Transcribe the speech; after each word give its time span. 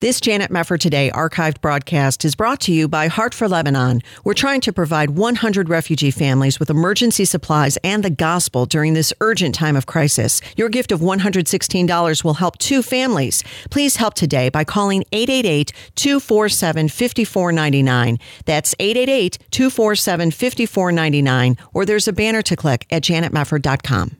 This 0.00 0.18
Janet 0.18 0.50
Mefford 0.50 0.80
Today 0.80 1.10
archived 1.10 1.60
broadcast 1.60 2.24
is 2.24 2.34
brought 2.34 2.58
to 2.60 2.72
you 2.72 2.88
by 2.88 3.08
Heart 3.08 3.34
for 3.34 3.46
Lebanon. 3.46 4.00
We're 4.24 4.32
trying 4.32 4.62
to 4.62 4.72
provide 4.72 5.10
100 5.10 5.68
refugee 5.68 6.10
families 6.10 6.58
with 6.58 6.70
emergency 6.70 7.26
supplies 7.26 7.76
and 7.84 8.02
the 8.02 8.08
gospel 8.08 8.64
during 8.64 8.94
this 8.94 9.12
urgent 9.20 9.54
time 9.54 9.76
of 9.76 9.84
crisis. 9.84 10.40
Your 10.56 10.70
gift 10.70 10.90
of 10.90 11.00
$116 11.00 12.24
will 12.24 12.32
help 12.32 12.56
two 12.56 12.80
families. 12.82 13.44
Please 13.68 13.96
help 13.96 14.14
today 14.14 14.48
by 14.48 14.64
calling 14.64 15.04
888 15.12 15.70
247 15.96 16.88
5499. 16.88 18.18
That's 18.46 18.74
888 18.78 19.38
247 19.50 20.30
5499, 20.30 21.58
or 21.74 21.84
there's 21.84 22.08
a 22.08 22.14
banner 22.14 22.40
to 22.40 22.56
click 22.56 22.86
at 22.90 23.02
janetmefford.com. 23.02 24.19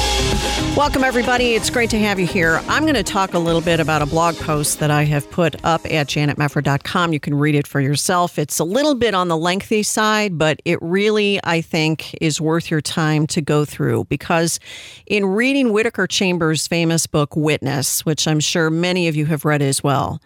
Welcome, 0.81 1.03
everybody. 1.03 1.53
It's 1.53 1.69
great 1.69 1.91
to 1.91 1.99
have 1.99 2.19
you 2.19 2.25
here. 2.25 2.59
I'm 2.67 2.85
going 2.85 2.95
to 2.95 3.03
talk 3.03 3.35
a 3.35 3.39
little 3.39 3.61
bit 3.61 3.79
about 3.79 4.01
a 4.01 4.07
blog 4.07 4.35
post 4.37 4.79
that 4.79 4.89
I 4.89 5.03
have 5.03 5.29
put 5.29 5.63
up 5.63 5.85
at 5.85 6.07
janetmefford.com. 6.07 7.13
You 7.13 7.19
can 7.19 7.35
read 7.35 7.53
it 7.53 7.67
for 7.67 7.79
yourself. 7.79 8.39
It's 8.39 8.57
a 8.57 8.63
little 8.63 8.95
bit 8.95 9.13
on 9.13 9.27
the 9.27 9.37
lengthy 9.37 9.83
side, 9.83 10.39
but 10.39 10.59
it 10.65 10.79
really, 10.81 11.39
I 11.43 11.61
think, 11.61 12.15
is 12.19 12.41
worth 12.41 12.71
your 12.71 12.81
time 12.81 13.27
to 13.27 13.43
go 13.43 13.63
through 13.63 14.05
because 14.05 14.59
in 15.05 15.27
reading 15.27 15.71
Whittaker 15.71 16.07
Chambers' 16.07 16.65
famous 16.65 17.05
book, 17.05 17.35
Witness, 17.35 18.03
which 18.03 18.27
I'm 18.27 18.39
sure 18.39 18.71
many 18.71 19.07
of 19.07 19.15
you 19.15 19.27
have 19.27 19.45
read 19.45 19.61
as 19.61 19.83
well, 19.83 20.19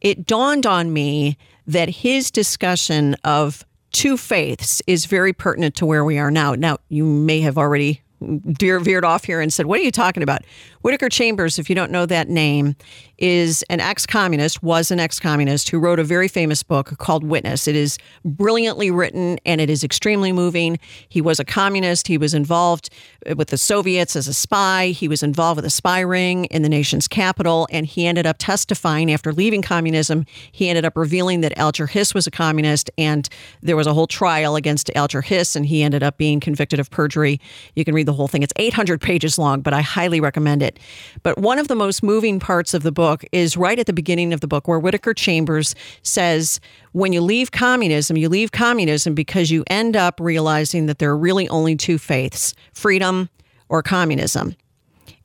it 0.00 0.24
dawned 0.24 0.66
on 0.66 0.92
me 0.92 1.36
that 1.66 1.88
his 1.88 2.30
discussion 2.30 3.16
of 3.24 3.66
two 3.90 4.16
faiths 4.16 4.80
is 4.86 5.06
very 5.06 5.32
pertinent 5.32 5.74
to 5.74 5.86
where 5.86 6.04
we 6.04 6.16
are 6.16 6.30
now. 6.30 6.54
Now, 6.54 6.78
you 6.88 7.04
may 7.04 7.40
have 7.40 7.58
already 7.58 8.02
veered 8.20 9.04
off 9.04 9.24
here 9.24 9.40
and 9.40 9.52
said, 9.52 9.66
What 9.66 9.80
are 9.80 9.82
you 9.82 9.90
talking 9.90 10.22
about? 10.22 10.42
Whittaker 10.82 11.08
Chambers, 11.08 11.58
if 11.58 11.68
you 11.68 11.74
don't 11.74 11.90
know 11.90 12.06
that 12.06 12.28
name, 12.28 12.76
is 13.18 13.64
an 13.70 13.80
ex 13.80 14.06
communist, 14.06 14.62
was 14.62 14.90
an 14.90 15.00
ex 15.00 15.18
communist 15.18 15.68
who 15.68 15.78
wrote 15.78 15.98
a 15.98 16.04
very 16.04 16.28
famous 16.28 16.62
book 16.62 16.96
called 16.98 17.24
Witness. 17.24 17.66
It 17.66 17.74
is 17.74 17.98
brilliantly 18.24 18.90
written 18.90 19.38
and 19.44 19.60
it 19.60 19.70
is 19.70 19.82
extremely 19.82 20.32
moving. 20.32 20.78
He 21.08 21.20
was 21.20 21.40
a 21.40 21.44
communist. 21.44 22.08
He 22.08 22.18
was 22.18 22.34
involved 22.34 22.90
with 23.36 23.48
the 23.48 23.58
Soviets 23.58 24.16
as 24.16 24.28
a 24.28 24.34
spy. 24.34 24.88
He 24.88 25.08
was 25.08 25.22
involved 25.22 25.56
with 25.56 25.64
a 25.64 25.70
spy 25.70 26.00
ring 26.00 26.44
in 26.46 26.62
the 26.62 26.68
nation's 26.68 27.08
capital. 27.08 27.66
And 27.70 27.86
he 27.86 28.06
ended 28.06 28.26
up 28.26 28.36
testifying 28.38 29.10
after 29.10 29.32
leaving 29.32 29.62
communism. 29.62 30.26
He 30.52 30.68
ended 30.68 30.84
up 30.84 30.96
revealing 30.96 31.40
that 31.40 31.56
Alger 31.58 31.86
Hiss 31.86 32.14
was 32.14 32.26
a 32.26 32.30
communist. 32.30 32.90
And 32.98 33.28
there 33.62 33.76
was 33.76 33.86
a 33.86 33.94
whole 33.94 34.06
trial 34.06 34.56
against 34.56 34.90
Alger 34.94 35.22
Hiss. 35.22 35.56
And 35.56 35.66
he 35.66 35.82
ended 35.82 36.02
up 36.02 36.18
being 36.18 36.38
convicted 36.38 36.78
of 36.78 36.90
perjury. 36.90 37.40
You 37.74 37.84
can 37.84 37.94
read 37.94 38.05
the 38.06 38.12
whole 38.12 38.28
thing. 38.28 38.42
It's 38.42 38.52
800 38.56 39.00
pages 39.00 39.38
long, 39.38 39.60
but 39.60 39.74
I 39.74 39.82
highly 39.82 40.20
recommend 40.20 40.62
it. 40.62 40.78
But 41.22 41.38
one 41.38 41.58
of 41.58 41.68
the 41.68 41.74
most 41.74 42.02
moving 42.02 42.40
parts 42.40 42.72
of 42.74 42.82
the 42.82 42.92
book 42.92 43.24
is 43.32 43.56
right 43.56 43.78
at 43.78 43.86
the 43.86 43.92
beginning 43.92 44.32
of 44.32 44.40
the 44.40 44.48
book, 44.48 44.66
where 44.66 44.78
Whittaker 44.78 45.14
Chambers 45.14 45.74
says, 46.02 46.60
when 46.92 47.12
you 47.12 47.20
leave 47.20 47.52
communism, 47.52 48.16
you 48.16 48.28
leave 48.28 48.52
communism 48.52 49.14
because 49.14 49.50
you 49.50 49.64
end 49.66 49.96
up 49.96 50.18
realizing 50.20 50.86
that 50.86 50.98
there 50.98 51.10
are 51.10 51.18
really 51.18 51.48
only 51.48 51.76
two 51.76 51.98
faiths 51.98 52.54
freedom 52.72 53.28
or 53.68 53.82
communism. 53.82 54.56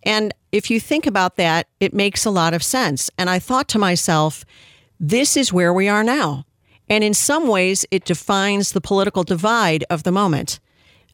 And 0.04 0.34
if 0.52 0.70
you 0.70 0.80
think 0.80 1.06
about 1.06 1.36
that, 1.38 1.68
it 1.80 1.94
makes 1.94 2.26
a 2.26 2.32
lot 2.32 2.54
of 2.54 2.64
sense. 2.64 3.09
And 3.18 3.30
I 3.30 3.40
thought 3.40 3.68
to 3.70 3.80
myself, 3.80 4.44
this 5.00 5.38
is 5.38 5.54
where 5.54 5.74
we 5.74 5.88
are 5.88 6.04
now. 6.04 6.46
And 6.90 7.04
in 7.04 7.14
some 7.14 7.48
ways, 7.48 7.86
it 7.90 8.04
defines 8.04 8.72
the 8.72 8.82
political 8.82 9.24
divide 9.24 9.86
of 9.90 10.03
the 10.03 10.12
moment. 10.12 10.59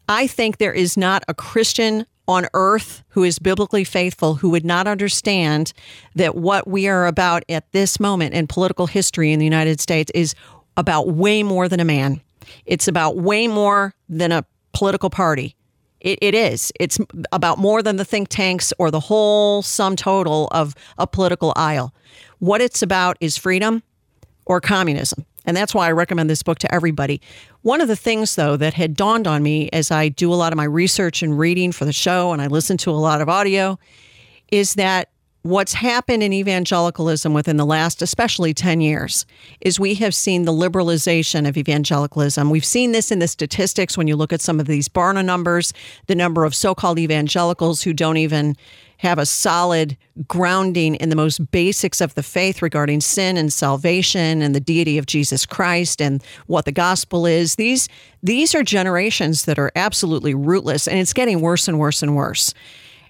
I 0.07 0.27
think 0.27 0.57
there 0.57 0.73
is 0.73 0.97
not 0.97 1.23
a 1.27 1.33
Christian 1.33 2.05
on 2.27 2.47
earth 2.53 3.03
who 3.09 3.23
is 3.23 3.39
biblically 3.39 3.83
faithful 3.83 4.35
who 4.35 4.49
would 4.49 4.65
not 4.65 4.87
understand 4.87 5.71
that 6.15 6.35
what 6.35 6.67
we 6.67 6.87
are 6.87 7.07
about 7.07 7.43
at 7.47 7.71
this 7.71 7.99
moment 7.99 8.33
in 8.33 8.47
political 8.47 8.87
history 8.87 9.31
in 9.31 9.39
the 9.39 9.45
United 9.45 9.79
States 9.79 10.11
is 10.13 10.35
about 10.75 11.09
way 11.09 11.41
more 11.41 11.69
than 11.69 11.79
a 11.79 11.85
man. 11.85 12.21
It's 12.65 12.87
about 12.87 13.17
way 13.17 13.47
more 13.47 13.95
than 14.09 14.31
a 14.31 14.45
political 14.73 15.09
party. 15.09 15.55
It, 16.01 16.19
it 16.21 16.35
is. 16.35 16.71
It's 16.79 16.99
about 17.31 17.57
more 17.57 17.81
than 17.81 17.95
the 17.95 18.05
think 18.05 18.27
tanks 18.29 18.73
or 18.77 18.91
the 18.91 18.99
whole 18.99 19.61
sum 19.61 19.95
total 19.95 20.47
of 20.51 20.75
a 20.97 21.07
political 21.07 21.53
aisle. 21.55 21.93
What 22.39 22.61
it's 22.61 22.81
about 22.81 23.17
is 23.19 23.37
freedom 23.37 23.83
or 24.45 24.61
communism. 24.61 25.25
And 25.47 25.57
that's 25.57 25.73
why 25.73 25.87
I 25.87 25.91
recommend 25.93 26.29
this 26.29 26.43
book 26.43 26.59
to 26.59 26.73
everybody. 26.73 27.21
One 27.63 27.81
of 27.81 27.87
the 27.87 27.95
things, 27.95 28.35
though, 28.35 28.57
that 28.57 28.75
had 28.75 28.95
dawned 28.95 29.25
on 29.25 29.41
me 29.41 29.69
as 29.71 29.89
I 29.89 30.09
do 30.09 30.31
a 30.31 30.35
lot 30.35 30.53
of 30.53 30.57
my 30.57 30.65
research 30.65 31.23
and 31.23 31.39
reading 31.39 31.71
for 31.71 31.85
the 31.85 31.93
show 31.93 32.33
and 32.33 32.41
I 32.41 32.47
listen 32.47 32.77
to 32.77 32.91
a 32.91 32.93
lot 32.93 33.21
of 33.21 33.29
audio 33.29 33.79
is 34.51 34.75
that 34.75 35.09
what's 35.43 35.73
happened 35.73 36.23
in 36.23 36.33
evangelicalism 36.33 37.33
within 37.33 37.57
the 37.57 37.65
last, 37.65 38.01
especially 38.01 38.53
10 38.53 38.81
years, 38.81 39.25
is 39.61 39.79
we 39.79 39.95
have 39.95 40.13
seen 40.13 40.43
the 40.43 40.51
liberalization 40.51 41.47
of 41.47 41.57
evangelicalism. 41.57 42.49
We've 42.49 42.65
seen 42.65 42.91
this 42.91 43.11
in 43.11 43.19
the 43.19 43.27
statistics 43.27 43.97
when 43.97 44.07
you 44.07 44.15
look 44.15 44.33
at 44.33 44.41
some 44.41 44.59
of 44.59 44.67
these 44.67 44.89
Barna 44.89 45.23
numbers, 45.23 45.73
the 46.07 46.15
number 46.15 46.43
of 46.43 46.53
so 46.53 46.75
called 46.75 46.99
evangelicals 46.99 47.81
who 47.83 47.93
don't 47.93 48.17
even 48.17 48.55
have 48.97 49.19
a 49.19 49.25
solid 49.25 49.97
grounding 50.27 50.95
in 50.95 51.09
the 51.09 51.15
most 51.15 51.51
basics 51.51 52.01
of 52.01 52.15
the 52.15 52.23
faith 52.23 52.61
regarding 52.61 53.01
sin 53.01 53.37
and 53.37 53.53
salvation 53.53 54.41
and 54.41 54.55
the 54.55 54.59
deity 54.59 54.97
of 54.97 55.05
Jesus 55.05 55.45
Christ 55.45 56.01
and 56.01 56.23
what 56.47 56.65
the 56.65 56.71
gospel 56.71 57.25
is. 57.25 57.55
These 57.55 57.87
these 58.23 58.55
are 58.55 58.63
generations 58.63 59.45
that 59.45 59.59
are 59.59 59.71
absolutely 59.75 60.33
rootless 60.33 60.87
and 60.87 60.97
it's 60.97 61.13
getting 61.13 61.41
worse 61.41 61.67
and 61.67 61.79
worse 61.79 62.01
and 62.01 62.15
worse. 62.15 62.53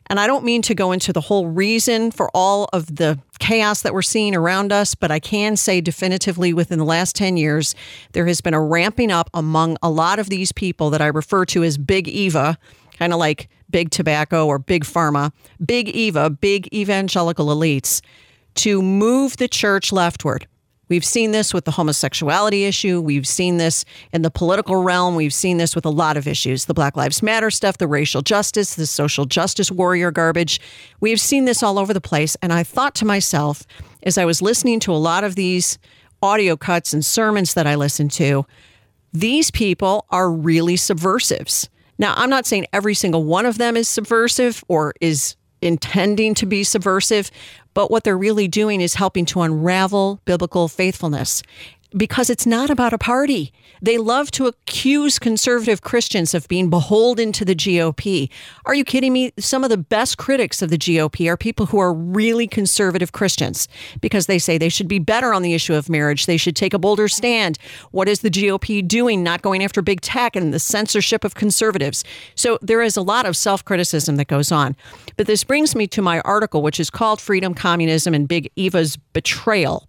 And 0.10 0.20
I 0.20 0.28
don't 0.28 0.46
mean 0.46 0.62
to 0.64 0.76
go 0.76 0.92
into 0.92 1.12
the 1.12 1.22
whole 1.22 1.48
reason 1.48 2.12
for 2.12 2.30
all 2.34 2.70
of 2.72 2.96
the 2.96 3.20
chaos 3.40 3.82
that 3.82 3.94
we're 3.94 4.02
seeing 4.02 4.36
around 4.36 4.72
us, 4.72 4.96
but 4.96 5.12
I 5.12 5.20
can 5.20 5.58
say 5.58 5.82
definitively 5.82 6.54
within 6.54 6.80
the 6.80 6.86
last 6.86 7.16
10 7.16 7.36
years, 7.36 7.76
there 8.14 8.26
has 8.26 8.40
been 8.40 8.54
a 8.54 8.62
ramping 8.62 9.12
up 9.12 9.30
among 9.34 9.78
a 9.84 9.90
lot 9.90 10.18
of 10.18 10.30
these 10.30 10.54
people 10.54 10.90
that 10.92 11.02
I 11.02 11.08
refer 11.08 11.46
to 11.48 11.64
as 11.64 11.78
Big 11.78 12.08
Eva, 12.08 12.58
kind 12.98 13.12
of 13.12 13.20
like 13.20 13.50
big 13.70 13.90
tobacco 13.92 14.46
or 14.46 14.60
big 14.60 14.84
pharma, 14.84 15.32
big 15.66 15.90
Eva, 15.90 16.30
big 16.30 16.74
evangelical 16.74 17.48
elites, 17.48 18.02
to 18.56 18.82
move 18.82 19.38
the 19.38 19.48
church 19.48 19.92
leftward. 19.92 20.48
We've 20.90 21.06
seen 21.06 21.32
this 21.32 21.54
with 21.54 21.66
the 21.66 21.72
homosexuality 21.72 22.66
issue. 22.66 23.02
We've 23.02 23.28
seen 23.28 23.58
this 23.58 23.84
in 24.14 24.22
the 24.22 24.32
political 24.32 24.84
realm. 24.84 25.16
We've 25.16 25.34
seen 25.34 25.58
this 25.58 25.76
with 25.76 25.86
a 25.86 25.90
lot 25.90 26.16
of 26.16 26.28
issues 26.28 26.66
the 26.66 26.74
Black 26.74 26.96
Lives 26.96 27.22
Matter 27.22 27.52
stuff, 27.52 27.78
the 27.78 27.88
racial 27.88 28.22
justice, 28.22 28.76
the 28.76 28.88
social 28.88 29.26
justice 29.26 29.70
warrior 29.70 30.12
garbage. 30.12 30.62
We've 31.02 31.20
seen 31.20 31.46
this 31.46 31.62
all 31.62 31.78
over 31.78 31.94
the 31.94 32.02
place. 32.02 32.38
And 32.42 32.54
I 32.54 32.64
thought 32.64 32.96
to 32.96 33.06
myself, 33.06 33.64
as 34.04 34.18
I 34.18 34.26
was 34.26 34.42
listening 34.42 34.80
to 34.82 34.94
a 34.94 34.96
lot 34.96 35.24
of 35.24 35.36
these 35.36 35.78
audio 36.22 36.56
cuts 36.56 36.94
and 36.94 37.06
sermons 37.06 37.54
that 37.54 37.68
I 37.68 37.76
listened 37.76 38.12
to, 38.14 38.46
these 39.12 39.52
people 39.52 40.06
are 40.10 40.32
really 40.32 40.78
subversives. 40.78 41.70
Now, 41.98 42.14
I'm 42.16 42.30
not 42.30 42.46
saying 42.46 42.68
every 42.74 42.94
single 42.94 43.24
one 43.24 43.46
of 43.46 43.58
them 43.58 43.76
is 43.76 43.88
subversive 43.88 44.64
or 44.68 44.94
is 45.02 45.36
intending 45.62 46.34
to 46.36 46.46
be 46.46 46.64
subversive, 46.64 47.32
but 47.74 47.90
what 47.90 48.04
they're 48.04 48.18
really 48.18 48.48
doing 48.48 48.82
is 48.82 48.96
helping 48.96 49.26
to 49.26 49.42
unravel 49.42 50.22
biblical 50.26 50.68
faithfulness 50.68 51.42
because 51.98 52.30
it's 52.30 52.46
not 52.46 52.70
about 52.70 52.94
a 52.94 52.98
party. 52.98 53.52
They 53.82 53.98
love 53.98 54.32
to 54.32 54.48
accuse 54.48 55.20
conservative 55.20 55.82
Christians 55.82 56.34
of 56.34 56.48
being 56.48 56.70
beholden 56.70 57.32
to 57.34 57.46
the 57.46 57.56
GOP. 57.56 58.30
Are 58.66 58.74
you 58.74 58.84
kidding 58.84 59.14
me? 59.14 59.34
Some 59.38 59.64
of 59.64 59.70
the 59.70 59.78
best 59.78 60.18
critics 60.18 60.62
of 60.62 60.70
the 60.70 60.78
GOP 60.78 61.30
are 61.30 61.38
people 61.38 61.68
who 61.68 61.80
are 61.80 61.94
really 61.94 62.48
conservative 62.48 63.12
Christians 63.12 63.68
because 64.02 64.26
they 64.26 64.40
say 64.40 64.58
they 64.58 64.70
should 64.70 64.88
be 64.88 65.00
better 65.00 65.34
on 65.34 65.42
the 65.42 65.54
issue 65.54 65.74
of 65.74 65.90
marriage. 65.90 66.26
They 66.26 66.38
should 66.38 66.56
take 66.56 66.74
a 66.74 66.80
bolder 66.80 67.08
stand. 67.08 67.58
What 67.92 68.10
is 68.10 68.22
the 68.22 68.32
GOP 68.32 68.88
doing? 68.88 69.24
Not 69.24 69.42
going 69.42 69.64
after 69.64 69.82
big 69.82 70.02
tech 70.02 70.36
and 70.36 70.54
the 70.54 70.60
censorship 70.60 71.24
of 71.24 71.36
conservatives. 71.36 72.04
So 72.36 72.58
there 72.62 72.82
is 72.82 72.98
a 72.98 73.02
lot 73.02 73.26
of 73.26 73.38
self 73.38 73.64
criticism 73.64 74.16
that 74.18 74.28
goes 74.28 74.52
on. 74.52 74.76
But 75.16 75.28
this 75.28 75.44
brings 75.44 75.76
me 75.76 75.88
to 75.88 76.02
my 76.02 76.22
article, 76.22 76.62
which 76.62 76.80
is 76.80 76.90
called 76.90 77.22
Freedom, 77.22 77.54
Communism, 77.54 78.14
and 78.14 78.28
Big 78.28 78.52
Eva's 78.56 78.98
Betrayal. 79.14 79.88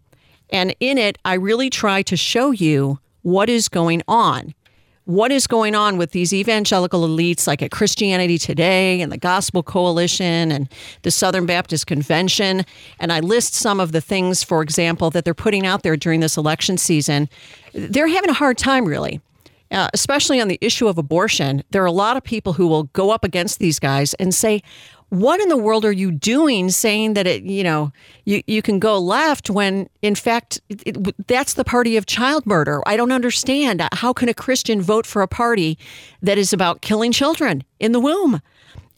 And 0.50 0.74
in 0.80 0.98
it, 0.98 1.18
I 1.24 1.34
really 1.34 1.70
try 1.70 2.02
to 2.02 2.16
show 2.16 2.50
you 2.50 2.98
what 3.22 3.48
is 3.48 3.68
going 3.68 4.02
on. 4.08 4.54
What 5.04 5.32
is 5.32 5.46
going 5.46 5.74
on 5.74 5.96
with 5.96 6.10
these 6.10 6.34
evangelical 6.34 7.08
elites 7.08 7.46
like 7.46 7.62
at 7.62 7.70
Christianity 7.70 8.36
Today 8.36 9.00
and 9.00 9.10
the 9.10 9.16
Gospel 9.16 9.62
Coalition 9.62 10.52
and 10.52 10.68
the 11.00 11.10
Southern 11.10 11.46
Baptist 11.46 11.86
Convention? 11.86 12.62
And 13.00 13.10
I 13.10 13.20
list 13.20 13.54
some 13.54 13.80
of 13.80 13.92
the 13.92 14.02
things, 14.02 14.42
for 14.42 14.60
example, 14.60 15.08
that 15.10 15.24
they're 15.24 15.32
putting 15.32 15.64
out 15.64 15.82
there 15.82 15.96
during 15.96 16.20
this 16.20 16.36
election 16.36 16.76
season. 16.76 17.30
They're 17.72 18.06
having 18.06 18.28
a 18.28 18.34
hard 18.34 18.58
time, 18.58 18.84
really. 18.84 19.22
Uh, 19.70 19.88
especially 19.92 20.40
on 20.40 20.48
the 20.48 20.58
issue 20.62 20.88
of 20.88 20.96
abortion, 20.96 21.62
there 21.70 21.82
are 21.82 21.86
a 21.86 21.92
lot 21.92 22.16
of 22.16 22.24
people 22.24 22.54
who 22.54 22.66
will 22.66 22.84
go 22.84 23.10
up 23.10 23.22
against 23.22 23.58
these 23.58 23.78
guys 23.78 24.14
and 24.14 24.34
say, 24.34 24.62
what 25.10 25.40
in 25.40 25.49
the 25.49 25.56
world 25.56 25.84
are 25.84 25.93
you 25.93 26.10
doing 26.10 26.70
saying 26.70 27.14
that 27.14 27.26
it 27.26 27.43
you 27.43 27.64
know 27.64 27.93
you, 28.25 28.43
you 28.46 28.62
can 28.62 28.78
go 28.78 28.99
left 28.99 29.49
when 29.49 29.88
in 30.02 30.14
fact 30.14 30.60
it, 30.69 30.82
it, 30.87 31.26
that's 31.26 31.55
the 31.55 31.64
party 31.64 31.96
of 31.96 32.06
child 32.06 32.46
murder? 32.46 32.82
I 32.87 32.96
don't 32.96 33.12
understand. 33.12 33.82
How 33.93 34.12
can 34.12 34.28
a 34.28 34.34
christian 34.34 34.82
vote 34.82 35.06
for 35.06 35.22
a 35.22 35.28
party 35.28 35.78
that 36.22 36.38
is 36.38 36.52
about 36.52 36.82
killing 36.82 37.12
children 37.12 37.64
in 37.81 37.93
the 37.93 38.00
womb 38.00 38.40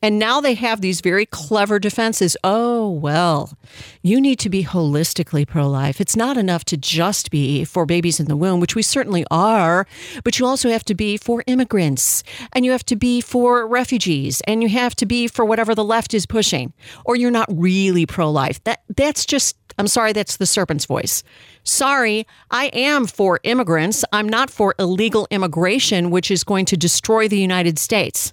and 0.03 0.19
now 0.19 0.41
they 0.41 0.55
have 0.55 0.81
these 0.81 1.01
very 1.01 1.27
clever 1.27 1.79
defenses. 1.79 2.37
Oh, 2.43 2.91
well, 2.91 3.57
you 4.03 4.21
need 4.21 4.39
to 4.41 4.49
be 4.49 4.65
holistically 4.65 5.47
pro 5.47 5.69
life. 5.69 6.01
It's 6.01 6.17
not 6.17 6.37
enough 6.37 6.65
to 6.67 6.77
just 6.77 7.31
be 7.31 7.65
for 7.65 7.85
babies 7.87 8.19
in 8.21 8.27
the 8.27 8.37
womb, 8.37 8.61
which 8.61 8.75
we 8.75 8.83
certainly 8.83 9.25
are, 9.31 9.87
but 10.25 10.39
you 10.39 10.47
also 10.47 10.71
have 10.71 10.85
to 10.85 10.95
be 10.95 11.17
for 11.17 11.45
immigrants 11.47 12.23
and 12.53 12.65
you 12.65 12.71
have 12.71 12.85
to 12.87 12.97
be 12.97 13.21
for 13.21 13.67
refugees 13.67 14.41
and 14.47 14.63
you 14.63 14.69
have 14.69 14.95
to 14.97 15.07
be 15.07 15.29
for 15.29 15.45
whatever 15.45 15.75
the 15.75 15.85
left 15.85 16.15
is 16.15 16.27
pushing, 16.27 16.73
or 17.05 17.17
you're 17.17 17.31
not 17.31 17.49
really 17.51 18.07
pro 18.07 18.31
life. 18.31 18.63
That, 18.65 18.83
that's 18.97 19.27
just, 19.27 19.57
I'm 19.79 19.89
sorry, 19.89 20.13
that's 20.13 20.39
the 20.39 20.47
serpent's 20.47 20.87
voice. 20.87 21.23
Sorry, 21.63 22.27
I 22.51 22.67
am 22.67 23.07
for 23.07 23.39
immigrants. 23.43 24.05
I'm 24.13 24.29
not 24.29 24.51
for 24.51 24.75
illegal 24.79 25.27
immigration, 25.31 26.11
which 26.11 26.31
is 26.31 26.43
going 26.43 26.65
to 26.67 26.77
destroy 26.77 27.29
the 27.29 27.39
United 27.39 27.79
States. 27.79 28.33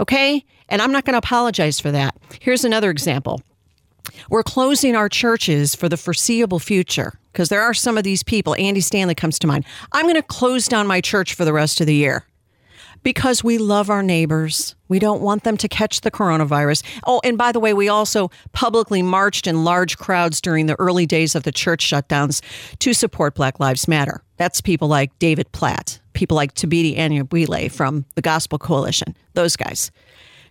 Okay? 0.00 0.44
And 0.68 0.82
I'm 0.82 0.92
not 0.92 1.04
going 1.04 1.14
to 1.14 1.18
apologize 1.18 1.80
for 1.80 1.90
that. 1.92 2.16
Here's 2.40 2.64
another 2.64 2.90
example. 2.90 3.42
We're 4.30 4.42
closing 4.42 4.96
our 4.96 5.08
churches 5.08 5.74
for 5.74 5.88
the 5.88 5.96
foreseeable 5.96 6.58
future 6.58 7.18
because 7.32 7.48
there 7.48 7.62
are 7.62 7.74
some 7.74 7.98
of 7.98 8.04
these 8.04 8.22
people. 8.22 8.54
Andy 8.58 8.80
Stanley 8.80 9.14
comes 9.14 9.38
to 9.40 9.46
mind. 9.46 9.64
I'm 9.92 10.04
going 10.04 10.14
to 10.16 10.22
close 10.22 10.66
down 10.66 10.86
my 10.86 11.00
church 11.00 11.34
for 11.34 11.44
the 11.44 11.52
rest 11.52 11.80
of 11.80 11.86
the 11.86 11.94
year 11.94 12.24
because 13.02 13.44
we 13.44 13.58
love 13.58 13.90
our 13.90 14.02
neighbors. 14.02 14.74
We 14.88 14.98
don't 14.98 15.20
want 15.20 15.44
them 15.44 15.56
to 15.58 15.68
catch 15.68 16.00
the 16.00 16.10
coronavirus. 16.10 16.82
Oh, 17.06 17.20
and 17.24 17.38
by 17.38 17.52
the 17.52 17.60
way, 17.60 17.72
we 17.74 17.88
also 17.88 18.30
publicly 18.52 19.02
marched 19.02 19.46
in 19.46 19.64
large 19.64 19.98
crowds 19.98 20.40
during 20.40 20.66
the 20.66 20.78
early 20.78 21.06
days 21.06 21.34
of 21.34 21.44
the 21.44 21.52
church 21.52 21.88
shutdowns 21.88 22.42
to 22.78 22.92
support 22.92 23.34
Black 23.34 23.60
Lives 23.60 23.88
Matter. 23.88 24.22
That's 24.36 24.60
people 24.60 24.88
like 24.88 25.16
David 25.18 25.50
Platt, 25.52 26.00
people 26.12 26.36
like 26.36 26.54
Thabiti 26.54 26.96
Anyabwile 26.96 27.70
from 27.70 28.04
the 28.14 28.22
Gospel 28.22 28.58
Coalition, 28.58 29.16
those 29.34 29.56
guys. 29.56 29.90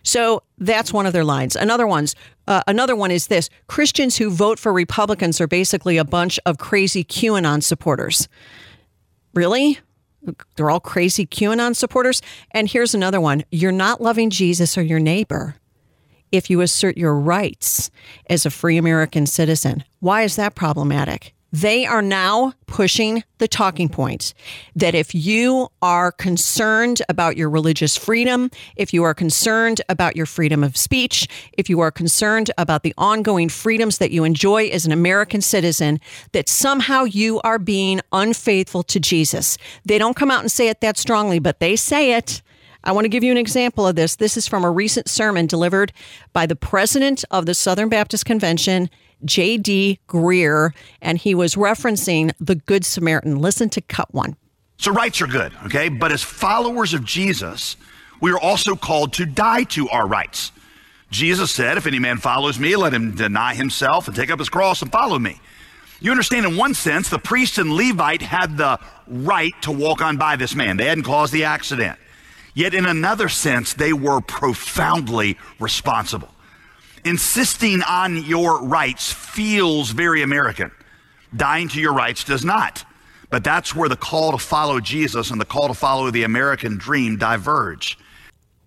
So 0.08 0.42
that's 0.56 0.90
one 0.90 1.04
of 1.04 1.12
their 1.12 1.22
lines. 1.22 1.54
Another 1.54 1.86
one's 1.86 2.14
uh, 2.46 2.62
another 2.66 2.96
one 2.96 3.10
is 3.10 3.26
this: 3.26 3.50
Christians 3.66 4.16
who 4.16 4.30
vote 4.30 4.58
for 4.58 4.72
Republicans 4.72 5.38
are 5.38 5.46
basically 5.46 5.98
a 5.98 6.04
bunch 6.04 6.40
of 6.46 6.56
crazy 6.56 7.04
QAnon 7.04 7.62
supporters. 7.62 8.26
Really? 9.34 9.78
They're 10.56 10.70
all 10.70 10.80
crazy 10.80 11.26
QAnon 11.26 11.76
supporters. 11.76 12.22
And 12.52 12.70
here's 12.70 12.94
another 12.94 13.20
one: 13.20 13.44
You're 13.50 13.70
not 13.70 14.00
loving 14.00 14.30
Jesus 14.30 14.78
or 14.78 14.82
your 14.82 14.98
neighbor 14.98 15.56
if 16.32 16.48
you 16.48 16.62
assert 16.62 16.96
your 16.96 17.14
rights 17.14 17.90
as 18.30 18.46
a 18.46 18.50
free 18.50 18.78
American 18.78 19.26
citizen. 19.26 19.84
Why 20.00 20.22
is 20.22 20.36
that 20.36 20.54
problematic? 20.54 21.34
They 21.50 21.86
are 21.86 22.02
now 22.02 22.52
pushing 22.66 23.24
the 23.38 23.48
talking 23.48 23.88
points 23.88 24.34
that 24.76 24.94
if 24.94 25.14
you 25.14 25.68
are 25.80 26.12
concerned 26.12 27.00
about 27.08 27.38
your 27.38 27.48
religious 27.48 27.96
freedom, 27.96 28.50
if 28.76 28.92
you 28.92 29.02
are 29.04 29.14
concerned 29.14 29.80
about 29.88 30.14
your 30.14 30.26
freedom 30.26 30.62
of 30.62 30.76
speech, 30.76 31.26
if 31.54 31.70
you 31.70 31.80
are 31.80 31.90
concerned 31.90 32.50
about 32.58 32.82
the 32.82 32.92
ongoing 32.98 33.48
freedoms 33.48 33.96
that 33.96 34.10
you 34.10 34.24
enjoy 34.24 34.68
as 34.68 34.84
an 34.84 34.92
American 34.92 35.40
citizen, 35.40 36.00
that 36.32 36.50
somehow 36.50 37.04
you 37.04 37.40
are 37.40 37.58
being 37.58 38.02
unfaithful 38.12 38.82
to 38.82 39.00
Jesus. 39.00 39.56
They 39.86 39.96
don't 39.96 40.16
come 40.16 40.30
out 40.30 40.40
and 40.40 40.52
say 40.52 40.68
it 40.68 40.82
that 40.82 40.98
strongly, 40.98 41.38
but 41.38 41.60
they 41.60 41.76
say 41.76 42.12
it. 42.12 42.42
I 42.84 42.92
want 42.92 43.06
to 43.06 43.10
give 43.10 43.24
you 43.24 43.32
an 43.32 43.38
example 43.38 43.86
of 43.86 43.96
this. 43.96 44.16
This 44.16 44.36
is 44.36 44.46
from 44.46 44.64
a 44.64 44.70
recent 44.70 45.08
sermon 45.08 45.46
delivered 45.46 45.92
by 46.32 46.46
the 46.46 46.56
president 46.56 47.24
of 47.30 47.46
the 47.46 47.54
Southern 47.54 47.88
Baptist 47.88 48.24
Convention, 48.24 48.88
J.D. 49.24 50.00
Greear, 50.08 50.72
and 51.00 51.18
he 51.18 51.34
was 51.34 51.54
referencing 51.54 52.32
the 52.38 52.54
Good 52.54 52.84
Samaritan. 52.84 53.38
Listen 53.38 53.68
to 53.70 53.80
cut 53.80 54.12
one. 54.12 54.36
So, 54.78 54.92
rights 54.92 55.20
are 55.20 55.26
good, 55.26 55.52
okay? 55.66 55.88
But 55.88 56.12
as 56.12 56.22
followers 56.22 56.94
of 56.94 57.04
Jesus, 57.04 57.76
we 58.20 58.30
are 58.30 58.38
also 58.38 58.76
called 58.76 59.12
to 59.14 59.26
die 59.26 59.64
to 59.64 59.88
our 59.88 60.06
rights. 60.06 60.52
Jesus 61.10 61.50
said, 61.50 61.76
If 61.78 61.86
any 61.86 61.98
man 61.98 62.18
follows 62.18 62.58
me, 62.58 62.76
let 62.76 62.94
him 62.94 63.14
deny 63.14 63.54
himself 63.54 64.06
and 64.06 64.16
take 64.16 64.30
up 64.30 64.38
his 64.38 64.48
cross 64.48 64.82
and 64.82 64.92
follow 64.92 65.18
me. 65.18 65.40
You 66.00 66.12
understand, 66.12 66.46
in 66.46 66.56
one 66.56 66.74
sense, 66.74 67.08
the 67.08 67.18
priest 67.18 67.58
and 67.58 67.72
Levite 67.72 68.22
had 68.22 68.56
the 68.56 68.78
right 69.08 69.52
to 69.62 69.72
walk 69.72 70.00
on 70.00 70.16
by 70.16 70.36
this 70.36 70.54
man, 70.54 70.76
they 70.76 70.86
hadn't 70.86 71.04
caused 71.04 71.32
the 71.32 71.44
accident. 71.44 71.98
Yet, 72.54 72.74
in 72.74 72.86
another 72.86 73.28
sense, 73.28 73.74
they 73.74 73.92
were 73.92 74.20
profoundly 74.20 75.38
responsible 75.58 76.28
insisting 77.08 77.82
on 77.82 78.22
your 78.24 78.62
rights 78.62 79.12
feels 79.12 79.90
very 79.90 80.22
American. 80.22 80.70
Dying 81.34 81.68
to 81.68 81.80
your 81.80 81.94
rights 81.94 82.22
does 82.22 82.44
not. 82.44 82.84
But 83.30 83.44
that's 83.44 83.74
where 83.74 83.88
the 83.88 83.96
call 83.96 84.32
to 84.32 84.38
follow 84.38 84.80
Jesus 84.80 85.30
and 85.30 85.40
the 85.40 85.44
call 85.44 85.68
to 85.68 85.74
follow 85.74 86.10
the 86.10 86.22
American 86.22 86.78
dream 86.78 87.16
diverge. 87.16 87.98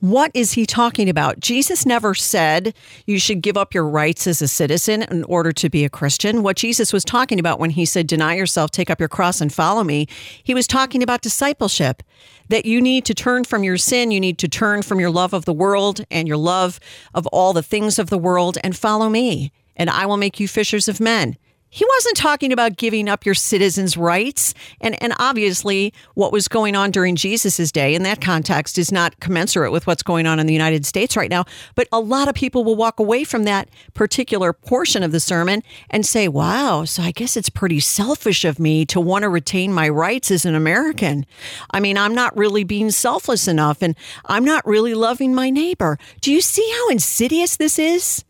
What 0.02 0.32
is 0.34 0.54
he 0.54 0.66
talking 0.66 1.10
about? 1.10 1.40
Jesus 1.40 1.86
never 1.86 2.16
said 2.16 2.74
you 3.06 3.20
should 3.20 3.44
give 3.44 3.56
up 3.56 3.72
your 3.72 3.88
rights 3.88 4.26
as 4.26 4.42
a 4.42 4.48
citizen 4.48 5.04
in 5.04 5.24
order 5.26 5.52
to 5.52 5.70
be 5.70 5.86
a 5.86 5.92
Christian. 5.92 6.42
What 6.42 6.58
Jesus 6.58 6.92
was 6.92 7.06
talking 7.06 7.40
about 7.40 7.60
when 7.60 7.70
he 7.70 7.86
said, 7.86 8.08
Deny 8.08 8.34
yourself, 8.34 8.72
take 8.72 8.90
up 8.90 9.00
your 9.00 9.08
cross, 9.08 9.42
and 9.42 9.54
follow 9.54 9.84
me, 9.84 10.08
he 10.44 10.56
was 10.56 10.66
talking 10.66 11.04
about 11.04 11.22
discipleship. 11.22 12.02
That 12.50 12.66
you 12.66 12.82
need 12.82 13.06
to 13.06 13.14
turn 13.14 13.44
from 13.44 13.64
your 13.64 13.78
sin, 13.78 14.10
you 14.10 14.20
need 14.20 14.40
to 14.40 14.48
turn 14.48 14.82
from 14.82 15.00
your 15.00 15.12
love 15.12 15.34
of 15.34 15.46
the 15.46 15.54
world 15.54 16.04
and 16.10 16.28
your 16.28 16.36
love 16.36 16.80
of 17.14 17.28
all 17.28 17.54
the 17.54 17.62
things 17.62 18.00
of 18.00 18.10
the 18.10 18.18
world 18.18 18.58
and 18.64 18.76
follow 18.76 19.08
me, 19.08 19.52
and 19.76 19.88
I 19.88 20.08
will 20.08 20.18
make 20.18 20.40
you 20.40 20.48
fishers 20.48 20.88
of 20.88 21.00
men. 21.00 21.38
He 21.74 21.86
wasn't 21.86 22.18
talking 22.18 22.52
about 22.52 22.76
giving 22.76 23.08
up 23.08 23.26
your 23.26 23.34
citizens' 23.34 23.96
rights. 23.96 24.54
And, 24.82 25.02
and 25.02 25.14
obviously, 25.20 25.94
what 26.16 26.34
was 26.34 26.50
going 26.50 26.76
on 26.76 26.92
during 26.92 27.16
Jesus' 27.16 27.72
day 27.72 27.96
in 27.96 28.04
that 28.04 28.20
context 28.20 28.78
is 28.78 28.92
not 28.92 29.18
commensurate 29.22 29.72
with 29.72 29.88
what's 29.88 30.04
going 30.04 30.28
on 30.28 30.38
in 30.38 30.48
the 30.48 30.54
United 30.54 30.86
States 30.86 31.16
right 31.16 31.30
now. 31.30 31.46
But 31.76 31.88
a 31.94 32.00
lot 32.02 32.28
of 32.28 32.36
people 32.36 32.66
will 32.66 32.76
walk 32.76 33.00
away 33.00 33.24
from 33.24 33.46
that 33.46 33.70
particular 33.94 34.52
portion 34.52 35.02
of 35.02 35.14
the 35.14 35.22
sermon 35.22 35.64
and 35.90 36.06
say, 36.06 36.28
wow, 36.28 36.84
so 36.84 37.04
I 37.04 37.12
guess 37.12 37.38
it's 37.38 37.50
pretty 37.50 37.80
selfish 37.80 38.44
of 38.44 38.60
me 38.60 38.86
to 38.88 39.00
want 39.00 39.24
to 39.24 39.30
retain 39.30 39.72
my 39.72 39.88
rights 39.88 40.30
as 40.30 40.44
an 40.46 40.56
American. 40.56 41.26
I 41.72 41.80
mean, 41.80 41.98
I'm 41.98 42.14
not 42.14 42.36
really 42.36 42.66
being 42.66 42.92
selfless 42.92 43.48
enough 43.48 43.82
and 43.82 43.96
I'm 44.26 44.44
not 44.44 44.68
really 44.68 44.94
loving 44.94 45.34
my 45.34 45.50
neighbor. 45.50 45.98
Do 46.20 46.34
you 46.34 46.42
see 46.42 46.70
how 46.76 46.90
insidious 46.90 47.56
this 47.56 47.80
is? 47.80 48.26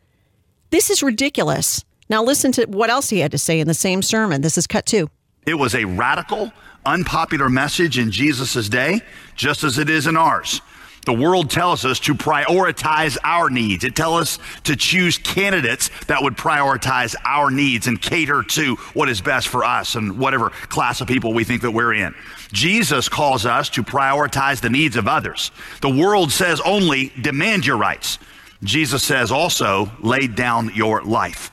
This 0.69 0.91
is 0.91 1.01
ridiculous. 1.01 1.83
Now, 2.12 2.22
listen 2.22 2.52
to 2.52 2.66
what 2.66 2.90
else 2.90 3.10
he 3.10 3.19
had 3.19 3.31
to 3.31 3.38
say 3.38 3.62
in 3.62 3.69
the 3.69 3.74
same 3.74 4.02
sermon. 4.02 4.42
This 4.42 4.58
is 4.58 4.68
cut 4.68 4.86
two. 4.86 5.10
It 5.48 5.53
was 5.53 5.74
a 5.74 5.86
radical, 5.86 6.51
unpopular 6.86 7.48
message 7.48 7.98
in 7.98 8.12
Jesus' 8.12 8.68
day, 8.68 9.00
just 9.38 9.63
as 9.63 9.77
it 9.77 9.89
is 9.89 10.08
in 10.08 10.18
ours. 10.18 10.60
The 11.06 11.13
world 11.13 11.50
tells 11.50 11.86
us 11.86 12.01
to 12.01 12.13
prioritize 12.13 13.18
our 13.24 13.50
needs. 13.50 13.86
It 13.86 13.96
tells 13.96 14.22
us 14.24 14.39
to 14.65 14.75
choose 14.75 15.20
candidates 15.20 15.89
that 16.08 16.22
would 16.22 16.36
prioritize 16.36 17.15
our 17.24 17.50
needs 17.50 17.88
and 17.88 18.00
cater 18.01 18.44
to 18.44 18.75
what 18.94 19.08
is 19.08 19.22
best 19.22 19.48
for 19.48 19.63
us 19.63 19.96
and 19.96 20.20
whatever 20.20 20.50
class 20.50 21.00
of 21.00 21.08
people 21.08 21.34
we 21.34 21.46
think 21.46 21.62
that 21.62 21.72
we're 21.72 21.94
in. 21.94 22.13
Jesus 22.51 23.08
calls 23.08 23.46
us 23.46 23.70
to 23.70 23.84
prioritize 23.84 24.60
the 24.60 24.70
needs 24.70 24.98
of 24.98 25.08
others. 25.08 25.51
The 25.80 25.89
world 25.89 26.34
says 26.34 26.60
only 26.65 27.13
demand 27.22 27.65
your 27.65 27.77
rights. 27.77 28.20
Jesus 28.63 29.01
says 29.01 29.32
also 29.32 29.89
lay 30.01 30.27
down 30.27 30.72
your 30.75 31.01
life. 31.03 31.51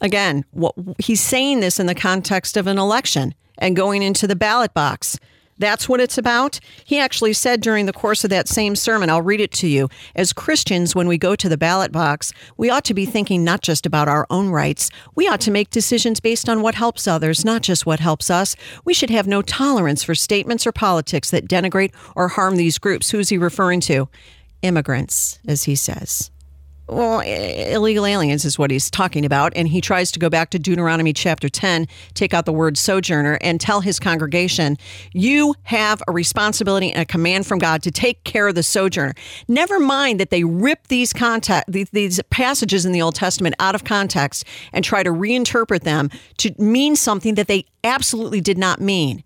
Again, 0.00 0.44
what, 0.52 0.74
he's 0.98 1.20
saying 1.20 1.60
this 1.60 1.78
in 1.78 1.86
the 1.86 1.94
context 1.94 2.56
of 2.56 2.66
an 2.66 2.78
election 2.78 3.34
and 3.58 3.76
going 3.76 4.02
into 4.02 4.26
the 4.26 4.36
ballot 4.36 4.72
box. 4.74 5.18
That's 5.58 5.90
what 5.90 6.00
it's 6.00 6.16
about. 6.16 6.58
He 6.86 6.98
actually 6.98 7.34
said 7.34 7.60
during 7.60 7.84
the 7.84 7.92
course 7.92 8.24
of 8.24 8.30
that 8.30 8.48
same 8.48 8.74
sermon, 8.74 9.10
I'll 9.10 9.20
read 9.20 9.42
it 9.42 9.52
to 9.52 9.68
you. 9.68 9.90
As 10.16 10.32
Christians, 10.32 10.94
when 10.94 11.06
we 11.06 11.18
go 11.18 11.36
to 11.36 11.50
the 11.50 11.58
ballot 11.58 11.92
box, 11.92 12.32
we 12.56 12.70
ought 12.70 12.84
to 12.84 12.94
be 12.94 13.04
thinking 13.04 13.44
not 13.44 13.60
just 13.60 13.84
about 13.84 14.08
our 14.08 14.26
own 14.30 14.48
rights. 14.48 14.90
We 15.14 15.28
ought 15.28 15.42
to 15.42 15.50
make 15.50 15.68
decisions 15.68 16.18
based 16.18 16.48
on 16.48 16.62
what 16.62 16.76
helps 16.76 17.06
others, 17.06 17.44
not 17.44 17.60
just 17.60 17.84
what 17.84 18.00
helps 18.00 18.30
us. 18.30 18.56
We 18.86 18.94
should 18.94 19.10
have 19.10 19.26
no 19.26 19.42
tolerance 19.42 20.02
for 20.02 20.14
statements 20.14 20.66
or 20.66 20.72
politics 20.72 21.30
that 21.30 21.46
denigrate 21.46 21.92
or 22.16 22.28
harm 22.28 22.56
these 22.56 22.78
groups. 22.78 23.10
Who's 23.10 23.28
he 23.28 23.36
referring 23.36 23.80
to? 23.82 24.08
Immigrants, 24.62 25.40
as 25.46 25.64
he 25.64 25.74
says 25.74 26.30
well, 26.90 27.20
illegal 27.20 28.04
aliens 28.04 28.44
is 28.44 28.58
what 28.58 28.70
he's 28.70 28.90
talking 28.90 29.24
about. 29.24 29.52
And 29.54 29.68
he 29.68 29.80
tries 29.80 30.10
to 30.12 30.18
go 30.18 30.28
back 30.28 30.50
to 30.50 30.58
Deuteronomy 30.58 31.12
chapter 31.12 31.48
10, 31.48 31.86
take 32.14 32.34
out 32.34 32.44
the 32.44 32.52
word 32.52 32.76
sojourner, 32.76 33.38
and 33.40 33.60
tell 33.60 33.80
his 33.80 33.98
congregation, 33.98 34.76
you 35.12 35.54
have 35.64 36.02
a 36.08 36.12
responsibility 36.12 36.92
and 36.92 37.02
a 37.02 37.04
command 37.06 37.46
from 37.46 37.58
God 37.58 37.82
to 37.82 37.90
take 37.90 38.24
care 38.24 38.48
of 38.48 38.54
the 38.54 38.62
sojourner. 38.62 39.14
Never 39.48 39.78
mind 39.78 40.20
that 40.20 40.30
they 40.30 40.44
rip 40.44 40.88
these 40.88 41.12
context, 41.12 41.70
these 41.92 42.20
passages 42.30 42.84
in 42.84 42.92
the 42.92 43.02
Old 43.02 43.14
Testament 43.14 43.54
out 43.58 43.74
of 43.74 43.84
context 43.84 44.44
and 44.72 44.84
try 44.84 45.02
to 45.02 45.10
reinterpret 45.10 45.82
them 45.82 46.10
to 46.38 46.54
mean 46.58 46.96
something 46.96 47.34
that 47.36 47.46
they 47.46 47.66
absolutely 47.84 48.40
did 48.40 48.58
not 48.58 48.80
mean. 48.80 49.22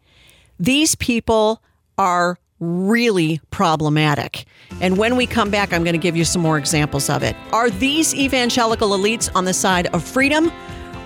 These 0.59 0.95
people 0.95 1.63
are 1.99 2.39
really 2.61 3.41
problematic. 3.51 4.45
And 4.81 4.97
when 4.99 5.17
we 5.17 5.27
come 5.27 5.51
back, 5.51 5.73
I'm 5.73 5.85
going 5.85 5.95
to 5.95 5.99
give 5.99 6.17
you 6.17 6.25
some 6.25 6.43
more 6.43 6.59
examples 6.59 7.11
of 7.11 7.23
it. 7.23 7.37
Are 7.53 7.71
these 7.71 8.15
evangelical 8.15 8.91
elites 8.91 9.31
on 9.35 9.45
the 9.45 9.55
side 9.55 9.87
of 9.89 10.03
freedom? 10.03 10.53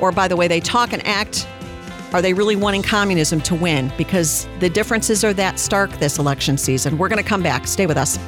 Or 0.01 0.13
by 0.13 0.29
the 0.29 0.37
way 0.37 0.47
they 0.49 0.61
talk 0.61 0.93
and 0.93 1.05
act, 1.07 1.47
are 2.13 2.23
they 2.23 2.33
really 2.33 2.57
wanting 2.57 2.83
communism 2.83 3.41
to 3.43 3.55
win? 3.55 3.93
Because 3.99 4.47
the 4.61 4.71
differences 4.71 5.25
are 5.25 5.35
that 5.35 5.59
stark 5.59 5.91
this 5.99 6.19
election 6.19 6.57
season. 6.57 6.97
We're 6.97 7.09
going 7.09 7.23
to 7.23 7.29
come 7.29 7.43
back. 7.43 7.67
Stay 7.67 7.87
with 7.87 7.97
us. 7.97 8.19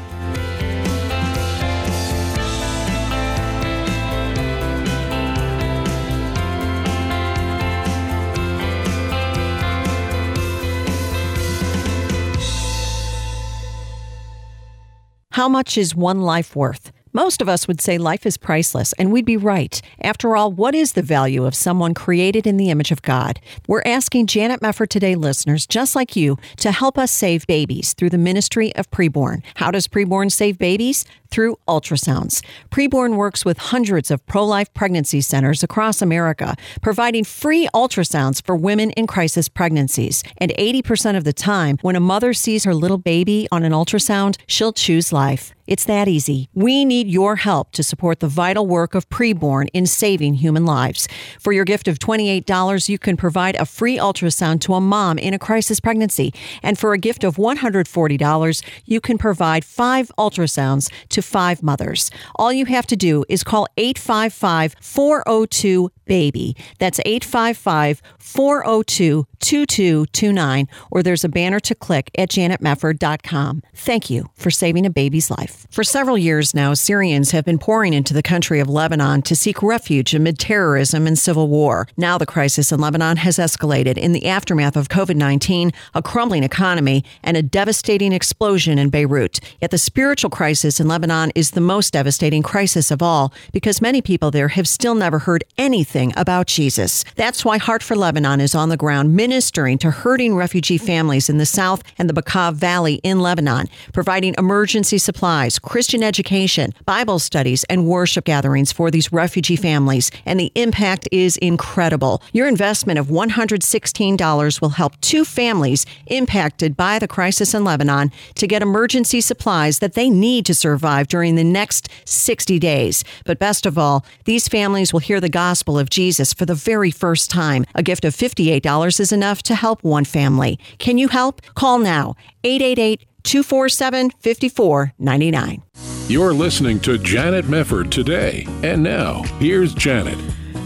How 15.32 15.48
much 15.48 15.78
is 15.78 15.94
one 15.94 16.20
life 16.22 16.56
worth? 16.56 16.90
Most 17.12 17.42
of 17.42 17.48
us 17.48 17.66
would 17.66 17.80
say 17.80 17.98
life 17.98 18.24
is 18.24 18.36
priceless, 18.36 18.92
and 18.92 19.10
we'd 19.10 19.24
be 19.24 19.36
right. 19.36 19.82
After 20.00 20.36
all, 20.36 20.52
what 20.52 20.76
is 20.76 20.92
the 20.92 21.02
value 21.02 21.44
of 21.44 21.56
someone 21.56 21.92
created 21.92 22.46
in 22.46 22.56
the 22.56 22.70
image 22.70 22.92
of 22.92 23.02
God? 23.02 23.40
We're 23.66 23.82
asking 23.84 24.28
Janet 24.28 24.60
Mefford 24.60 24.90
Today 24.90 25.16
listeners, 25.16 25.66
just 25.66 25.96
like 25.96 26.14
you, 26.14 26.38
to 26.58 26.70
help 26.70 26.96
us 26.96 27.10
save 27.10 27.48
babies 27.48 27.94
through 27.94 28.10
the 28.10 28.18
ministry 28.18 28.72
of 28.76 28.88
preborn. 28.92 29.42
How 29.56 29.72
does 29.72 29.88
preborn 29.88 30.30
save 30.30 30.56
babies? 30.56 31.04
Through 31.30 31.56
ultrasounds. 31.68 32.44
Preborn 32.70 33.14
works 33.14 33.44
with 33.44 33.58
hundreds 33.58 34.10
of 34.10 34.24
pro 34.26 34.44
life 34.44 34.72
pregnancy 34.74 35.20
centers 35.20 35.62
across 35.62 36.02
America, 36.02 36.56
providing 36.82 37.22
free 37.22 37.68
ultrasounds 37.72 38.44
for 38.44 38.56
women 38.56 38.90
in 38.92 39.06
crisis 39.06 39.48
pregnancies. 39.48 40.24
And 40.38 40.52
80% 40.58 41.16
of 41.16 41.22
the 41.22 41.32
time, 41.32 41.78
when 41.82 41.94
a 41.94 42.00
mother 42.00 42.32
sees 42.34 42.64
her 42.64 42.74
little 42.74 42.98
baby 42.98 43.46
on 43.52 43.62
an 43.62 43.70
ultrasound, 43.70 44.38
she'll 44.48 44.72
choose 44.72 45.12
life. 45.12 45.54
It's 45.70 45.84
that 45.84 46.08
easy. 46.08 46.48
We 46.52 46.84
need 46.84 47.06
your 47.06 47.36
help 47.36 47.70
to 47.74 47.84
support 47.84 48.18
the 48.18 48.26
vital 48.26 48.66
work 48.66 48.96
of 48.96 49.08
preborn 49.08 49.68
in 49.72 49.86
saving 49.86 50.34
human 50.34 50.66
lives. 50.66 51.06
For 51.38 51.52
your 51.52 51.64
gift 51.64 51.86
of 51.86 52.00
$28, 52.00 52.88
you 52.88 52.98
can 52.98 53.16
provide 53.16 53.54
a 53.54 53.64
free 53.64 53.96
ultrasound 53.96 54.62
to 54.62 54.74
a 54.74 54.80
mom 54.80 55.16
in 55.16 55.32
a 55.32 55.38
crisis 55.38 55.78
pregnancy. 55.78 56.34
And 56.64 56.76
for 56.76 56.92
a 56.92 56.98
gift 56.98 57.22
of 57.22 57.36
$140, 57.36 58.64
you 58.84 59.00
can 59.00 59.16
provide 59.16 59.64
five 59.64 60.10
ultrasounds 60.18 60.92
to 61.10 61.22
five 61.22 61.62
mothers. 61.62 62.10
All 62.34 62.52
you 62.52 62.66
have 62.66 62.88
to 62.88 62.96
do 62.96 63.24
is 63.28 63.44
call 63.44 63.68
855 63.76 64.74
402 64.80 65.92
BABY. 66.10 66.56
That's 66.80 66.98
855 67.04 68.02
402 68.30 69.26
2229, 69.40 70.68
or 70.90 71.02
there's 71.02 71.24
a 71.24 71.28
banner 71.28 71.58
to 71.60 71.74
click 71.74 72.10
at 72.16 72.28
janetmefford.com. 72.28 73.62
Thank 73.74 74.10
you 74.10 74.30
for 74.34 74.50
saving 74.50 74.86
a 74.86 74.90
baby's 74.90 75.30
life. 75.30 75.66
For 75.70 75.82
several 75.82 76.18
years 76.18 76.54
now, 76.54 76.74
Syrians 76.74 77.30
have 77.30 77.44
been 77.44 77.58
pouring 77.58 77.94
into 77.94 78.12
the 78.12 78.22
country 78.22 78.60
of 78.60 78.68
Lebanon 78.68 79.22
to 79.22 79.34
seek 79.34 79.62
refuge 79.62 80.14
amid 80.14 80.38
terrorism 80.38 81.06
and 81.06 81.18
civil 81.18 81.48
war. 81.48 81.88
Now 81.96 82.18
the 82.18 82.26
crisis 82.26 82.70
in 82.70 82.80
Lebanon 82.80 83.16
has 83.16 83.38
escalated 83.38 83.96
in 83.96 84.12
the 84.12 84.26
aftermath 84.26 84.76
of 84.76 84.88
COVID 84.88 85.16
19, 85.16 85.72
a 85.94 86.02
crumbling 86.02 86.44
economy, 86.44 87.04
and 87.22 87.36
a 87.36 87.42
devastating 87.42 88.12
explosion 88.12 88.78
in 88.78 88.90
Beirut. 88.90 89.40
Yet 89.60 89.70
the 89.70 89.78
spiritual 89.78 90.30
crisis 90.30 90.80
in 90.80 90.88
Lebanon 90.88 91.32
is 91.34 91.52
the 91.52 91.60
most 91.60 91.94
devastating 91.94 92.42
crisis 92.42 92.90
of 92.90 93.02
all 93.02 93.32
because 93.52 93.80
many 93.80 94.02
people 94.02 94.30
there 94.30 94.48
have 94.48 94.68
still 94.68 94.94
never 94.94 95.20
heard 95.20 95.44
anything 95.56 96.12
about 96.16 96.46
Jesus. 96.46 97.04
That's 97.16 97.44
why 97.44 97.58
Heart 97.58 97.82
for 97.82 97.96
Lebanon 97.96 98.19
is 98.24 98.54
on 98.54 98.68
the 98.68 98.76
ground 98.76 99.14
ministering 99.16 99.78
to 99.78 99.90
hurting 99.90 100.34
refugee 100.34 100.78
families 100.78 101.28
in 101.28 101.38
the 101.38 101.46
south 101.46 101.82
and 101.98 102.08
the 102.08 102.14
Bekaa 102.14 102.52
Valley 102.52 103.00
in 103.02 103.20
Lebanon, 103.20 103.66
providing 103.92 104.34
emergency 104.38 104.98
supplies, 104.98 105.58
Christian 105.58 106.02
education, 106.02 106.72
Bible 106.84 107.18
studies, 107.18 107.64
and 107.64 107.86
worship 107.86 108.24
gatherings 108.24 108.72
for 108.72 108.90
these 108.90 109.12
refugee 109.12 109.56
families. 109.56 110.10
And 110.26 110.38
the 110.38 110.52
impact 110.54 111.08
is 111.10 111.36
incredible. 111.38 112.22
Your 112.32 112.46
investment 112.46 112.98
of 112.98 113.06
$116 113.06 114.60
will 114.60 114.68
help 114.70 115.00
two 115.00 115.24
families 115.24 115.86
impacted 116.06 116.76
by 116.76 116.98
the 116.98 117.08
crisis 117.08 117.54
in 117.54 117.64
Lebanon 117.64 118.12
to 118.36 118.46
get 118.46 118.62
emergency 118.62 119.20
supplies 119.20 119.78
that 119.78 119.94
they 119.94 120.10
need 120.10 120.46
to 120.46 120.54
survive 120.54 121.08
during 121.08 121.36
the 121.36 121.44
next 121.44 121.88
60 122.04 122.58
days. 122.58 123.02
But 123.24 123.38
best 123.38 123.66
of 123.66 123.78
all, 123.78 124.04
these 124.24 124.46
families 124.46 124.92
will 124.92 125.00
hear 125.00 125.20
the 125.20 125.28
gospel 125.28 125.78
of 125.78 125.90
Jesus 125.90 126.32
for 126.32 126.46
the 126.46 126.54
very 126.54 126.90
first 126.90 127.30
time. 127.30 127.64
A 127.74 127.82
gift 127.82 128.04
of 128.04 128.09
$58 128.14 129.00
is 129.00 129.12
enough 129.12 129.42
to 129.44 129.54
help 129.54 129.82
one 129.82 130.04
family. 130.04 130.58
Can 130.78 130.98
you 130.98 131.08
help? 131.08 131.42
Call 131.54 131.78
now 131.78 132.14
888 132.44 133.06
247 133.22 134.10
5499. 134.10 135.62
You're 136.08 136.34
listening 136.34 136.80
to 136.80 136.98
Janet 136.98 137.44
Mefford 137.44 137.90
today. 137.90 138.46
And 138.62 138.82
now, 138.82 139.22
here's 139.38 139.74
Janet. 139.74 140.18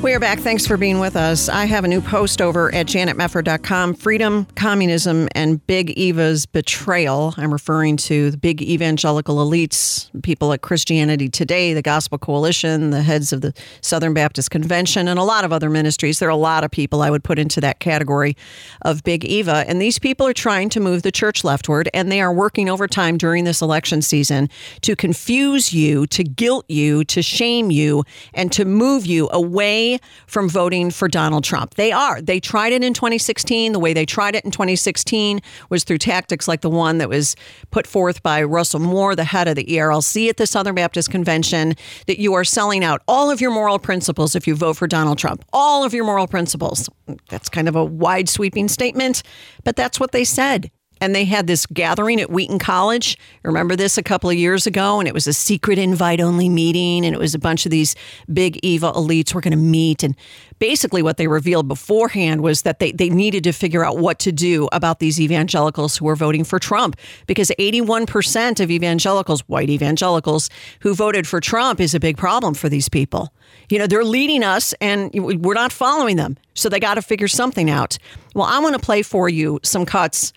We 0.05 0.13
are 0.13 0.21
back. 0.21 0.41
Thanks 0.41 0.67
for 0.67 0.77
being 0.77 0.99
with 0.99 1.17
us. 1.17 1.49
I 1.49 1.65
have 1.65 1.83
a 1.85 1.89
new 1.89 2.03
post 2.03 2.43
over 2.43 2.73
at 2.75 2.85
janetmefford.com 2.85 3.95
Freedom, 3.95 4.47
Communism, 4.55 5.31
and 5.35 5.67
Big 5.67 5.93
Eva's 5.93 6.45
Betrayal. 6.45 7.33
I'm 7.39 7.51
referring 7.51 7.97
to 7.97 8.31
the 8.31 8.37
big 8.37 8.61
evangelical 8.61 9.37
elites, 9.37 10.11
people 10.23 10.53
at 10.53 10.61
Christianity 10.61 11.31
Today, 11.31 11.73
the 11.73 11.81
Gospel 11.81 12.19
Coalition, 12.19 12.91
the 12.91 13.01
heads 13.01 13.33
of 13.33 13.41
the 13.41 13.55
Southern 13.81 14.13
Baptist 14.13 14.51
Convention, 14.51 15.09
and 15.09 15.19
a 15.19 15.23
lot 15.23 15.43
of 15.43 15.55
other 15.55 15.71
ministries. 15.71 16.19
There 16.19 16.29
are 16.29 16.33
a 16.33 16.37
lot 16.37 16.65
of 16.65 16.71
people 16.71 17.01
I 17.01 17.09
would 17.09 17.25
put 17.25 17.39
into 17.39 17.63
that 17.63 17.81
category 17.81 18.37
of 18.83 19.05
Big 19.05 19.25
Eva. 19.25 19.65
And 19.67 19.81
these 19.81 19.99
people 19.99 20.27
are 20.27 20.35
trying 20.35 20.69
to 20.69 20.81
move 20.81 21.01
the 21.01 21.13
church 21.13 21.45
leftward, 21.45 21.89
and 21.95 22.13
they 22.13 22.21
are 22.21 22.31
working 22.31 22.69
overtime 22.69 23.17
during 23.17 23.45
this 23.45 23.63
election 23.63 24.03
season 24.03 24.51
to 24.83 24.97
confuse 24.97 25.73
you, 25.73 26.07
to 26.09 26.23
guilt 26.25 26.67
you, 26.69 27.05
to 27.05 27.23
shame 27.23 27.71
you, 27.71 28.05
and 28.35 28.53
to 28.53 28.67
move 28.67 29.07
you 29.07 29.31
away 29.33 29.94
from 30.27 30.49
voting 30.49 30.91
for 30.91 31.09
Donald 31.09 31.45
Trump. 31.45 31.75
They 31.75 31.93
are. 31.93 32.21
They 32.21 32.41
tried 32.41 32.73
it 32.73 32.83
in 32.83 32.95
2016. 32.95 33.73
The 33.73 33.79
way 33.79 33.93
they 33.93 34.07
tried 34.07 34.35
it 34.35 34.45
in 34.45 34.51
2016 34.51 35.41
was 35.71 35.85
through 35.85 35.99
tactics 35.99 36.49
like 36.49 36.61
the 36.61 36.71
one 36.71 36.99
that 36.99 37.09
was 37.09 37.37
put 37.71 37.87
forth 37.87 38.23
by 38.23 38.43
Russell 38.43 38.81
Moore, 38.81 39.17
the 39.17 39.25
head 39.25 39.49
of 39.49 39.57
the 39.57 39.65
ERLC 39.65 40.29
at 40.29 40.37
the 40.37 40.47
Southern 40.47 40.75
Baptist 40.75 41.11
Convention, 41.11 41.75
that 42.07 42.19
you 42.19 42.35
are 42.35 42.45
selling 42.45 42.85
out 42.85 43.03
all 43.09 43.31
of 43.31 43.41
your 43.41 43.51
moral 43.51 43.79
principles 43.79 44.35
if 44.35 44.47
you 44.47 44.55
vote 44.55 44.77
for 44.77 44.87
Donald 44.87 45.19
Trump. 45.19 45.45
All 45.53 45.85
of 45.85 45.95
your 45.95 46.05
moral 46.05 46.27
principles. 46.27 46.89
That's 47.29 47.49
kind 47.49 47.69
of 47.69 47.77
a 47.77 47.85
wide 47.85 48.29
sweeping 48.29 48.69
statement, 48.69 49.23
but 49.65 49.77
that's 49.77 50.01
what 50.01 50.13
they 50.13 50.25
said 50.25 50.71
and 51.05 51.15
they 51.15 51.27
had 51.27 51.47
this 51.47 51.67
gathering 51.67 52.19
at 52.19 52.31
Wheaton 52.31 52.59
College. 52.59 53.19
Remember 53.43 53.77
this 53.77 53.99
a 53.99 54.03
couple 54.03 54.31
of 54.31 54.37
years 54.37 54.67
ago? 54.67 54.99
And 54.99 55.07
it 55.07 55.13
was 55.13 55.27
a 55.27 55.35
secret 55.35 55.79
invite 55.79 56.19
only 56.19 56.49
meeting, 56.49 57.05
and 57.05 57.15
it 57.15 57.19
was 57.19 57.35
a 57.35 57.39
bunch 57.39 57.67
of 57.67 57.71
these 57.71 57.95
big 58.33 58.59
Eva 58.63 58.91
elites 58.93 59.35
were 59.35 59.43
going 59.43 59.53
to 59.53 59.59
meet. 59.59 60.03
And 60.03 60.17
basically, 60.61 61.03
what 61.03 61.19
they 61.19 61.27
revealed 61.27 61.69
beforehand 61.69 62.43
was 62.43 62.63
that 62.63 62.79
they, 62.79 62.91
they 62.91 63.11
needed 63.11 63.45
to 63.45 63.53
figure 63.53 63.85
out 63.85 63.99
what 63.99 64.19
to 64.21 64.33
do 64.33 64.67
about 64.73 64.99
these 64.99 65.21
evangelicals 65.21 65.99
who 65.99 66.07
were 66.07 66.17
voting 66.17 66.43
for 66.43 66.59
Trump, 66.59 66.97
because 67.27 67.53
81% 67.59 68.61
of 68.61 68.71
evangelicals, 68.71 69.43
white 69.43 69.69
evangelicals, 69.69 70.49
who 70.81 70.95
voted 70.95 71.29
for 71.29 71.39
Trump 71.39 71.81
is 71.81 71.95
a 71.95 72.01
big 72.01 72.17
problem 72.17 72.55
for 72.55 72.71
these 72.71 72.89
people. 72.89 73.35
You 73.69 73.79
know, 73.79 73.87
they're 73.87 74.05
leading 74.05 74.43
us 74.43 74.73
and 74.81 75.11
we're 75.15 75.53
not 75.53 75.71
following 75.71 76.17
them. 76.17 76.39
So 76.55 76.69
they 76.69 76.81
got 76.81 76.95
to 76.95 77.03
figure 77.03 77.29
something 77.29 77.69
out. 77.69 77.99
Well, 78.35 78.47
I 78.47 78.59
want 78.61 78.75
to 78.75 78.81
play 78.81 79.03
for 79.03 79.29
you 79.29 79.61
some 79.63 79.85
cuts 79.85 80.33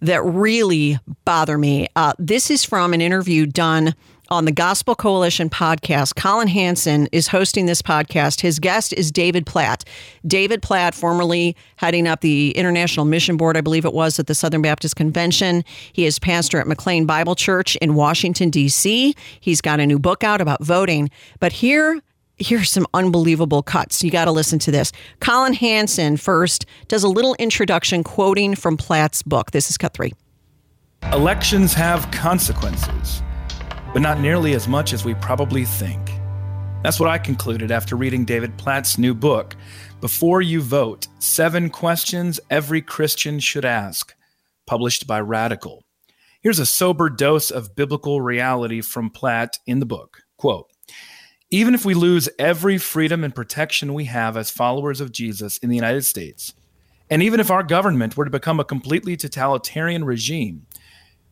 that 0.00 0.22
really 0.24 0.98
bother 1.24 1.58
me. 1.58 1.88
Uh, 1.96 2.12
this 2.18 2.50
is 2.50 2.64
from 2.64 2.92
an 2.92 3.00
interview 3.00 3.46
done 3.46 3.94
on 4.28 4.44
the 4.44 4.52
Gospel 4.52 4.94
Coalition 4.94 5.48
podcast. 5.48 6.16
Collin 6.16 6.48
Hansen 6.48 7.08
is 7.12 7.28
hosting 7.28 7.66
this 7.66 7.80
podcast. 7.80 8.40
His 8.40 8.58
guest 8.58 8.92
is 8.92 9.12
David 9.12 9.46
Platt. 9.46 9.84
David 10.26 10.62
Platt, 10.62 10.94
formerly 10.94 11.56
heading 11.76 12.06
up 12.06 12.20
the 12.20 12.50
International 12.52 13.06
Mission 13.06 13.36
Board, 13.36 13.56
I 13.56 13.60
believe 13.60 13.84
it 13.84 13.92
was, 13.92 14.18
at 14.18 14.26
the 14.26 14.34
Southern 14.34 14.62
Baptist 14.62 14.96
Convention. 14.96 15.64
He 15.92 16.06
is 16.06 16.18
pastor 16.18 16.58
at 16.58 16.66
McLean 16.66 17.06
Bible 17.06 17.34
Church 17.34 17.76
in 17.76 17.94
Washington, 17.94 18.50
D.C. 18.50 19.14
He's 19.40 19.60
got 19.60 19.80
a 19.80 19.86
new 19.86 19.98
book 19.98 20.24
out 20.24 20.40
about 20.40 20.62
voting. 20.64 21.10
But 21.38 21.52
here 21.52 22.00
here's 22.38 22.70
some 22.70 22.86
unbelievable 22.94 23.62
cuts. 23.62 24.02
You 24.04 24.10
got 24.10 24.26
to 24.26 24.32
listen 24.32 24.58
to 24.60 24.70
this. 24.70 24.92
Collin 25.20 25.54
Hansen 25.54 26.16
first 26.16 26.66
does 26.88 27.02
a 27.02 27.08
little 27.08 27.34
introduction 27.38 28.04
quoting 28.04 28.54
from 28.54 28.76
Platt's 28.76 29.22
book. 29.22 29.50
This 29.50 29.70
is 29.70 29.78
cut 29.78 29.94
three. 29.94 30.12
Elections 31.12 31.72
have 31.74 32.10
consequences, 32.10 33.22
but 33.92 34.02
not 34.02 34.20
nearly 34.20 34.54
as 34.54 34.66
much 34.66 34.92
as 34.92 35.04
we 35.04 35.14
probably 35.14 35.64
think. 35.64 36.10
That's 36.82 37.00
what 37.00 37.08
I 37.08 37.18
concluded 37.18 37.70
after 37.70 37.96
reading 37.96 38.24
David 38.24 38.56
Platt's 38.58 38.98
new 38.98 39.14
book, 39.14 39.56
Before 40.00 40.40
You 40.40 40.60
Vote 40.60 41.08
Seven 41.18 41.70
Questions 41.70 42.38
Every 42.50 42.80
Christian 42.80 43.40
Should 43.40 43.64
Ask, 43.64 44.14
published 44.66 45.06
by 45.06 45.20
Radical. 45.20 45.84
Here's 46.42 46.58
a 46.58 46.66
sober 46.66 47.10
dose 47.10 47.50
of 47.50 47.74
biblical 47.74 48.20
reality 48.20 48.80
from 48.80 49.10
Platt 49.10 49.58
in 49.66 49.80
the 49.80 49.86
book. 49.86 50.18
Quote, 50.36 50.70
even 51.50 51.74
if 51.74 51.84
we 51.84 51.94
lose 51.94 52.28
every 52.38 52.78
freedom 52.78 53.22
and 53.22 53.34
protection 53.34 53.94
we 53.94 54.06
have 54.06 54.36
as 54.36 54.50
followers 54.50 55.00
of 55.00 55.12
Jesus 55.12 55.58
in 55.58 55.68
the 55.68 55.76
United 55.76 56.04
States, 56.04 56.54
and 57.08 57.22
even 57.22 57.38
if 57.38 57.50
our 57.50 57.62
government 57.62 58.16
were 58.16 58.24
to 58.24 58.30
become 58.30 58.58
a 58.58 58.64
completely 58.64 59.16
totalitarian 59.16 60.04
regime, 60.04 60.66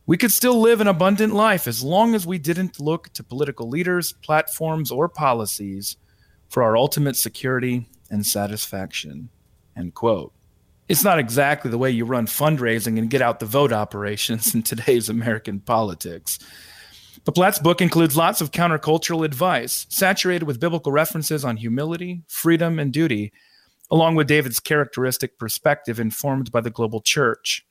We 0.07 0.17
could 0.17 0.31
still 0.31 0.59
live 0.61 0.81
an 0.81 0.87
abundant 0.87 1.33
life 1.33 1.67
as 1.67 1.83
long 1.83 2.13
as 2.13 2.27
we 2.27 2.37
didn't 2.37 2.79
look 2.79 3.11
to 3.13 3.23
political 3.23 3.67
leaders, 3.67 4.13
platforms, 4.13 4.91
or 4.91 5.09
policies 5.09 5.97
for 6.47 6.61
our 6.61 6.77
ultimate 6.77 7.15
security 7.15 7.89
and 8.11 8.23
satisfaction. 8.23 9.29
End 9.75 9.95
quote. 9.95 10.31
It's 10.87 11.03
not 11.03 11.17
exactly 11.17 11.71
the 11.71 11.79
way 11.79 11.89
you 11.89 12.05
run 12.05 12.27
fundraising 12.27 12.99
and 12.99 13.09
get 13.09 13.23
out 13.23 13.39
the 13.39 13.47
vote 13.47 13.73
operations 13.73 14.53
in 14.53 14.61
today's 14.71 15.09
American 15.09 15.59
politics. 15.59 16.37
But 17.25 17.33
Platt's 17.33 17.59
book 17.59 17.81
includes 17.81 18.15
lots 18.15 18.39
of 18.39 18.51
countercultural 18.51 19.25
advice, 19.25 19.87
saturated 19.89 20.45
with 20.45 20.59
biblical 20.59 20.91
references 20.91 21.43
on 21.43 21.57
humility, 21.57 22.21
freedom, 22.27 22.77
and 22.77 22.93
duty, 22.93 23.33
along 23.89 24.15
with 24.15 24.27
David's 24.27 24.59
characteristic 24.59 25.39
perspective 25.39 25.99
informed 25.99 26.51
by 26.51 26.61
the 26.61 26.69
global 26.69 27.01
church. 27.01 27.65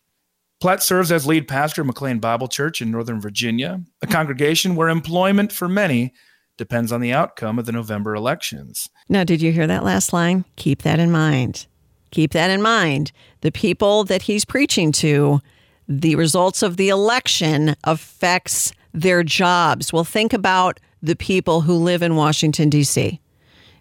Platt 0.61 0.83
serves 0.83 1.13
as 1.13 1.27
lead 1.27 1.47
pastor 1.47 1.83
of 1.83 1.87
McLean 1.87 2.19
Bible 2.19 2.49
Church 2.49 2.81
in 2.83 2.91
Northern 2.91 3.21
Virginia, 3.21 3.81
a 4.03 4.07
congregation 4.07 4.75
where 4.75 4.89
employment 4.89 5.53
for 5.53 5.69
many 5.69 6.13
depends 6.57 6.91
on 6.91 7.01
the 7.01 7.13
outcome 7.13 7.59
of 7.59 7.67
the 7.67 7.73
November 7.73 8.15
elections. 8.15 8.89
Now, 9.09 9.25
did 9.25 9.43
you 9.43 9.53
hear 9.53 9.67
that 9.67 9.85
last 9.85 10.13
line? 10.13 10.45
Keep 10.57 10.83
that 10.83 10.99
in 10.99 11.11
mind. 11.11 11.67
Keep 12.11 12.33
that 12.33 12.51
in 12.51 12.63
mind. 12.63 13.13
The 13.41 13.53
people 13.53 14.05
that 14.05 14.23
he's 14.23 14.45
preaching 14.45 14.93
to, 14.93 15.41
the 15.89 16.15
results 16.15 16.63
of 16.63 16.77
the 16.77 16.89
election 16.89 17.75
affects 17.85 18.73
their 18.95 19.23
jobs. 19.23 19.93
Well, 19.93 20.05
think 20.05 20.33
about 20.33 20.81
the 21.03 21.17
people 21.17 21.61
who 21.61 21.75
live 21.75 22.01
in 22.01 22.17
Washington, 22.17 22.71
D.C 22.71 23.21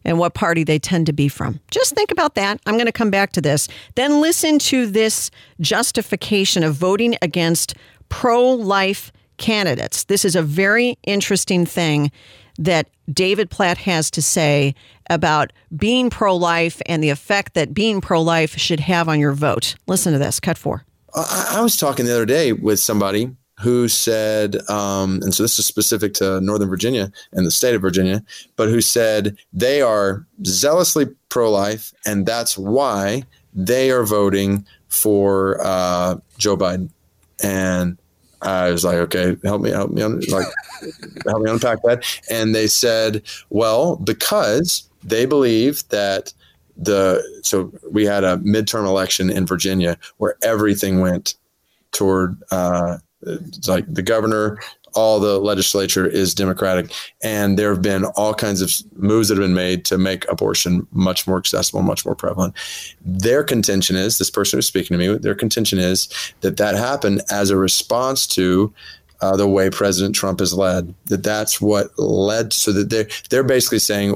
and 0.06 0.20
what 0.20 0.34
party 0.34 0.64
they 0.64 0.80
tend 0.80 1.06
to 1.06 1.14
be 1.14 1.28
from. 1.28 1.60
Just 1.72 1.96
think 1.96 2.12
about 2.12 2.36
that. 2.36 2.60
I'm 2.66 2.76
going 2.76 2.88
to 2.88 2.92
come 2.92 3.10
back 3.10 3.32
to 3.34 3.42
this. 3.42 3.68
Then 3.96 4.22
listen 4.22 4.60
to 4.60 4.86
this 4.86 5.32
justification 5.62 6.64
of 6.64 6.76
voting 6.76 7.16
against 7.22 7.76
pro 8.10 8.50
life 8.50 9.12
candidates. 9.38 10.04
This 10.06 10.26
is 10.26 10.36
a 10.36 10.42
very 10.42 10.98
interesting 11.04 11.66
thing 11.66 12.12
that 12.60 12.88
David 13.12 13.50
Platt 13.50 13.80
has 13.80 14.12
to 14.12 14.22
say 14.22 14.76
about 15.10 15.52
being 15.76 16.10
pro 16.10 16.36
life 16.36 16.82
and 16.86 17.04
the 17.04 17.10
effect 17.10 17.56
that 17.56 17.74
being 17.74 18.00
pro 18.00 18.22
life 18.22 18.58
should 18.58 18.80
have 18.80 19.10
on 19.10 19.20
your 19.20 19.34
vote. 19.34 19.76
Listen 19.88 20.14
to 20.14 20.20
this, 20.20 20.40
cut 20.40 20.58
four. 20.58 20.86
I 21.16 21.62
was 21.62 21.78
talking 21.78 22.06
the 22.06 22.14
other 22.14 22.26
day 22.26 22.54
with 22.54 22.80
somebody 22.80 23.36
who 23.64 23.88
said, 23.88 24.58
um, 24.70 25.22
and 25.24 25.34
so 25.34 25.42
this 25.42 25.58
is 25.58 25.66
specific 25.66 26.14
to 26.16 26.42
Northern 26.42 26.70
Virginia 26.70 27.10
and 27.32 27.46
the 27.46 27.52
state 27.52 27.74
of 27.74 27.82
Virginia, 27.82 28.22
but 28.58 28.68
who 28.68 28.82
said 28.82 29.38
they 29.54 29.82
are 29.82 30.28
zealously 30.46 31.06
pro 31.30 31.50
life, 31.50 31.94
and 32.06 32.26
that's 32.26 32.58
why 32.58 33.24
they 33.54 33.90
are 33.90 34.04
voting 34.04 34.66
for 34.90 35.60
uh, 35.62 36.18
Joe 36.38 36.58
Biden. 36.58 36.90
And 37.42 37.98
I 38.42 38.70
was 38.70 38.84
like, 38.84 38.98
okay, 38.98 39.38
help 39.46 39.62
me, 39.62 39.70
help 39.70 39.92
me, 39.92 40.04
like, 40.04 40.48
help 41.26 41.42
me 41.42 41.50
unpack 41.50 41.82
that. 41.84 42.04
And 42.30 42.54
they 42.54 42.68
said, 42.68 43.24
well, 43.50 43.96
because 43.96 44.90
they 45.04 45.26
believe 45.26 45.88
that 45.88 46.34
the 46.76 47.24
so 47.44 47.72
we 47.92 48.04
had 48.04 48.26
a 48.26 48.38
midterm 48.38 48.88
election 48.88 49.30
in 49.30 49.46
Virginia 49.46 49.98
where 50.18 50.36
everything 50.42 51.00
went 51.00 51.36
toward 51.94 52.36
uh, 52.52 52.98
it's 53.26 53.68
like 53.68 53.92
the 53.92 54.02
governor, 54.02 54.60
all 54.96 55.20
the 55.20 55.40
legislature 55.40 56.06
is 56.06 56.34
Democratic, 56.34 56.92
and 57.24 57.58
there 57.58 57.70
have 57.70 57.82
been 57.82 58.06
all 58.16 58.34
kinds 58.34 58.62
of 58.62 58.72
moves 58.96 59.28
that 59.28 59.38
have 59.38 59.44
been 59.44 59.54
made 59.54 59.86
to 59.86 59.98
make 59.98 60.30
abortion 60.30 60.88
much 60.92 61.28
more 61.28 61.38
accessible, 61.38 61.82
much 61.82 62.06
more 62.06 62.16
prevalent. 62.16 62.54
Their 63.04 63.44
contention 63.44 63.96
is 63.96 64.18
this 64.18 64.30
person 64.30 64.58
who's 64.58 64.68
speaking 64.68 64.98
to 64.98 65.00
me. 65.00 65.18
Their 65.18 65.36
contention 65.36 65.80
is 65.80 66.10
that 66.42 66.58
that 66.58 66.76
happened 66.76 67.22
as 67.32 67.50
a 67.50 67.58
response 67.58 68.28
to 68.28 68.74
uh, 69.22 69.38
the 69.38 69.48
way 69.48 69.70
President 69.70 70.16
Trump 70.16 70.40
has 70.40 70.54
led. 70.54 70.94
That 71.06 71.24
that's 71.24 71.62
what 71.62 71.98
led. 71.98 72.52
So 72.52 72.74
that 72.74 72.90
they 72.90 73.08
they're 73.30 73.44
basically 73.44 73.80
saying 73.80 74.12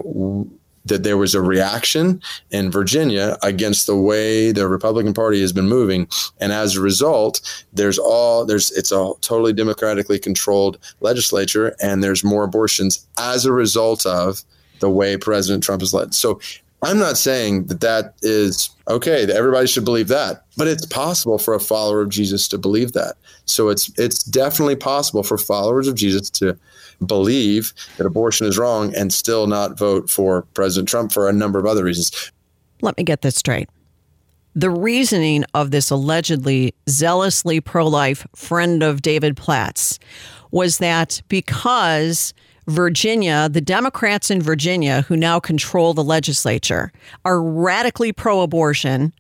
that 0.87 1.03
there 1.03 1.17
was 1.17 1.35
a 1.35 1.41
reaction 1.41 2.21
in 2.51 2.71
Virginia 2.71 3.37
against 3.43 3.87
the 3.87 3.95
way 3.95 4.51
the 4.51 4.67
Republican 4.67 5.13
Party 5.13 5.41
has 5.41 5.53
been 5.53 5.69
moving, 5.69 6.07
and 6.39 6.51
as 6.51 6.75
a 6.75 6.81
result, 6.81 7.41
there's 7.73 7.97
all 7.97 8.45
there's 8.45 8.71
it's 8.71 8.91
a 8.91 9.13
totally 9.21 9.53
democratically 9.53 10.19
controlled 10.19 10.77
legislature, 10.99 11.75
and 11.81 12.03
there's 12.03 12.23
more 12.23 12.43
abortions 12.43 13.07
as 13.17 13.45
a 13.45 13.51
result 13.51 14.05
of 14.05 14.43
the 14.79 14.89
way 14.89 15.17
President 15.17 15.63
Trump 15.63 15.81
is 15.81 15.93
led. 15.93 16.13
So 16.13 16.39
I'm 16.83 16.99
not 16.99 17.17
saying 17.17 17.65
that 17.65 17.81
that 17.81 18.13
is 18.21 18.69
okay. 18.87 19.25
That 19.25 19.35
everybody 19.35 19.67
should 19.67 19.85
believe 19.85 20.09
that, 20.09 20.43
but 20.57 20.67
it's 20.67 20.85
possible 20.85 21.39
for 21.39 21.55
a 21.55 21.59
follower 21.59 22.01
of 22.01 22.09
Jesus 22.09 22.47
to 22.49 22.57
believe 22.57 22.93
that. 22.93 23.15
So 23.45 23.69
it's 23.69 23.91
it's 23.97 24.23
definitely 24.23 24.75
possible 24.75 25.23
for 25.23 25.37
followers 25.37 25.87
of 25.87 25.95
Jesus 25.95 26.29
to 26.31 26.57
believe 27.05 27.73
that 27.97 28.05
abortion 28.05 28.47
is 28.47 28.57
wrong 28.57 28.93
and 28.95 29.13
still 29.13 29.47
not 29.47 29.77
vote 29.77 30.09
for 30.09 30.43
President 30.53 30.89
Trump 30.89 31.11
for 31.11 31.29
a 31.29 31.33
number 31.33 31.59
of 31.59 31.65
other 31.65 31.83
reasons. 31.83 32.31
Let 32.81 32.97
me 32.97 33.03
get 33.03 33.21
this 33.21 33.35
straight. 33.35 33.69
The 34.55 34.69
reasoning 34.71 35.45
of 35.53 35.71
this 35.71 35.91
allegedly 35.91 36.73
zealously 36.89 37.61
pro 37.61 37.87
life 37.87 38.25
friend 38.35 38.81
of 38.81 39.01
David 39.01 39.37
Platt's 39.37 39.99
was 40.51 40.79
that 40.79 41.21
because 41.27 42.33
Virginia, 42.67 43.49
the 43.49 43.61
Democrats 43.61 44.31
in 44.31 44.41
Virginia 44.41 45.03
who 45.03 45.15
now 45.15 45.39
control 45.39 45.93
the 45.93 46.03
legislature, 46.03 46.91
are 47.23 47.41
radically 47.41 48.11
pro 48.11 48.41
abortion 48.41 49.13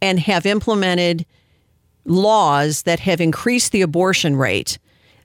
and 0.00 0.18
have 0.18 0.44
implemented 0.44 1.24
laws 2.04 2.82
that 2.82 3.00
have 3.00 3.20
increased 3.20 3.72
the 3.72 3.82
abortion 3.82 4.36
rate 4.36 4.78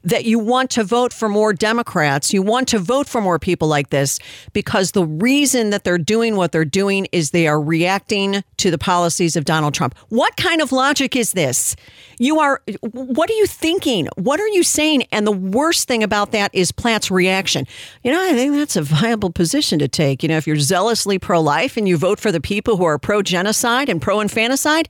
that 0.07 0.23
you 0.23 0.39
want 0.39 0.69
to 0.71 0.85
vote 0.85 1.11
for 1.11 1.27
more 1.27 1.51
Democrats. 1.51 2.33
You 2.33 2.41
want 2.41 2.69
to 2.69 2.79
vote 2.79 3.09
for 3.09 3.19
more 3.19 3.37
people 3.37 3.67
like 3.67 3.89
this 3.89 4.19
because 4.53 4.91
the 4.91 5.05
reason 5.05 5.69
that 5.71 5.83
they're 5.83 5.97
doing 5.97 6.37
what 6.37 6.53
they're 6.53 6.63
doing 6.63 7.07
is 7.11 7.31
they 7.31 7.45
are 7.45 7.61
reacting 7.61 8.41
to 8.55 8.71
the 8.71 8.77
policies 8.77 9.35
of 9.35 9.43
Donald 9.43 9.73
Trump. 9.73 9.95
What 10.07 10.37
kind 10.37 10.61
of 10.61 10.71
logic 10.71 11.17
is 11.17 11.33
this? 11.33 11.75
You 12.19 12.39
are, 12.39 12.61
what 12.91 13.29
are 13.29 13.33
you 13.33 13.45
thinking? 13.45 14.07
What 14.15 14.39
are 14.39 14.47
you 14.47 14.63
saying? 14.63 15.03
And 15.11 15.27
the 15.27 15.31
worst 15.31 15.89
thing 15.89 16.03
about 16.03 16.31
that 16.31 16.51
is 16.55 16.71
Platt's 16.71 17.11
reaction. 17.11 17.67
You 18.01 18.13
know, 18.13 18.29
I 18.29 18.33
think 18.33 18.53
that's 18.53 18.77
a 18.77 18.81
viable 18.81 19.31
position 19.31 19.77
to 19.79 19.89
take. 19.89 20.23
You 20.23 20.29
know, 20.29 20.37
if 20.37 20.47
you're 20.47 20.55
zealously 20.55 21.19
pro 21.19 21.41
life 21.41 21.75
and 21.75 21.85
you 21.85 21.97
vote 21.97 22.21
for 22.21 22.31
the 22.31 22.41
people 22.41 22.77
who 22.77 22.85
are 22.85 22.97
pro 22.97 23.21
genocide 23.21 23.89
and 23.89 24.01
pro 24.01 24.21
infanticide, 24.21 24.87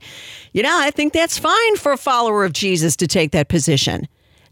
you 0.52 0.62
know, 0.62 0.78
I 0.80 0.92
think 0.92 1.12
that's 1.12 1.38
fine 1.38 1.76
for 1.76 1.90
a 1.90 1.96
follower 1.96 2.44
of 2.44 2.52
Jesus 2.52 2.94
to 2.96 3.08
take 3.08 3.32
that 3.32 3.48
position. 3.48 4.06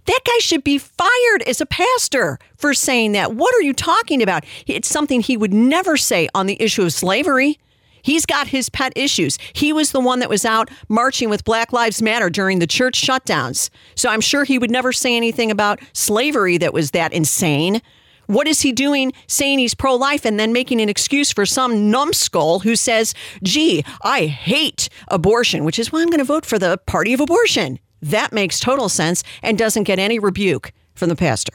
That 0.06 0.20
guy 0.24 0.38
should 0.38 0.64
be 0.64 0.78
fired 0.78 1.42
as 1.46 1.60
a 1.60 1.66
pastor 1.66 2.38
for 2.56 2.74
saying 2.74 3.12
that. 3.12 3.34
What 3.34 3.54
are 3.54 3.62
you 3.62 3.72
talking 3.72 4.22
about? 4.22 4.44
It's 4.66 4.88
something 4.88 5.20
he 5.20 5.36
would 5.36 5.52
never 5.52 5.96
say 5.96 6.28
on 6.34 6.46
the 6.46 6.60
issue 6.62 6.82
of 6.82 6.92
slavery. 6.92 7.58
He's 8.02 8.24
got 8.24 8.46
his 8.46 8.68
pet 8.68 8.92
issues. 8.94 9.36
He 9.52 9.72
was 9.72 9.90
the 9.90 9.98
one 9.98 10.20
that 10.20 10.28
was 10.28 10.44
out 10.44 10.70
marching 10.88 11.28
with 11.28 11.44
Black 11.44 11.72
Lives 11.72 12.00
Matter 12.00 12.30
during 12.30 12.60
the 12.60 12.66
church 12.66 13.00
shutdowns. 13.00 13.68
So 13.96 14.08
I'm 14.08 14.20
sure 14.20 14.44
he 14.44 14.60
would 14.60 14.70
never 14.70 14.92
say 14.92 15.16
anything 15.16 15.50
about 15.50 15.80
slavery 15.92 16.56
that 16.58 16.72
was 16.72 16.92
that 16.92 17.12
insane. 17.12 17.82
What 18.26 18.46
is 18.46 18.60
he 18.60 18.70
doing 18.70 19.12
saying 19.26 19.58
he's 19.58 19.74
pro 19.74 19.96
life 19.96 20.24
and 20.24 20.38
then 20.38 20.52
making 20.52 20.80
an 20.80 20.88
excuse 20.88 21.32
for 21.32 21.44
some 21.44 21.90
numbskull 21.90 22.60
who 22.60 22.76
says, 22.76 23.12
gee, 23.42 23.84
I 24.02 24.26
hate 24.26 24.88
abortion, 25.08 25.64
which 25.64 25.80
is 25.80 25.90
why 25.90 26.02
I'm 26.02 26.10
going 26.10 26.18
to 26.18 26.24
vote 26.24 26.46
for 26.46 26.60
the 26.60 26.78
party 26.86 27.12
of 27.12 27.20
abortion? 27.20 27.80
That 28.02 28.32
makes 28.32 28.60
total 28.60 28.88
sense 28.88 29.22
and 29.42 29.58
doesn't 29.58 29.84
get 29.84 29.98
any 29.98 30.18
rebuke 30.18 30.72
from 30.94 31.08
the 31.08 31.16
pastor, 31.16 31.54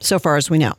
so 0.00 0.18
far 0.18 0.36
as 0.36 0.50
we 0.50 0.58
know. 0.58 0.74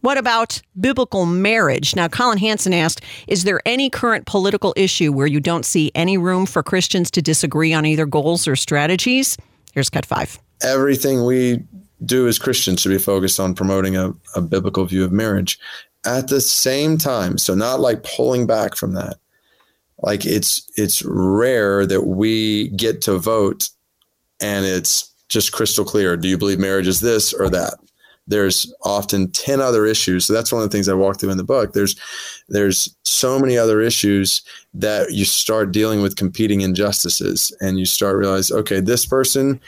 What 0.00 0.18
about 0.18 0.62
biblical 0.78 1.26
marriage? 1.26 1.96
Now, 1.96 2.06
Collin 2.06 2.38
Hansen 2.38 2.72
asked 2.72 3.00
Is 3.26 3.44
there 3.44 3.60
any 3.66 3.90
current 3.90 4.26
political 4.26 4.72
issue 4.76 5.12
where 5.12 5.26
you 5.26 5.40
don't 5.40 5.64
see 5.64 5.90
any 5.94 6.16
room 6.16 6.46
for 6.46 6.62
Christians 6.62 7.10
to 7.12 7.22
disagree 7.22 7.72
on 7.72 7.84
either 7.84 8.06
goals 8.06 8.46
or 8.46 8.54
strategies? 8.54 9.36
Here's 9.72 9.90
cut 9.90 10.06
five. 10.06 10.38
Everything 10.62 11.24
we 11.24 11.64
do 12.04 12.28
as 12.28 12.38
Christians 12.38 12.80
should 12.80 12.90
be 12.90 12.98
focused 12.98 13.40
on 13.40 13.54
promoting 13.54 13.96
a, 13.96 14.12
a 14.34 14.40
biblical 14.40 14.84
view 14.84 15.02
of 15.02 15.12
marriage. 15.12 15.58
At 16.04 16.28
the 16.28 16.40
same 16.40 16.98
time, 16.98 17.36
so 17.36 17.54
not 17.54 17.80
like 17.80 18.04
pulling 18.04 18.46
back 18.46 18.76
from 18.76 18.94
that. 18.94 19.16
Like 20.02 20.24
it's 20.24 20.70
it's 20.76 21.02
rare 21.04 21.84
that 21.86 22.02
we 22.02 22.68
get 22.68 23.00
to 23.02 23.18
vote 23.18 23.70
and 24.40 24.64
it's 24.66 25.12
just 25.28 25.52
crystal 25.52 25.84
clear. 25.84 26.16
Do 26.16 26.28
you 26.28 26.38
believe 26.38 26.58
marriage 26.58 26.86
is 26.86 27.00
this 27.00 27.32
or 27.32 27.48
that? 27.50 27.74
There's 28.28 28.72
often 28.82 29.30
10 29.30 29.60
other 29.60 29.86
issues. 29.86 30.26
So 30.26 30.32
that's 30.32 30.52
one 30.52 30.62
of 30.62 30.68
the 30.68 30.76
things 30.76 30.88
I 30.88 30.94
walk 30.94 31.20
through 31.20 31.30
in 31.30 31.36
the 31.36 31.44
book. 31.44 31.72
There's 31.72 31.94
there's 32.48 32.94
so 33.04 33.38
many 33.38 33.56
other 33.56 33.80
issues 33.80 34.42
that 34.74 35.12
you 35.12 35.24
start 35.24 35.72
dealing 35.72 36.02
with 36.02 36.16
competing 36.16 36.60
injustices 36.60 37.56
and 37.60 37.78
you 37.78 37.86
start 37.86 38.16
realize, 38.16 38.50
okay, 38.50 38.80
this 38.80 39.06
person, 39.06 39.60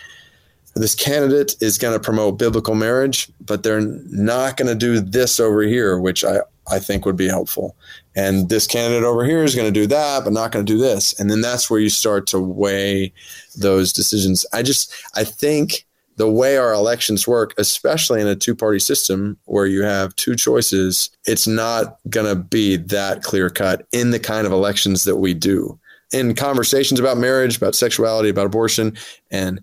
this 0.75 0.95
candidate 0.95 1.55
is 1.61 1.79
going 1.79 1.95
to 1.95 2.01
promote 2.01 2.39
biblical 2.39 2.75
marriage, 2.75 3.31
but 3.41 3.63
they're 3.63 3.81
not 3.81 4.57
going 4.57 4.69
to 4.69 4.75
do 4.75 5.01
this 5.01 5.39
over 5.39 5.63
here, 5.63 5.99
which 5.99 6.25
I, 6.25 6.41
I 6.71 6.79
think 6.79 7.07
would 7.07 7.17
be 7.17 7.29
helpful. 7.29 7.77
And 8.15 8.49
this 8.49 8.67
candidate 8.67 9.05
over 9.05 9.25
here 9.25 9.45
is 9.45 9.55
going 9.55 9.73
to 9.73 9.81
do 9.81 9.87
that, 9.87 10.25
but 10.25 10.33
not 10.33 10.53
going 10.53 10.65
to 10.65 10.73
do 10.73 10.79
this. 10.79 11.19
And 11.19 11.31
then 11.31 11.41
that's 11.41 11.71
where 11.71 11.81
you 11.81 11.89
start 11.89 12.27
to 12.29 12.41
weigh 12.41 13.13
those 13.57 13.93
decisions. 13.93 14.45
I 14.53 14.63
just, 14.63 14.93
I 15.15 15.25
think 15.25 15.87
the 16.19 16.31
way 16.31 16.57
our 16.57 16.73
elections 16.73 17.27
work, 17.29 17.55
especially 17.59 18.21
in 18.21 18.27
a 18.27 18.37
two 18.37 18.55
party 18.55 18.81
system 18.81 19.39
where 19.45 19.67
you 19.67 19.83
have 19.85 20.15
two 20.17 20.35
choices, 20.35 21.11
it's 21.27 21.47
not 21.47 21.99
going 22.11 22.27
to 22.27 22.35
be 22.35 22.77
that 22.77 23.23
clear 23.23 23.49
cut 23.49 23.87
in 23.93 24.11
the 24.11 24.19
kind 24.19 24.47
of 24.47 24.53
elections 24.53 25.05
that 25.05 25.17
we 25.17 25.33
do. 25.33 25.79
In 26.13 26.35
conversations 26.35 26.99
about 26.99 27.19
marriage, 27.19 27.57
about 27.57 27.75
sexuality, 27.75 28.31
about 28.31 28.47
abortion, 28.47 28.97
and 29.31 29.61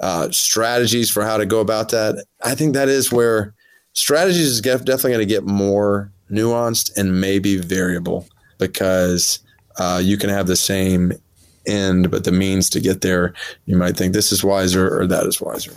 uh, 0.00 0.30
strategies 0.30 1.10
for 1.10 1.24
how 1.24 1.38
to 1.38 1.46
go 1.46 1.60
about 1.60 1.90
that, 1.90 2.24
I 2.44 2.54
think 2.54 2.74
that 2.74 2.88
is 2.88 3.10
where 3.10 3.54
strategies 3.94 4.46
is 4.46 4.60
definitely 4.60 5.12
going 5.12 5.26
to 5.26 5.26
get 5.26 5.44
more 5.44 6.12
nuanced 6.30 6.96
and 6.96 7.20
maybe 7.20 7.56
variable 7.56 8.26
because 8.58 9.40
uh, 9.78 10.00
you 10.02 10.16
can 10.16 10.30
have 10.30 10.46
the 10.46 10.56
same 10.56 11.12
end, 11.66 12.10
but 12.10 12.24
the 12.24 12.32
means 12.32 12.70
to 12.70 12.80
get 12.80 13.00
there, 13.00 13.34
you 13.66 13.76
might 13.76 13.96
think 13.96 14.12
this 14.12 14.32
is 14.32 14.42
wiser 14.42 14.88
or 14.98 15.06
that 15.06 15.26
is 15.26 15.40
wiser. 15.40 15.72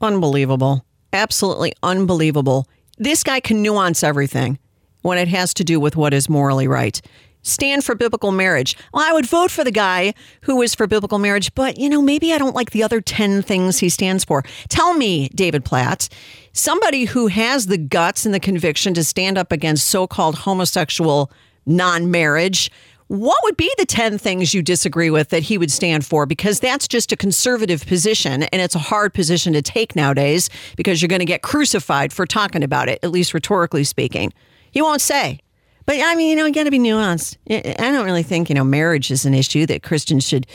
Unbelievable. 0.00 0.84
Absolutely 1.12 1.74
unbelievable. 1.82 2.66
This 2.98 3.22
guy 3.22 3.40
can 3.40 3.62
nuance 3.62 4.02
everything 4.02 4.58
when 5.02 5.18
it 5.18 5.28
has 5.28 5.52
to 5.54 5.64
do 5.64 5.78
with 5.78 5.96
what 5.96 6.14
is 6.14 6.28
morally 6.28 6.68
right. 6.68 7.00
Stand 7.42 7.84
for 7.84 7.94
biblical 7.94 8.32
marriage. 8.32 8.76
Well, 8.94 9.04
I 9.08 9.12
would 9.12 9.26
vote 9.26 9.50
for 9.50 9.64
the 9.64 9.70
guy 9.70 10.14
who 10.42 10.62
is 10.62 10.74
for 10.74 10.86
biblical 10.86 11.18
marriage, 11.18 11.54
but 11.54 11.78
you 11.78 11.88
know, 11.88 12.00
maybe 12.00 12.32
I 12.32 12.38
don't 12.38 12.54
like 12.54 12.70
the 12.70 12.82
other 12.82 13.00
10 13.00 13.42
things 13.42 13.78
he 13.78 13.88
stands 13.88 14.24
for. 14.24 14.42
Tell 14.68 14.94
me, 14.94 15.28
David 15.30 15.64
Platt, 15.64 16.08
somebody 16.52 17.04
who 17.04 17.26
has 17.26 17.66
the 17.66 17.78
guts 17.78 18.24
and 18.24 18.34
the 18.34 18.40
conviction 18.40 18.94
to 18.94 19.04
stand 19.04 19.38
up 19.38 19.52
against 19.52 19.88
so 19.88 20.06
called 20.06 20.36
homosexual 20.36 21.30
non 21.66 22.10
marriage 22.10 22.70
what 23.12 23.38
would 23.44 23.58
be 23.58 23.70
the 23.76 23.84
10 23.84 24.16
things 24.16 24.54
you 24.54 24.62
disagree 24.62 25.10
with 25.10 25.28
that 25.28 25.42
he 25.42 25.58
would 25.58 25.70
stand 25.70 26.06
for? 26.06 26.24
Because 26.24 26.60
that's 26.60 26.88
just 26.88 27.12
a 27.12 27.16
conservative 27.16 27.84
position 27.84 28.44
and 28.44 28.62
it's 28.62 28.74
a 28.74 28.78
hard 28.78 29.12
position 29.12 29.52
to 29.52 29.60
take 29.60 29.94
nowadays 29.94 30.48
because 30.78 31.02
you're 31.02 31.10
going 31.10 31.18
to 31.18 31.26
get 31.26 31.42
crucified 31.42 32.10
for 32.10 32.24
talking 32.24 32.64
about 32.64 32.88
it, 32.88 32.98
at 33.02 33.10
least 33.10 33.34
rhetorically 33.34 33.84
speaking. 33.84 34.32
He 34.70 34.80
won't 34.80 35.02
say. 35.02 35.40
But 35.86 36.00
I 36.00 36.14
mean, 36.14 36.30
you 36.30 36.36
know, 36.36 36.46
you 36.46 36.52
got 36.52 36.64
to 36.64 36.70
be 36.70 36.78
nuanced. 36.78 37.36
I 37.50 37.90
don't 37.90 38.04
really 38.04 38.22
think, 38.22 38.48
you 38.48 38.54
know, 38.54 38.64
marriage 38.64 39.10
is 39.10 39.24
an 39.24 39.34
issue 39.34 39.66
that 39.66 39.82
Christians 39.82 40.26
should 40.26 40.46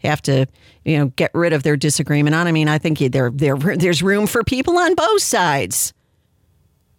have 0.00 0.22
to, 0.22 0.46
you 0.84 0.98
know, 0.98 1.06
get 1.16 1.30
rid 1.34 1.52
of 1.52 1.62
their 1.62 1.76
disagreement 1.76 2.34
on. 2.34 2.46
I 2.46 2.52
mean, 2.52 2.68
I 2.68 2.78
think 2.78 2.98
there, 2.98 3.30
there, 3.30 3.56
there's 3.56 4.02
room 4.02 4.26
for 4.26 4.44
people 4.44 4.76
on 4.78 4.94
both 4.94 5.22
sides. 5.22 5.92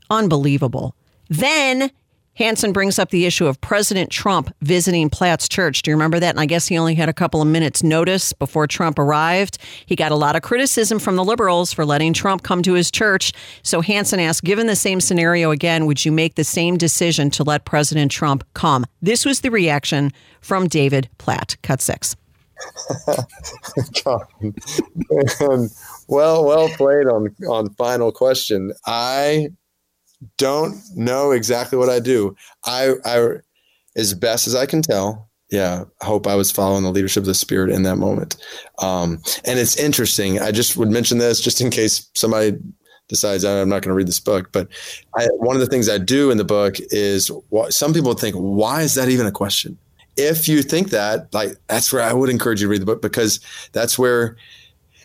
Unbelievable. 0.09 0.95
Then 1.29 1.91
Hansen 2.37 2.71
brings 2.71 2.99
up 2.99 3.09
the 3.09 3.25
issue 3.25 3.47
of 3.47 3.59
President 3.61 4.11
Trump 4.11 4.53
visiting 4.61 5.09
Platt's 5.09 5.49
church. 5.49 5.81
Do 5.81 5.89
you 5.89 5.95
remember 5.95 6.19
that? 6.19 6.29
And 6.29 6.39
I 6.39 6.45
guess 6.45 6.67
he 6.67 6.77
only 6.77 6.93
had 6.93 7.09
a 7.09 7.13
couple 7.13 7.41
of 7.41 7.47
minutes' 7.47 7.81
notice 7.81 8.31
before 8.31 8.67
Trump 8.67 8.99
arrived. 8.99 9.57
He 9.87 9.95
got 9.95 10.11
a 10.11 10.15
lot 10.15 10.35
of 10.35 10.43
criticism 10.43 10.99
from 10.99 11.15
the 11.15 11.23
liberals 11.23 11.73
for 11.73 11.83
letting 11.83 12.13
Trump 12.13 12.43
come 12.43 12.61
to 12.61 12.73
his 12.73 12.91
church. 12.91 13.33
So 13.63 13.81
Hansen 13.81 14.19
asked, 14.19 14.43
given 14.43 14.67
the 14.67 14.75
same 14.75 15.01
scenario 15.01 15.49
again, 15.49 15.87
would 15.87 16.05
you 16.05 16.11
make 16.11 16.35
the 16.35 16.43
same 16.43 16.77
decision 16.77 17.31
to 17.31 17.43
let 17.43 17.65
President 17.65 18.11
Trump 18.11 18.43
come? 18.53 18.85
This 19.01 19.25
was 19.25 19.41
the 19.41 19.49
reaction 19.49 20.11
from 20.39 20.67
David 20.67 21.09
Platt. 21.17 21.57
Cut 21.63 21.81
six. 21.81 22.15
well, 26.07 26.45
well 26.45 26.69
played 26.69 27.07
on 27.07 27.35
on 27.47 27.69
final 27.71 28.11
question. 28.11 28.73
I 28.85 29.49
don't 30.37 30.81
know 30.95 31.31
exactly 31.31 31.77
what 31.77 31.89
I 31.89 31.99
do. 31.99 32.35
I, 32.65 32.93
I, 33.05 33.37
as 33.95 34.13
best 34.13 34.47
as 34.47 34.55
I 34.55 34.65
can 34.65 34.81
tell, 34.81 35.29
yeah, 35.49 35.85
hope 36.01 36.27
I 36.27 36.35
was 36.35 36.51
following 36.51 36.83
the 36.83 36.91
leadership 36.91 37.21
of 37.21 37.27
the 37.27 37.33
Spirit 37.33 37.71
in 37.71 37.83
that 37.83 37.95
moment. 37.95 38.35
Um, 38.79 39.21
and 39.45 39.59
it's 39.59 39.77
interesting. 39.77 40.39
I 40.39 40.51
just 40.51 40.75
would 40.75 40.89
mention 40.89 41.19
this 41.19 41.39
just 41.39 41.61
in 41.61 41.69
case 41.69 42.09
somebody 42.15 42.57
decides 43.07 43.45
I'm 43.45 43.69
not 43.69 43.81
going 43.81 43.91
to 43.91 43.93
read 43.93 44.07
this 44.07 44.19
book. 44.19 44.51
But 44.51 44.67
I, 45.15 45.27
one 45.37 45.55
of 45.55 45.61
the 45.61 45.67
things 45.67 45.87
I 45.87 45.97
do 45.97 46.31
in 46.31 46.37
the 46.37 46.43
book 46.43 46.75
is 46.91 47.31
some 47.69 47.93
people 47.93 48.13
think, 48.13 48.35
why 48.35 48.81
is 48.81 48.95
that 48.95 49.09
even 49.09 49.25
a 49.25 49.31
question? 49.31 49.77
If 50.17 50.47
you 50.47 50.63
think 50.63 50.89
that, 50.89 51.33
like, 51.33 51.51
that's 51.67 51.93
where 51.93 52.01
I 52.01 52.11
would 52.11 52.29
encourage 52.29 52.59
you 52.59 52.67
to 52.67 52.71
read 52.71 52.81
the 52.81 52.87
book 52.87 53.01
because 53.01 53.39
that's 53.71 53.97
where 53.97 54.35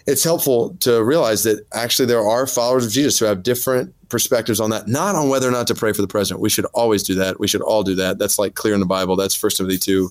it's 0.07 0.25
helpful 0.25 0.75
to 0.81 1.05
realize 1.05 1.45
that 1.45 1.65
actually 1.73 2.07
there 2.07 2.27
are 2.27 2.47
followers 2.47 2.87
of 2.87 2.93
Jesus 2.93 3.19
who 3.19 3.27
have 3.27 3.43
different 3.43 3.95
perspectives 4.13 4.61
on 4.61 4.71
that, 4.71 4.87
not 4.87 5.17
on 5.17 5.29
whether 5.29 5.49
or 5.49 5.51
not 5.51 5.67
to 5.67 5.75
pray 5.75 5.93
for 5.93 6.03
the 6.03 6.07
president. 6.07 6.41
We 6.41 6.51
should 6.51 6.67
always 6.67 7.03
do 7.03 7.17
that. 7.17 7.41
We 7.41 7.49
should 7.49 7.63
all 7.63 7.83
do 7.83 7.97
that. 7.97 8.19
That's 8.19 8.39
like 8.39 8.55
clear 8.55 8.75
in 8.75 8.81
the 8.81 8.87
Bible. 8.87 9.17
That's 9.17 9.35
First 9.35 9.57
Timothy 9.57 9.79
2. 9.79 10.11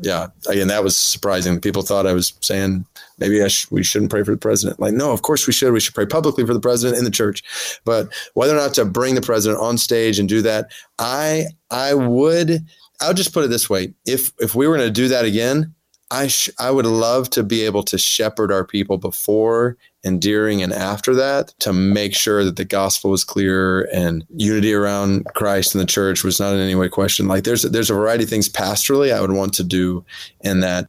Yeah. 0.00 0.28
Again, 0.48 0.68
that 0.68 0.82
was 0.82 0.96
surprising. 0.96 1.60
People 1.60 1.82
thought 1.82 2.06
I 2.06 2.14
was 2.14 2.32
saying 2.40 2.86
maybe 3.18 3.46
sh- 3.50 3.70
we 3.70 3.82
shouldn't 3.82 4.10
pray 4.10 4.22
for 4.22 4.30
the 4.30 4.38
president. 4.38 4.80
Like, 4.80 4.94
no, 4.94 5.12
of 5.12 5.20
course 5.20 5.46
we 5.46 5.52
should. 5.52 5.72
We 5.74 5.80
should 5.80 5.94
pray 5.94 6.06
publicly 6.06 6.46
for 6.46 6.54
the 6.54 6.60
president 6.60 6.96
in 6.96 7.04
the 7.04 7.10
church. 7.10 7.42
But 7.84 8.08
whether 8.32 8.54
or 8.54 8.60
not 8.60 8.72
to 8.74 8.86
bring 8.86 9.16
the 9.16 9.20
president 9.20 9.60
on 9.60 9.76
stage 9.76 10.18
and 10.18 10.28
do 10.28 10.40
that, 10.42 10.70
I 10.98 11.46
I 11.70 11.92
would 11.92 12.64
I'll 13.02 13.12
just 13.12 13.34
put 13.34 13.44
it 13.44 13.48
this 13.48 13.68
way. 13.68 13.92
If 14.06 14.32
if 14.38 14.54
we 14.54 14.66
were 14.66 14.76
going 14.76 14.88
to 14.88 14.92
do 14.92 15.08
that 15.08 15.26
again, 15.26 15.74
I 16.10 16.28
sh- 16.28 16.50
I 16.58 16.70
would 16.70 16.86
love 16.86 17.28
to 17.30 17.42
be 17.42 17.62
able 17.62 17.82
to 17.84 17.98
shepherd 17.98 18.50
our 18.50 18.64
people 18.64 18.96
before 18.96 19.76
and 20.04 20.20
during 20.20 20.62
and 20.62 20.72
after 20.72 21.14
that 21.14 21.48
to 21.60 21.72
make 21.72 22.14
sure 22.14 22.44
that 22.44 22.56
the 22.56 22.64
gospel 22.64 23.10
was 23.10 23.24
clear 23.24 23.82
and 23.92 24.24
unity 24.34 24.74
around 24.74 25.24
Christ 25.34 25.74
and 25.74 25.82
the 25.82 25.86
church 25.86 26.24
was 26.24 26.40
not 26.40 26.54
in 26.54 26.60
any 26.60 26.74
way 26.74 26.88
questioned. 26.88 27.28
Like 27.28 27.44
there's 27.44 27.62
there's 27.62 27.90
a 27.90 27.94
variety 27.94 28.24
of 28.24 28.30
things 28.30 28.48
pastorally 28.48 29.12
I 29.12 29.20
would 29.20 29.32
want 29.32 29.54
to 29.54 29.64
do 29.64 30.04
in 30.40 30.60
that. 30.60 30.88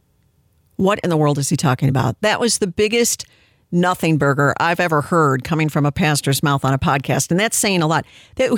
What 0.78 1.00
in 1.00 1.10
the 1.10 1.18
world 1.18 1.38
is 1.38 1.50
he 1.50 1.56
talking 1.56 1.90
about? 1.90 2.20
That 2.22 2.40
was 2.40 2.58
the 2.58 2.68
biggest 2.68 3.26
nothing 3.74 4.18
burger 4.18 4.54
I've 4.60 4.80
ever 4.80 5.02
heard 5.02 5.44
coming 5.44 5.68
from 5.68 5.86
a 5.86 5.92
pastor's 5.92 6.44
mouth 6.44 6.64
on 6.64 6.74
a 6.74 6.80
podcast. 6.80 7.32
And 7.32 7.40
that's 7.40 7.58
saying 7.58 7.82
a 7.82 7.88
lot. 7.88 8.06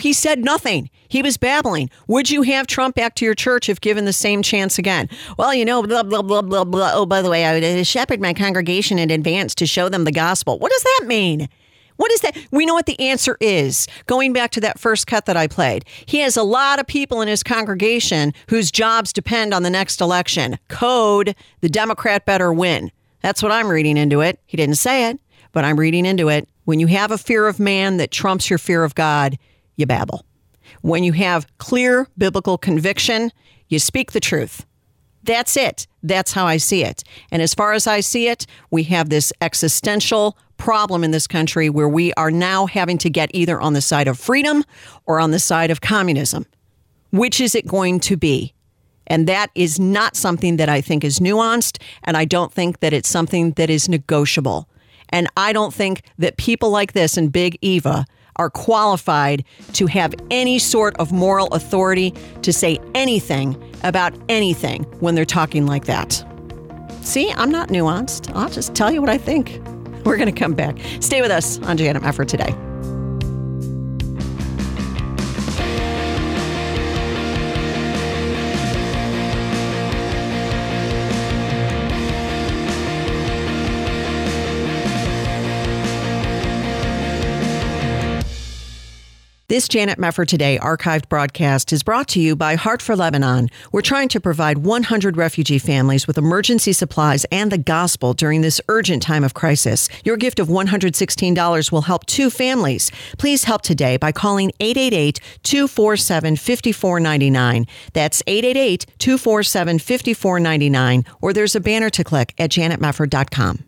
He 0.01 0.13
said 0.13 0.43
nothing. 0.43 0.89
He 1.07 1.21
was 1.21 1.37
babbling. 1.37 1.89
Would 2.07 2.29
you 2.29 2.41
have 2.43 2.67
Trump 2.67 2.95
back 2.95 3.15
to 3.15 3.25
your 3.25 3.35
church 3.35 3.69
if 3.69 3.81
given 3.81 4.05
the 4.05 4.13
same 4.13 4.41
chance 4.41 4.77
again? 4.77 5.09
Well, 5.37 5.53
you 5.53 5.65
know, 5.65 5.81
blah, 5.81 6.03
blah, 6.03 6.21
blah, 6.21 6.41
blah, 6.41 6.63
blah. 6.63 6.91
Oh, 6.93 7.05
by 7.05 7.21
the 7.21 7.29
way, 7.29 7.45
I 7.45 7.53
would 7.53 7.63
uh, 7.63 7.83
shepherd 7.83 8.21
my 8.21 8.33
congregation 8.33 8.99
in 8.99 9.09
advance 9.09 9.55
to 9.55 9.65
show 9.65 9.89
them 9.89 10.03
the 10.03 10.11
gospel. 10.11 10.59
What 10.59 10.71
does 10.71 10.83
that 10.83 11.07
mean? 11.07 11.47
What 11.97 12.11
is 12.11 12.19
that? 12.21 12.37
We 12.51 12.65
know 12.65 12.73
what 12.73 12.87
the 12.87 12.99
answer 12.99 13.37
is. 13.39 13.87
Going 14.05 14.33
back 14.33 14.51
to 14.51 14.61
that 14.61 14.79
first 14.79 15.07
cut 15.07 15.25
that 15.27 15.37
I 15.37 15.47
played, 15.47 15.85
he 16.05 16.19
has 16.19 16.35
a 16.35 16.43
lot 16.43 16.79
of 16.79 16.87
people 16.87 17.21
in 17.21 17.27
his 17.27 17.41
congregation 17.41 18.33
whose 18.49 18.71
jobs 18.71 19.13
depend 19.13 19.53
on 19.53 19.63
the 19.63 19.69
next 19.69 20.01
election. 20.01 20.59
Code, 20.67 21.35
the 21.61 21.69
Democrat 21.69 22.25
better 22.25 22.51
win. 22.51 22.91
That's 23.25 23.41
what 23.41 23.51
I'm 23.51 23.69
reading 23.69 23.97
into 23.97 24.21
it. 24.21 24.39
He 24.45 24.55
didn't 24.55 24.75
say 24.75 25.09
it, 25.09 25.19
but 25.51 25.65
I'm 25.65 25.79
reading 25.79 26.05
into 26.05 26.29
it. 26.29 26.47
When 26.65 26.79
you 26.79 26.85
have 26.85 27.09
a 27.09 27.17
fear 27.17 27.47
of 27.47 27.59
man 27.59 27.97
that 27.97 28.11
trumps 28.11 28.51
your 28.51 28.59
fear 28.59 28.83
of 28.83 28.93
God, 28.93 29.39
you 29.77 29.87
babble. 29.87 30.23
When 30.83 31.03
you 31.03 31.11
have 31.13 31.47
clear 31.57 32.07
biblical 32.19 32.59
conviction, 32.59 33.31
you 33.67 33.79
speak 33.79 34.11
the 34.11 34.19
truth. 34.19 34.67
That's 35.23 35.57
it. 35.57 35.87
That's 36.03 36.33
how 36.33 36.45
I 36.45 36.57
see 36.57 36.83
it. 36.83 37.03
And 37.31 37.41
as 37.41 37.55
far 37.55 37.73
as 37.73 37.87
I 37.87 38.01
see 38.01 38.27
it, 38.27 38.45
we 38.69 38.83
have 38.83 39.09
this 39.09 39.33
existential 39.41 40.37
problem 40.57 41.03
in 41.03 41.09
this 41.09 41.25
country 41.25 41.67
where 41.67 41.89
we 41.89 42.13
are 42.13 42.29
now 42.29 42.67
having 42.67 42.99
to 42.99 43.09
get 43.09 43.31
either 43.33 43.59
on 43.59 43.73
the 43.73 43.81
side 43.81 44.07
of 44.07 44.19
freedom 44.19 44.63
or 45.07 45.19
on 45.19 45.31
the 45.31 45.39
side 45.39 45.71
of 45.71 45.81
communism. 45.81 46.45
Which 47.11 47.41
is 47.41 47.55
it 47.55 47.65
going 47.65 48.01
to 48.01 48.17
be? 48.17 48.53
And 49.07 49.27
that 49.27 49.51
is 49.55 49.79
not 49.79 50.15
something 50.15 50.57
that 50.57 50.69
I 50.69 50.81
think 50.81 51.03
is 51.03 51.19
nuanced. 51.19 51.81
And 52.03 52.17
I 52.17 52.25
don't 52.25 52.51
think 52.51 52.79
that 52.79 52.93
it's 52.93 53.09
something 53.09 53.51
that 53.51 53.69
is 53.69 53.87
negotiable. 53.89 54.67
And 55.09 55.27
I 55.37 55.53
don't 55.53 55.73
think 55.73 56.01
that 56.17 56.37
people 56.37 56.69
like 56.69 56.93
this 56.93 57.17
and 57.17 57.31
Big 57.31 57.57
Eva 57.61 58.05
are 58.37 58.49
qualified 58.49 59.45
to 59.73 59.87
have 59.87 60.13
any 60.29 60.59
sort 60.59 60.95
of 60.97 61.11
moral 61.11 61.47
authority 61.47 62.13
to 62.41 62.51
say 62.51 62.77
anything 62.93 63.55
about 63.83 64.13
anything 64.27 64.83
when 64.99 65.15
they're 65.15 65.25
talking 65.25 65.65
like 65.65 65.85
that. 65.85 66.25
See, 67.01 67.31
I'm 67.33 67.51
not 67.51 67.69
nuanced. 67.69 68.35
I'll 68.35 68.49
just 68.49 68.73
tell 68.73 68.91
you 68.91 68.99
what 68.99 69.09
I 69.09 69.17
think. 69.17 69.61
We're 70.05 70.17
going 70.17 70.33
to 70.33 70.37
come 70.37 70.53
back. 70.53 70.77
Stay 70.99 71.21
with 71.21 71.31
us 71.31 71.59
on 71.59 71.77
Janet 71.77 72.03
Mefford 72.03 72.27
today. 72.27 72.53
This 89.55 89.69
Janet 89.69 89.97
Mefford 89.97 90.27
Today 90.27 90.59
archived 90.61 91.07
broadcast 91.07 91.71
is 91.71 91.81
brought 91.81 92.09
to 92.09 92.19
you 92.19 92.35
by 92.35 92.55
Heart 92.55 92.81
for 92.81 92.93
Lebanon. 92.93 93.49
We're 93.71 93.79
trying 93.79 94.09
to 94.09 94.19
provide 94.19 94.57
100 94.57 95.15
refugee 95.15 95.59
families 95.59 96.07
with 96.07 96.17
emergency 96.17 96.73
supplies 96.73 97.25
and 97.31 97.53
the 97.53 97.57
gospel 97.57 98.13
during 98.13 98.41
this 98.41 98.59
urgent 98.67 99.01
time 99.01 99.23
of 99.23 99.33
crisis. 99.33 99.87
Your 100.03 100.17
gift 100.17 100.41
of 100.41 100.49
$116 100.49 101.71
will 101.71 101.83
help 101.83 102.05
two 102.05 102.29
families. 102.29 102.91
Please 103.17 103.45
help 103.45 103.61
today 103.61 103.95
by 103.95 104.11
calling 104.11 104.51
888 104.59 105.21
247 105.43 106.35
5499. 106.35 107.65
That's 107.93 108.21
888 108.27 108.85
247 108.99 109.79
5499, 109.79 111.05
or 111.21 111.31
there's 111.31 111.55
a 111.55 111.61
banner 111.61 111.89
to 111.91 112.03
click 112.03 112.33
at 112.37 112.49
janetmefford.com. 112.49 113.63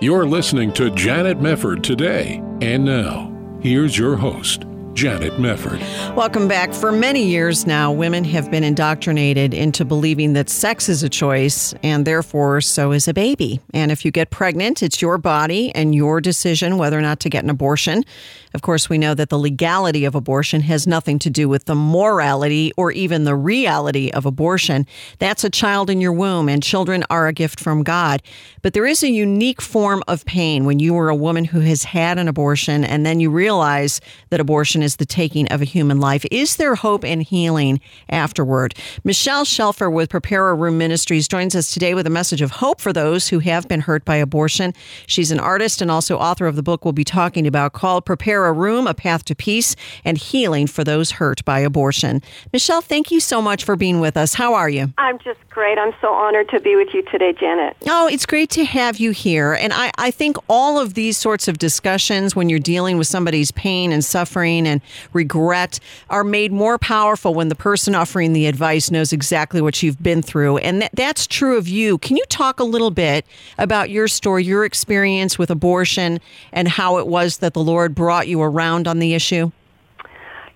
You're 0.00 0.26
listening 0.26 0.72
to 0.74 0.88
Janet 0.90 1.40
Mefford 1.40 1.82
today. 1.82 2.40
And 2.60 2.84
now, 2.84 3.36
here's 3.60 3.98
your 3.98 4.14
host, 4.16 4.66
Janet 4.92 5.32
Mefford. 5.34 5.80
Welcome 6.14 6.48
back. 6.48 6.74
For 6.74 6.92
many 6.92 7.24
years 7.24 7.66
now, 7.66 7.92
women 7.92 8.24
have 8.24 8.50
been 8.50 8.64
indoctrinated 8.64 9.54
into 9.54 9.84
believing 9.84 10.32
that 10.32 10.50
sex 10.50 10.88
is 10.88 11.02
a 11.02 11.08
choice 11.08 11.72
and 11.82 12.06
therefore 12.06 12.60
so 12.60 12.92
is 12.92 13.06
a 13.08 13.14
baby. 13.14 13.60
And 13.72 13.92
if 13.92 14.04
you 14.04 14.10
get 14.10 14.30
pregnant, 14.30 14.82
it's 14.82 15.00
your 15.00 15.16
body 15.16 15.74
and 15.74 15.94
your 15.94 16.20
decision 16.20 16.76
whether 16.76 16.98
or 16.98 17.02
not 17.02 17.20
to 17.20 17.30
get 17.30 17.44
an 17.44 17.50
abortion. 17.50 18.04
Of 18.52 18.62
course, 18.62 18.88
we 18.88 18.98
know 18.98 19.14
that 19.14 19.28
the 19.28 19.38
legality 19.38 20.04
of 20.04 20.14
abortion 20.14 20.60
has 20.62 20.86
nothing 20.86 21.20
to 21.20 21.30
do 21.30 21.48
with 21.48 21.66
the 21.66 21.76
morality 21.76 22.72
or 22.76 22.90
even 22.90 23.24
the 23.24 23.36
reality 23.36 24.10
of 24.10 24.26
abortion. 24.26 24.86
That's 25.20 25.44
a 25.44 25.50
child 25.50 25.88
in 25.88 26.00
your 26.00 26.12
womb, 26.12 26.48
and 26.48 26.62
children 26.62 27.04
are 27.10 27.28
a 27.28 27.32
gift 27.32 27.60
from 27.60 27.84
God. 27.84 28.22
But 28.62 28.74
there 28.74 28.86
is 28.86 29.04
a 29.04 29.08
unique 29.08 29.62
form 29.62 30.02
of 30.08 30.24
pain 30.24 30.64
when 30.64 30.80
you 30.80 30.96
are 30.98 31.08
a 31.08 31.14
woman 31.14 31.44
who 31.44 31.60
has 31.60 31.84
had 31.84 32.18
an 32.18 32.26
abortion 32.26 32.84
and 32.84 33.06
then 33.06 33.20
you 33.20 33.30
realize 33.30 34.00
that 34.30 34.40
abortion 34.40 34.82
is 34.82 34.89
the 34.96 35.06
taking 35.06 35.48
of 35.48 35.62
a 35.62 35.64
human 35.64 36.00
life. 36.00 36.24
Is 36.30 36.56
there 36.56 36.74
hope 36.74 37.04
and 37.04 37.22
healing 37.22 37.80
afterward? 38.08 38.74
Michelle 39.04 39.44
Shelfer 39.44 39.92
with 39.92 40.10
Prepare 40.10 40.50
a 40.50 40.54
Room 40.54 40.78
Ministries 40.78 41.28
joins 41.28 41.54
us 41.54 41.72
today 41.72 41.94
with 41.94 42.06
a 42.06 42.10
message 42.10 42.42
of 42.42 42.50
hope 42.50 42.80
for 42.80 42.92
those 42.92 43.28
who 43.28 43.38
have 43.40 43.68
been 43.68 43.80
hurt 43.80 44.04
by 44.04 44.16
abortion. 44.16 44.74
She's 45.06 45.30
an 45.30 45.40
artist 45.40 45.80
and 45.80 45.90
also 45.90 46.18
author 46.18 46.46
of 46.46 46.56
the 46.56 46.62
book 46.62 46.84
we'll 46.84 46.92
be 46.92 47.04
talking 47.04 47.46
about 47.46 47.72
called 47.72 48.04
Prepare 48.04 48.46
a 48.46 48.52
Room, 48.52 48.86
A 48.86 48.94
Path 48.94 49.24
to 49.26 49.34
Peace 49.34 49.76
and 50.04 50.18
Healing 50.18 50.66
for 50.66 50.84
Those 50.84 51.12
Hurt 51.12 51.44
by 51.44 51.60
Abortion. 51.60 52.22
Michelle, 52.52 52.80
thank 52.80 53.10
you 53.10 53.20
so 53.20 53.40
much 53.40 53.64
for 53.64 53.76
being 53.76 54.00
with 54.00 54.16
us. 54.16 54.34
How 54.34 54.54
are 54.54 54.68
you? 54.68 54.92
I'm 54.98 55.18
just 55.18 55.38
great. 55.50 55.78
I'm 55.78 55.92
so 56.00 56.12
honored 56.12 56.48
to 56.50 56.60
be 56.60 56.76
with 56.76 56.94
you 56.94 57.02
today, 57.02 57.32
Janet. 57.32 57.76
Oh, 57.86 58.08
it's 58.08 58.26
great 58.26 58.50
to 58.50 58.64
have 58.64 58.98
you 58.98 59.10
here. 59.10 59.54
And 59.54 59.72
I, 59.72 59.90
I 59.98 60.10
think 60.10 60.36
all 60.48 60.78
of 60.78 60.94
these 60.94 61.16
sorts 61.16 61.48
of 61.48 61.58
discussions 61.58 62.36
when 62.36 62.48
you're 62.48 62.58
dealing 62.58 62.98
with 62.98 63.06
somebody's 63.06 63.50
pain 63.50 63.92
and 63.92 64.04
suffering 64.04 64.66
and 64.70 64.80
regret 65.12 65.78
are 66.08 66.24
made 66.24 66.52
more 66.52 66.78
powerful 66.78 67.34
when 67.34 67.48
the 67.48 67.54
person 67.54 67.94
offering 67.94 68.32
the 68.32 68.46
advice 68.46 68.90
knows 68.90 69.12
exactly 69.12 69.60
what 69.60 69.82
you've 69.82 70.02
been 70.02 70.22
through. 70.22 70.58
And 70.58 70.82
that, 70.82 70.90
that's 70.94 71.26
true 71.26 71.58
of 71.58 71.68
you. 71.68 71.98
Can 71.98 72.16
you 72.16 72.24
talk 72.28 72.60
a 72.60 72.64
little 72.64 72.90
bit 72.90 73.26
about 73.58 73.90
your 73.90 74.08
story, 74.08 74.44
your 74.44 74.64
experience 74.64 75.38
with 75.38 75.50
abortion, 75.50 76.20
and 76.52 76.68
how 76.68 76.98
it 76.98 77.06
was 77.06 77.38
that 77.38 77.54
the 77.54 77.62
Lord 77.62 77.94
brought 77.94 78.28
you 78.28 78.40
around 78.40 78.88
on 78.88 78.98
the 78.98 79.14
issue? 79.14 79.50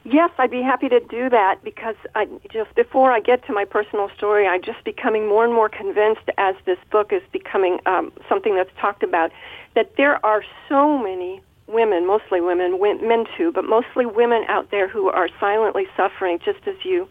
Yes, 0.04 0.30
I'd 0.36 0.50
be 0.50 0.60
happy 0.60 0.90
to 0.90 1.00
do 1.00 1.30
that 1.30 1.64
because 1.64 1.96
I, 2.14 2.28
just 2.52 2.74
before 2.74 3.10
I 3.10 3.20
get 3.20 3.44
to 3.46 3.54
my 3.54 3.64
personal 3.64 4.10
story, 4.14 4.46
I'm 4.46 4.62
just 4.62 4.84
becoming 4.84 5.26
more 5.26 5.44
and 5.44 5.54
more 5.54 5.70
convinced 5.70 6.28
as 6.36 6.54
this 6.66 6.76
book 6.90 7.10
is 7.10 7.22
becoming 7.32 7.80
um, 7.86 8.12
something 8.28 8.54
that's 8.54 8.70
talked 8.78 9.02
about 9.02 9.32
that 9.74 9.96
there 9.96 10.24
are 10.24 10.44
so 10.68 10.98
many 10.98 11.40
women, 11.66 12.06
mostly 12.06 12.40
women, 12.40 12.78
men 12.80 13.24
too, 13.36 13.52
but 13.52 13.64
mostly 13.64 14.06
women 14.06 14.44
out 14.48 14.70
there 14.70 14.88
who 14.88 15.08
are 15.08 15.28
silently 15.40 15.86
suffering, 15.96 16.38
just 16.44 16.66
as 16.66 16.76
you 16.84 17.08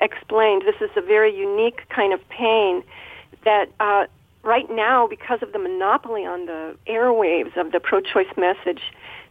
explained. 0.00 0.62
This 0.66 0.80
is 0.80 0.90
a 0.96 1.00
very 1.00 1.34
unique 1.36 1.88
kind 1.88 2.12
of 2.12 2.20
pain 2.28 2.82
that 3.44 3.70
uh, 3.80 4.06
right 4.42 4.70
now, 4.70 5.06
because 5.06 5.42
of 5.42 5.52
the 5.52 5.58
monopoly 5.58 6.24
on 6.26 6.46
the 6.46 6.76
airwaves 6.86 7.56
of 7.56 7.72
the 7.72 7.80
pro 7.80 8.00
choice 8.00 8.32
message, 8.36 8.82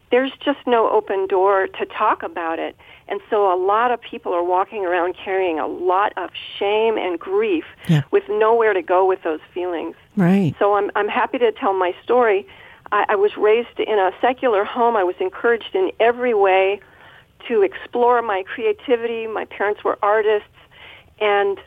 there's 0.09 0.31
just 0.43 0.59
no 0.67 0.89
open 0.89 1.27
door 1.27 1.67
to 1.67 1.85
talk 1.85 2.21
about 2.21 2.59
it. 2.59 2.75
And 3.07 3.21
so 3.29 3.53
a 3.53 3.55
lot 3.55 3.91
of 3.91 4.01
people 4.01 4.33
are 4.33 4.43
walking 4.43 4.85
around 4.85 5.15
carrying 5.15 5.57
a 5.59 5.67
lot 5.67 6.13
of 6.17 6.29
shame 6.59 6.97
and 6.97 7.17
grief 7.17 7.63
yeah. 7.87 8.03
with 8.11 8.23
nowhere 8.29 8.73
to 8.73 8.81
go 8.81 9.05
with 9.05 9.23
those 9.23 9.39
feelings. 9.53 9.95
Right. 10.15 10.53
So 10.59 10.75
I'm, 10.75 10.91
I'm 10.95 11.07
happy 11.07 11.37
to 11.39 11.51
tell 11.51 11.73
my 11.73 11.95
story. 12.03 12.45
I, 12.91 13.05
I 13.09 13.15
was 13.15 13.35
raised 13.37 13.79
in 13.79 13.99
a 13.99 14.11
secular 14.21 14.63
home. 14.63 14.95
I 14.95 15.03
was 15.03 15.15
encouraged 15.19 15.73
in 15.73 15.91
every 15.99 16.33
way 16.33 16.81
to 17.47 17.61
explore 17.61 18.21
my 18.21 18.43
creativity. 18.43 19.27
My 19.27 19.45
parents 19.45 19.83
were 19.83 19.97
artists, 20.01 20.47
and 21.19 21.57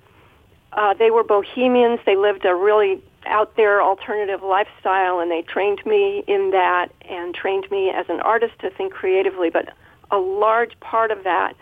uh, 0.73 0.95
they 0.95 1.11
were 1.11 1.25
bohemians. 1.25 2.01
They 2.07 2.17
lived 2.17 2.45
a 2.45 2.55
really 2.55 3.03
out 3.27 3.57
there 3.57 3.83
alternative 3.83 4.43
lifestyle, 4.43 5.21
and 5.21 5.31
they 5.31 5.43
trained 5.43 5.85
me 5.87 6.25
in 6.27 6.51
that 6.51 6.89
and 7.09 7.35
trained 7.35 7.71
me 7.71 7.91
as 7.91 8.07
an 8.09 8.21
artist 8.21 8.55
to 8.61 8.71
think 8.71 8.93
creatively. 8.93 9.51
But 9.51 9.71
a 10.11 10.19
large 10.19 10.79
part 10.81 11.11
of 11.11 11.25
that 11.25 11.57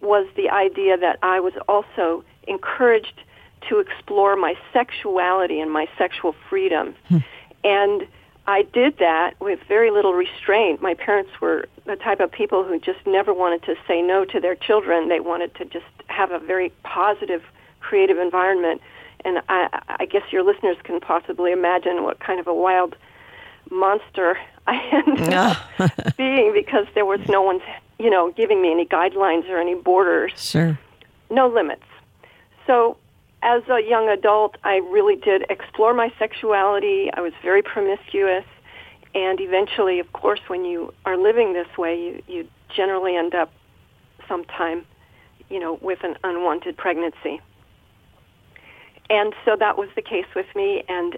was 0.00 0.26
the 0.36 0.48
idea 0.48 0.96
that 0.96 1.18
I 1.22 1.40
was 1.40 1.54
also 1.68 2.24
encouraged 2.46 3.20
to 3.68 3.80
explore 3.80 4.36
my 4.36 4.54
sexuality 4.72 5.60
and 5.60 5.72
my 5.72 5.88
sexual 5.98 6.34
freedom. 6.48 6.94
Hmm. 7.08 7.18
And 7.64 8.06
I 8.48 8.62
did 8.62 8.98
that 8.98 9.38
with 9.40 9.60
very 9.68 9.90
little 9.90 10.14
restraint. 10.14 10.82
My 10.82 10.94
parents 10.94 11.30
were 11.40 11.68
the 11.84 11.96
type 11.96 12.18
of 12.18 12.32
people 12.32 12.64
who 12.64 12.80
just 12.80 12.98
never 13.06 13.32
wanted 13.32 13.62
to 13.64 13.76
say 13.86 14.02
no 14.02 14.24
to 14.24 14.40
their 14.40 14.56
children. 14.56 15.08
They 15.08 15.20
wanted 15.20 15.54
to 15.56 15.64
just 15.66 15.86
have 16.06 16.32
a 16.32 16.38
very 16.38 16.70
positive, 16.82 17.42
creative 17.80 18.18
environment. 18.18 18.80
And 19.24 19.42
I, 19.48 19.68
I 20.00 20.06
guess 20.06 20.32
your 20.32 20.42
listeners 20.42 20.78
can 20.82 20.98
possibly 20.98 21.52
imagine 21.52 22.02
what 22.02 22.20
kind 22.20 22.40
of 22.40 22.46
a 22.46 22.54
wild 22.54 22.96
monster 23.70 24.38
I 24.66 24.76
ended 25.06 25.34
up 25.34 25.56
ah. 25.78 25.92
being 26.16 26.52
because 26.52 26.86
there 26.94 27.04
was 27.04 27.20
no 27.28 27.42
one 27.42 27.60
you 27.98 28.10
know, 28.10 28.30
giving 28.30 28.62
me 28.62 28.70
any 28.70 28.86
guidelines 28.86 29.48
or 29.48 29.58
any 29.58 29.74
borders. 29.74 30.32
Sure. 30.36 30.78
No 31.30 31.48
limits. 31.48 31.84
So, 32.66 32.96
as 33.42 33.62
a 33.68 33.80
young 33.80 34.08
adult, 34.08 34.56
I 34.64 34.76
really 34.76 35.16
did 35.16 35.44
explore 35.48 35.94
my 35.94 36.12
sexuality. 36.18 37.10
I 37.12 37.20
was 37.20 37.32
very 37.42 37.62
promiscuous. 37.62 38.44
And 39.14 39.40
eventually, 39.40 40.00
of 40.00 40.12
course, 40.12 40.40
when 40.48 40.64
you 40.64 40.92
are 41.04 41.16
living 41.16 41.52
this 41.52 41.68
way, 41.78 41.98
you, 41.98 42.22
you 42.26 42.48
generally 42.74 43.16
end 43.16 43.34
up 43.34 43.52
sometime, 44.28 44.84
you 45.48 45.58
know, 45.58 45.78
with 45.80 46.02
an 46.04 46.16
unwanted 46.24 46.76
pregnancy. 46.76 47.40
And 49.08 49.32
so 49.44 49.56
that 49.58 49.78
was 49.78 49.88
the 49.96 50.02
case 50.02 50.26
with 50.36 50.46
me. 50.54 50.84
And 50.88 51.16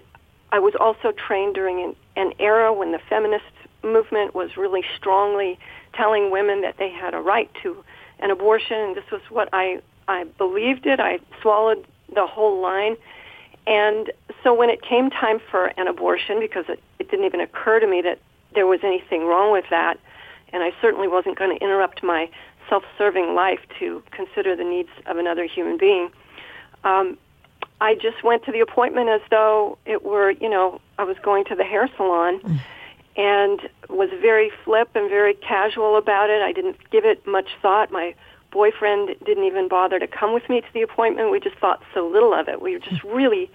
I 0.51 0.59
was 0.59 0.73
also 0.79 1.11
trained 1.11 1.55
during 1.55 1.81
an, 1.83 1.95
an 2.15 2.33
era 2.39 2.73
when 2.73 2.91
the 2.91 2.99
feminist 3.09 3.43
movement 3.83 4.33
was 4.35 4.57
really 4.57 4.83
strongly 4.95 5.59
telling 5.93 6.31
women 6.31 6.61
that 6.61 6.75
they 6.77 6.89
had 6.89 7.13
a 7.13 7.19
right 7.19 7.49
to 7.63 7.83
an 8.19 8.31
abortion, 8.31 8.77
and 8.77 8.95
this 8.95 9.09
was 9.11 9.21
what 9.29 9.49
I 9.51 9.81
I 10.07 10.25
believed 10.37 10.85
it. 10.85 10.99
I 10.99 11.19
swallowed 11.41 11.85
the 12.13 12.27
whole 12.27 12.61
line, 12.61 12.95
and 13.67 14.11
so 14.43 14.53
when 14.53 14.69
it 14.69 14.81
came 14.81 15.09
time 15.09 15.39
for 15.49 15.67
an 15.77 15.87
abortion, 15.87 16.39
because 16.39 16.65
it, 16.67 16.81
it 16.99 17.09
didn't 17.09 17.25
even 17.25 17.41
occur 17.41 17.79
to 17.79 17.87
me 17.87 18.01
that 18.01 18.19
there 18.53 18.67
was 18.67 18.79
anything 18.83 19.25
wrong 19.25 19.51
with 19.51 19.65
that, 19.69 19.99
and 20.51 20.63
I 20.63 20.71
certainly 20.81 21.07
wasn't 21.07 21.37
going 21.37 21.57
to 21.57 21.63
interrupt 21.63 22.03
my 22.03 22.29
self-serving 22.69 23.33
life 23.35 23.59
to 23.79 24.03
consider 24.11 24.55
the 24.55 24.63
needs 24.63 24.89
of 25.05 25.17
another 25.17 25.45
human 25.45 25.77
being. 25.77 26.09
Um, 26.83 27.17
I 27.79 27.95
just 27.95 28.23
went 28.23 28.45
to 28.45 28.51
the 28.51 28.59
appointment 28.59 29.09
as 29.09 29.21
though 29.29 29.77
it 29.85 30.03
were, 30.03 30.31
you 30.31 30.49
know, 30.49 30.81
I 30.97 31.03
was 31.03 31.17
going 31.23 31.45
to 31.45 31.55
the 31.55 31.63
hair 31.63 31.89
salon. 31.97 32.39
Mm 32.41 32.59
and 33.17 33.61
was 33.89 34.09
very 34.21 34.51
flip 34.63 34.89
and 34.95 35.09
very 35.09 35.33
casual 35.33 35.97
about 35.97 36.29
it. 36.29 36.41
I 36.41 36.51
didn't 36.51 36.77
give 36.91 37.05
it 37.05 37.25
much 37.27 37.49
thought. 37.61 37.91
My 37.91 38.15
boyfriend 38.51 39.15
didn't 39.25 39.45
even 39.45 39.67
bother 39.67 39.99
to 39.99 40.07
come 40.07 40.33
with 40.33 40.47
me 40.49 40.61
to 40.61 40.67
the 40.73 40.81
appointment. 40.81 41.31
We 41.31 41.39
just 41.39 41.57
thought 41.57 41.81
so 41.93 42.07
little 42.07 42.33
of 42.33 42.47
it. 42.47 42.61
We 42.61 42.79
just 42.79 43.03
really 43.03 43.49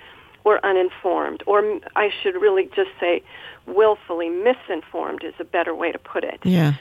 were 0.45 0.65
uninformed, 0.65 1.43
or 1.47 1.81
I 1.97 2.11
should 2.23 2.35
really 2.41 2.71
just 2.75 2.91
say 3.01 3.23
willfully 3.67 4.29
misinformed 4.29 5.25
is 5.25 5.35
a 5.41 5.45
better 5.45 5.75
way 5.75 5.93
to 5.93 5.99
put 5.99 6.25
it. 6.25 6.41
Yeah. 6.45 6.75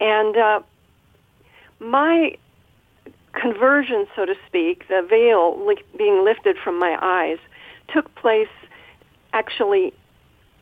And 0.00 0.36
uh, 0.36 0.60
my 1.80 2.36
conversion, 3.32 4.06
so 4.14 4.26
to 4.26 4.34
speak, 4.46 4.86
the 4.88 5.06
veil 5.08 5.66
li- 5.66 5.82
being 5.96 6.24
lifted 6.24 6.56
from 6.62 6.78
my 6.78 6.98
eyes, 7.00 7.38
took 7.92 8.14
place 8.14 8.48
actually 9.32 9.92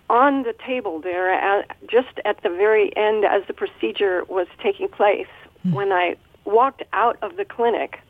on 0.08 0.44
the 0.44 0.54
table 0.64 1.00
there, 1.00 1.32
at, 1.32 1.76
just 1.90 2.20
at 2.24 2.42
the 2.42 2.48
very 2.48 2.96
end 2.96 3.24
as 3.24 3.42
the 3.48 3.54
procedure 3.54 4.24
was 4.28 4.46
taking 4.62 4.88
place. 4.88 5.26
Mm. 5.66 5.72
When 5.72 5.92
I 5.92 6.16
walked 6.46 6.82
out 6.92 7.18
of 7.22 7.36
the 7.36 7.44
clinic, 7.44 8.00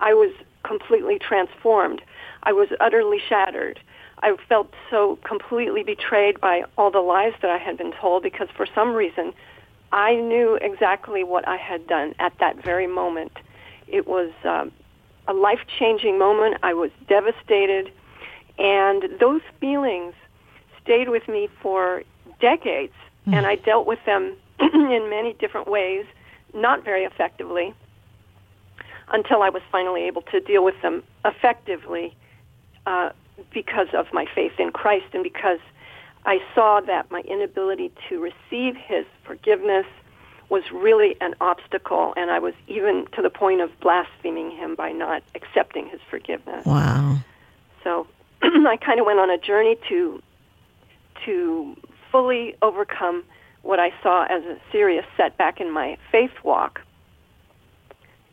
I 0.00 0.14
was 0.14 0.32
completely 0.62 1.18
transformed. 1.18 2.02
I 2.42 2.52
was 2.52 2.68
utterly 2.80 3.18
shattered. 3.18 3.80
I 4.22 4.36
felt 4.48 4.72
so 4.90 5.18
completely 5.24 5.82
betrayed 5.82 6.40
by 6.40 6.64
all 6.76 6.90
the 6.90 7.00
lies 7.00 7.34
that 7.42 7.50
I 7.50 7.58
had 7.58 7.76
been 7.76 7.92
told 7.92 8.22
because 8.22 8.48
for 8.56 8.66
some 8.74 8.94
reason 8.94 9.32
I 9.92 10.14
knew 10.14 10.58
exactly 10.60 11.22
what 11.22 11.46
I 11.46 11.56
had 11.56 11.86
done 11.86 12.14
at 12.18 12.32
that 12.40 12.62
very 12.62 12.86
moment. 12.86 13.32
It 13.86 14.06
was 14.06 14.30
um, 14.44 14.72
a 15.28 15.32
life 15.32 15.60
changing 15.78 16.18
moment. 16.18 16.56
I 16.62 16.74
was 16.74 16.90
devastated. 17.08 17.92
And 18.58 19.04
those 19.20 19.42
feelings 19.60 20.14
stayed 20.82 21.08
with 21.08 21.28
me 21.28 21.48
for 21.60 22.02
decades, 22.40 22.94
mm. 23.26 23.34
and 23.34 23.46
I 23.46 23.56
dealt 23.56 23.86
with 23.86 23.98
them 24.06 24.34
in 24.60 25.10
many 25.10 25.34
different 25.34 25.68
ways, 25.68 26.06
not 26.54 26.84
very 26.84 27.04
effectively, 27.04 27.74
until 29.08 29.42
I 29.42 29.50
was 29.50 29.62
finally 29.70 30.02
able 30.02 30.22
to 30.22 30.40
deal 30.40 30.64
with 30.64 30.80
them 30.82 31.02
effectively 31.24 32.16
uh, 32.86 33.10
because 33.52 33.88
of 33.92 34.06
my 34.12 34.26
faith 34.34 34.52
in 34.58 34.70
Christ 34.72 35.06
and 35.12 35.22
because 35.22 35.58
I 36.24 36.40
saw 36.54 36.80
that 36.80 37.10
my 37.10 37.20
inability 37.20 37.92
to 38.08 38.20
receive 38.20 38.76
his 38.76 39.04
forgiveness 39.24 39.86
was 40.48 40.62
really 40.72 41.16
an 41.20 41.34
obstacle, 41.40 42.14
and 42.16 42.30
I 42.30 42.38
was 42.38 42.54
even 42.68 43.06
to 43.14 43.22
the 43.22 43.30
point 43.30 43.60
of 43.60 43.70
blaspheming 43.80 44.50
him 44.50 44.74
by 44.76 44.92
not 44.92 45.22
accepting 45.34 45.88
his 45.88 46.00
forgiveness. 46.08 46.64
Wow. 46.64 47.18
So 47.82 48.06
I 48.42 48.76
kind 48.76 49.00
of 49.00 49.06
went 49.06 49.18
on 49.18 49.30
a 49.30 49.38
journey 49.38 49.76
to 49.88 50.22
to 51.24 51.76
fully 52.12 52.54
overcome 52.62 53.24
what 53.62 53.80
I 53.80 53.92
saw 54.02 54.24
as 54.24 54.44
a 54.44 54.58
serious 54.70 55.04
setback 55.16 55.60
in 55.60 55.72
my 55.72 55.96
faith 56.12 56.30
walk 56.44 56.80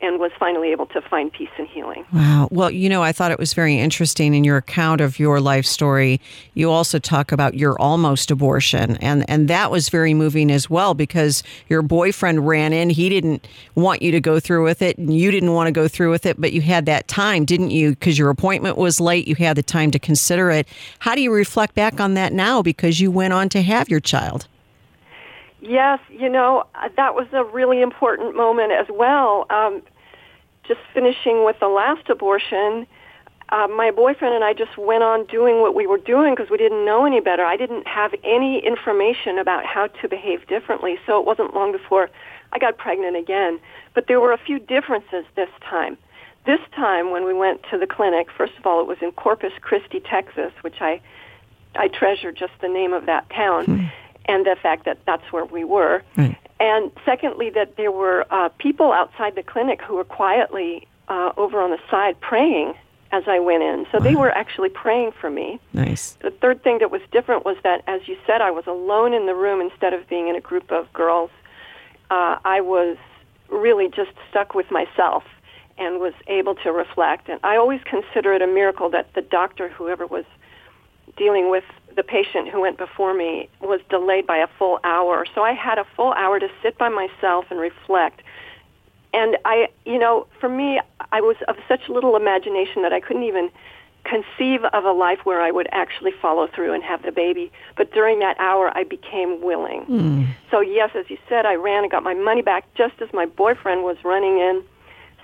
and 0.03 0.19
was 0.19 0.31
finally 0.37 0.71
able 0.71 0.85
to 0.87 1.01
find 1.01 1.31
peace 1.31 1.49
and 1.57 1.67
healing. 1.67 2.05
Wow. 2.11 2.49
Well, 2.51 2.69
you 2.69 2.89
know, 2.89 3.01
I 3.01 3.13
thought 3.13 3.31
it 3.31 3.39
was 3.39 3.53
very 3.53 3.79
interesting 3.79 4.33
in 4.33 4.43
your 4.43 4.57
account 4.57 4.99
of 4.99 5.17
your 5.17 5.39
life 5.39 5.65
story. 5.65 6.19
You 6.53 6.69
also 6.69 6.99
talk 6.99 7.31
about 7.31 7.53
your 7.53 7.79
almost 7.79 8.29
abortion, 8.29 8.97
and 8.97 9.27
and 9.29 9.47
that 9.47 9.71
was 9.71 9.87
very 9.87 10.13
moving 10.13 10.51
as 10.51 10.69
well 10.69 10.93
because 10.93 11.41
your 11.69 11.81
boyfriend 11.81 12.45
ran 12.45 12.73
in. 12.73 12.89
He 12.89 13.07
didn't 13.07 13.47
want 13.75 14.01
you 14.01 14.11
to 14.11 14.19
go 14.19 14.39
through 14.39 14.65
with 14.65 14.81
it, 14.81 14.97
and 14.97 15.15
you 15.15 15.31
didn't 15.31 15.53
want 15.53 15.67
to 15.67 15.71
go 15.71 15.87
through 15.87 16.11
with 16.11 16.25
it, 16.25 16.39
but 16.39 16.51
you 16.51 16.61
had 16.61 16.85
that 16.85 17.07
time, 17.07 17.45
didn't 17.45 17.71
you? 17.71 17.91
Because 17.91 18.17
your 18.19 18.29
appointment 18.29 18.77
was 18.77 18.99
late. 18.99 19.27
You 19.27 19.35
had 19.35 19.55
the 19.55 19.63
time 19.63 19.89
to 19.91 19.99
consider 19.99 20.51
it. 20.51 20.67
How 20.99 21.15
do 21.15 21.21
you 21.21 21.33
reflect 21.33 21.75
back 21.75 22.01
on 22.01 22.13
that 22.15 22.33
now? 22.33 22.61
Because 22.61 22.99
you 22.99 23.09
went 23.09 23.33
on 23.33 23.47
to 23.49 23.61
have 23.61 23.87
your 23.87 24.01
child. 24.01 24.47
Yes, 25.65 25.99
you 26.09 26.27
know, 26.27 26.65
that 26.97 27.15
was 27.15 27.27
a 27.31 27.45
really 27.45 27.81
important 27.81 28.35
moment 28.35 28.73
as 28.73 28.87
well. 28.89 29.45
Um, 29.49 29.81
just 30.67 30.79
finishing 30.93 31.45
with 31.45 31.59
the 31.59 31.67
last 31.67 32.09
abortion, 32.09 32.87
uh, 33.49 33.67
my 33.67 33.91
boyfriend 33.91 34.33
and 34.33 34.43
I 34.43 34.53
just 34.53 34.77
went 34.77 35.03
on 35.03 35.25
doing 35.25 35.61
what 35.61 35.75
we 35.75 35.85
were 35.85 35.97
doing 35.97 36.33
because 36.35 36.49
we 36.49 36.57
didn't 36.57 36.85
know 36.85 37.05
any 37.05 37.19
better. 37.19 37.43
I 37.43 37.57
didn't 37.57 37.87
have 37.87 38.13
any 38.23 38.65
information 38.65 39.37
about 39.37 39.65
how 39.65 39.87
to 39.87 40.07
behave 40.07 40.47
differently, 40.47 40.97
so 41.05 41.19
it 41.19 41.25
wasn't 41.25 41.53
long 41.53 41.71
before 41.71 42.09
I 42.51 42.59
got 42.59 42.77
pregnant 42.77 43.15
again. 43.15 43.59
But 43.93 44.07
there 44.07 44.19
were 44.19 44.33
a 44.33 44.37
few 44.37 44.59
differences 44.59 45.25
this 45.35 45.49
time. 45.61 45.97
This 46.45 46.59
time, 46.75 47.11
when 47.11 47.25
we 47.25 47.33
went 47.33 47.61
to 47.71 47.77
the 47.77 47.87
clinic, 47.87 48.27
first 48.35 48.53
of 48.57 48.65
all, 48.65 48.81
it 48.81 48.87
was 48.87 48.97
in 49.01 49.11
Corpus 49.11 49.53
Christi, 49.61 49.99
Texas, 49.99 50.51
which 50.61 50.81
I 50.81 50.99
I 51.75 51.87
treasure 51.87 52.31
just 52.31 52.53
the 52.61 52.67
name 52.67 52.93
of 52.93 53.05
that 53.07 53.29
town. 53.29 53.65
Hmm 53.65 53.85
and 54.25 54.45
the 54.45 54.55
fact 54.61 54.85
that 54.85 54.99
that's 55.05 55.31
where 55.31 55.45
we 55.45 55.63
were. 55.63 56.03
Right. 56.15 56.37
And 56.63 56.91
secondly, 57.03 57.49
that 57.49 57.75
there 57.75 57.91
were 57.91 58.25
uh, 58.31 58.47
people 58.57 58.93
outside 58.93 59.35
the 59.35 59.43
clinic 59.43 59.81
who 59.81 59.95
were 59.95 60.05
quietly 60.05 60.87
uh, 61.09 61.33
over 61.35 61.61
on 61.61 61.71
the 61.71 61.79
side 61.91 62.17
praying 62.21 62.73
as 63.11 63.23
I 63.27 63.39
went 63.39 63.63
in. 63.63 63.85
So 63.91 63.99
they 63.99 64.15
were 64.15 64.31
actually 64.31 64.69
praying 64.69 65.11
for 65.19 65.29
me. 65.29 65.59
Nice. 65.73 66.13
The 66.21 66.31
third 66.31 66.63
thing 66.63 66.79
that 66.79 66.89
was 66.89 67.01
different 67.11 67.43
was 67.43 67.57
that, 67.63 67.83
as 67.85 68.07
you 68.07 68.15
said, 68.25 68.39
I 68.39 68.49
was 68.49 68.65
alone 68.65 69.13
in 69.13 69.25
the 69.25 69.35
room 69.35 69.59
instead 69.59 69.93
of 69.93 70.07
being 70.07 70.29
in 70.29 70.37
a 70.37 70.39
group 70.39 70.71
of 70.71 70.91
girls. 70.93 71.31
Uh, 72.09 72.37
I 72.45 72.61
was 72.61 72.95
really 73.49 73.89
just 73.89 74.11
stuck 74.29 74.55
with 74.55 74.71
myself 74.71 75.25
and 75.77 75.99
was 75.99 76.13
able 76.27 76.55
to 76.55 76.71
reflect. 76.71 77.27
And 77.27 77.41
I 77.43 77.57
always 77.57 77.81
consider 77.83 78.33
it 78.33 78.41
a 78.41 78.47
miracle 78.47 78.89
that 78.91 79.13
the 79.15 79.21
doctor, 79.21 79.67
whoever 79.67 80.07
was 80.07 80.23
dealing 81.17 81.51
with 81.51 81.65
the 81.95 82.03
patient 82.03 82.49
who 82.49 82.61
went 82.61 82.77
before 82.77 83.13
me 83.13 83.49
was 83.61 83.79
delayed 83.89 84.27
by 84.27 84.37
a 84.37 84.47
full 84.59 84.79
hour. 84.83 85.25
So 85.33 85.43
I 85.43 85.53
had 85.53 85.77
a 85.77 85.85
full 85.95 86.13
hour 86.13 86.39
to 86.39 86.49
sit 86.61 86.77
by 86.77 86.89
myself 86.89 87.45
and 87.49 87.59
reflect. 87.59 88.21
And 89.13 89.37
I, 89.45 89.69
you 89.85 89.99
know, 89.99 90.27
for 90.39 90.49
me, 90.49 90.81
I 91.11 91.21
was 91.21 91.35
of 91.47 91.55
such 91.67 91.87
little 91.89 92.15
imagination 92.15 92.81
that 92.81 92.93
I 92.93 92.99
couldn't 92.99 93.23
even 93.23 93.51
conceive 94.05 94.63
of 94.65 94.83
a 94.83 94.91
life 94.91 95.19
where 95.23 95.41
I 95.41 95.51
would 95.51 95.67
actually 95.71 96.11
follow 96.21 96.47
through 96.47 96.73
and 96.73 96.83
have 96.83 97.03
the 97.03 97.11
baby. 97.11 97.51
But 97.77 97.93
during 97.93 98.19
that 98.19 98.37
hour, 98.39 98.75
I 98.75 98.83
became 98.83 99.41
willing. 99.41 99.85
Mm. 99.85 100.27
So, 100.51 100.59
yes, 100.59 100.91
as 100.95 101.09
you 101.09 101.17
said, 101.29 101.45
I 101.45 101.55
ran 101.55 101.83
and 101.83 101.91
got 101.91 102.03
my 102.03 102.13
money 102.13 102.41
back 102.41 102.65
just 102.75 103.01
as 103.01 103.13
my 103.13 103.25
boyfriend 103.25 103.83
was 103.83 103.97
running 104.03 104.39
in 104.39 104.63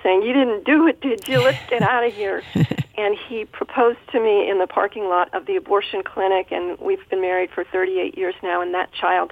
saying, 0.04 0.22
You 0.22 0.34
didn't 0.34 0.66
do 0.66 0.88
it, 0.88 1.02
did 1.02 1.28
you? 1.28 1.44
Let's 1.44 1.70
get 1.70 1.82
out 1.82 2.06
of 2.06 2.14
here. 2.14 2.44
and 3.00 3.18
he 3.18 3.46
proposed 3.46 4.00
to 4.12 4.20
me 4.20 4.50
in 4.50 4.60
the 4.60 4.68
parking 4.68 5.06
lot 5.06 5.34
of 5.34 5.46
the 5.46 5.56
abortion 5.56 6.04
clinic, 6.04 6.48
and 6.52 6.78
we've 6.80 7.08
been 7.10 7.22
married 7.22 7.50
for 7.50 7.64
38 7.64 8.18
years 8.18 8.36
now, 8.44 8.62
and 8.62 8.74
that 8.74 8.92
child 8.92 9.32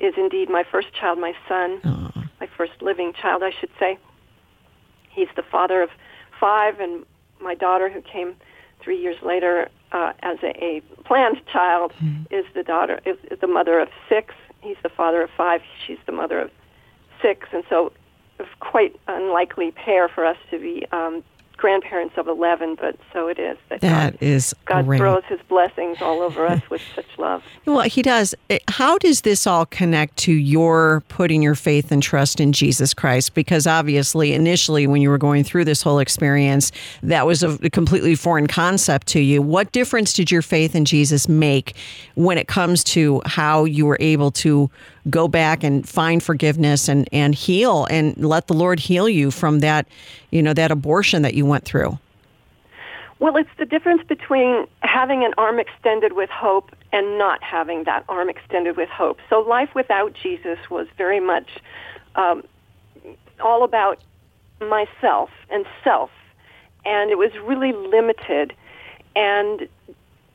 is 0.00 0.14
indeed 0.16 0.50
my 0.50 0.64
first 0.68 0.88
child, 0.92 1.18
my 1.20 1.32
son, 1.48 1.80
Aww. 1.84 2.28
my 2.40 2.48
first 2.56 2.72
living 2.82 3.12
child, 3.12 3.42
I 3.44 3.52
should 3.58 3.70
say. 3.78 3.98
He's 5.10 5.28
the 5.36 5.44
father 5.44 5.80
of 5.80 5.90
five, 6.40 6.80
and 6.80 7.06
my 7.40 7.54
daughter, 7.54 7.88
who 7.88 8.02
came 8.02 8.34
three 8.82 9.00
years 9.00 9.16
later 9.22 9.68
uh, 9.92 10.12
as 10.20 10.38
a, 10.42 10.64
a 10.64 10.80
planned 11.04 11.40
child, 11.52 11.92
mm. 12.02 12.26
is 12.32 12.44
the 12.54 12.64
daughter, 12.64 13.00
is, 13.06 13.16
is 13.30 13.38
the 13.40 13.46
mother 13.46 13.78
of 13.78 13.88
six. 14.08 14.34
He's 14.60 14.76
the 14.82 14.88
father 14.88 15.22
of 15.22 15.30
five. 15.36 15.60
She's 15.86 15.98
the 16.06 16.12
mother 16.12 16.40
of 16.40 16.50
six, 17.22 17.46
and 17.52 17.62
so 17.70 17.92
quite 18.58 18.98
unlikely 19.06 19.70
pair 19.70 20.08
for 20.08 20.26
us 20.26 20.36
to 20.50 20.58
be 20.58 20.84
um, 20.90 21.22
grandparents 21.56 22.16
of 22.16 22.28
11, 22.28 22.76
but 22.80 22.96
so 23.12 23.28
it 23.28 23.38
is. 23.38 23.56
That, 23.68 23.80
that 23.80 24.12
God, 24.12 24.22
is 24.22 24.54
God 24.64 24.86
great. 24.86 24.98
throws 24.98 25.24
his 25.28 25.40
blessings 25.48 25.98
all 26.00 26.20
over 26.20 26.46
us 26.46 26.62
with 26.70 26.82
such 26.94 27.06
love. 27.18 27.42
Well, 27.66 27.82
he 27.82 28.02
does. 28.02 28.34
Eh, 28.50 28.58
how 28.68 28.98
does 28.98 29.22
this 29.22 29.46
all 29.46 29.66
connect 29.66 30.16
to 30.18 30.32
your 30.32 31.02
putting 31.08 31.42
your 31.42 31.54
faith 31.54 31.90
and 31.90 32.02
trust 32.02 32.40
in 32.40 32.52
Jesus 32.52 32.94
Christ? 32.94 33.34
Because 33.34 33.66
obviously, 33.66 34.32
initially, 34.32 34.86
when 34.86 35.00
you 35.00 35.10
were 35.10 35.18
going 35.18 35.44
through 35.44 35.64
this 35.64 35.82
whole 35.82 35.98
experience, 35.98 36.72
that 37.02 37.26
was 37.26 37.42
a 37.42 37.58
completely 37.70 38.14
foreign 38.14 38.46
concept 38.46 39.06
to 39.08 39.20
you. 39.20 39.42
What 39.42 39.72
difference 39.72 40.12
did 40.12 40.30
your 40.30 40.42
faith 40.42 40.74
in 40.74 40.84
Jesus 40.84 41.28
make 41.28 41.74
when 42.14 42.38
it 42.38 42.48
comes 42.48 42.84
to 42.84 43.22
how 43.26 43.64
you 43.64 43.86
were 43.86 43.98
able 44.00 44.30
to 44.30 44.70
go 45.10 45.28
back 45.28 45.62
and 45.62 45.86
find 45.86 46.22
forgiveness 46.22 46.88
and, 46.88 47.08
and 47.12 47.34
heal 47.34 47.86
and 47.90 48.16
let 48.16 48.46
the 48.46 48.54
Lord 48.54 48.80
heal 48.80 49.08
you 49.08 49.30
from 49.30 49.60
that, 49.60 49.86
you 50.30 50.42
know, 50.42 50.54
that 50.54 50.70
abortion 50.70 51.22
that 51.22 51.34
you 51.34 51.43
went 51.48 51.64
through? 51.64 51.98
Well, 53.20 53.36
it's 53.36 53.50
the 53.58 53.64
difference 53.64 54.02
between 54.06 54.66
having 54.80 55.24
an 55.24 55.32
arm 55.38 55.58
extended 55.58 56.12
with 56.12 56.30
hope 56.30 56.74
and 56.92 57.16
not 57.18 57.42
having 57.42 57.84
that 57.84 58.04
arm 58.08 58.28
extended 58.28 58.76
with 58.76 58.88
hope. 58.88 59.18
So 59.30 59.40
life 59.40 59.70
without 59.74 60.12
Jesus 60.14 60.58
was 60.68 60.86
very 60.98 61.20
much 61.20 61.48
um, 62.16 62.42
all 63.40 63.64
about 63.64 64.00
myself 64.60 65.30
and 65.50 65.64
self, 65.82 66.10
and 66.84 67.10
it 67.10 67.18
was 67.18 67.30
really 67.44 67.72
limited. 67.72 68.54
And 69.16 69.68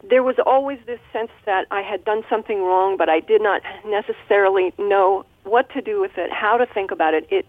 there 0.10 0.24
was 0.24 0.36
always 0.46 0.80
this 0.86 1.00
sense 1.12 1.32
that 1.46 1.68
I 1.72 1.82
had 1.82 2.06
done 2.06 2.24
something 2.30 2.62
wrong, 2.64 2.98
but 2.98 3.10
I 3.10 3.20
did 3.20 3.42
not 3.42 3.62
necessarily 3.86 4.74
know 4.78 5.26
what 5.44 5.70
to 5.72 5.82
do 5.82 6.00
with 6.00 6.18
it, 6.18 6.32
how 6.32 6.58
to 6.58 6.66
think 6.66 6.92
about 6.92 7.14
it. 7.14 7.28
It 7.30 7.46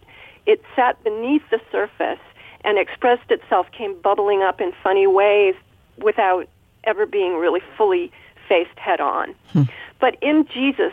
it 0.47 0.63
sat 0.75 1.03
beneath 1.05 1.43
the 1.51 1.61
surface 1.71 2.19
and 2.65 2.79
expressed 2.79 3.31
itself, 3.31 3.67
came 3.73 4.01
bubbling 4.01 4.43
up 4.43 4.61
in 4.61 4.73
funny 4.83 5.07
ways 5.07 5.55
without 5.99 6.49
ever 6.85 7.07
being 7.07 7.37
really 7.37 7.61
fully 7.77 8.11
faced 8.49 8.79
head 8.79 9.01
on. 9.01 9.35
Hmm. 9.53 9.63
But 10.01 10.17
in 10.23 10.47
Jesus, 10.53 10.93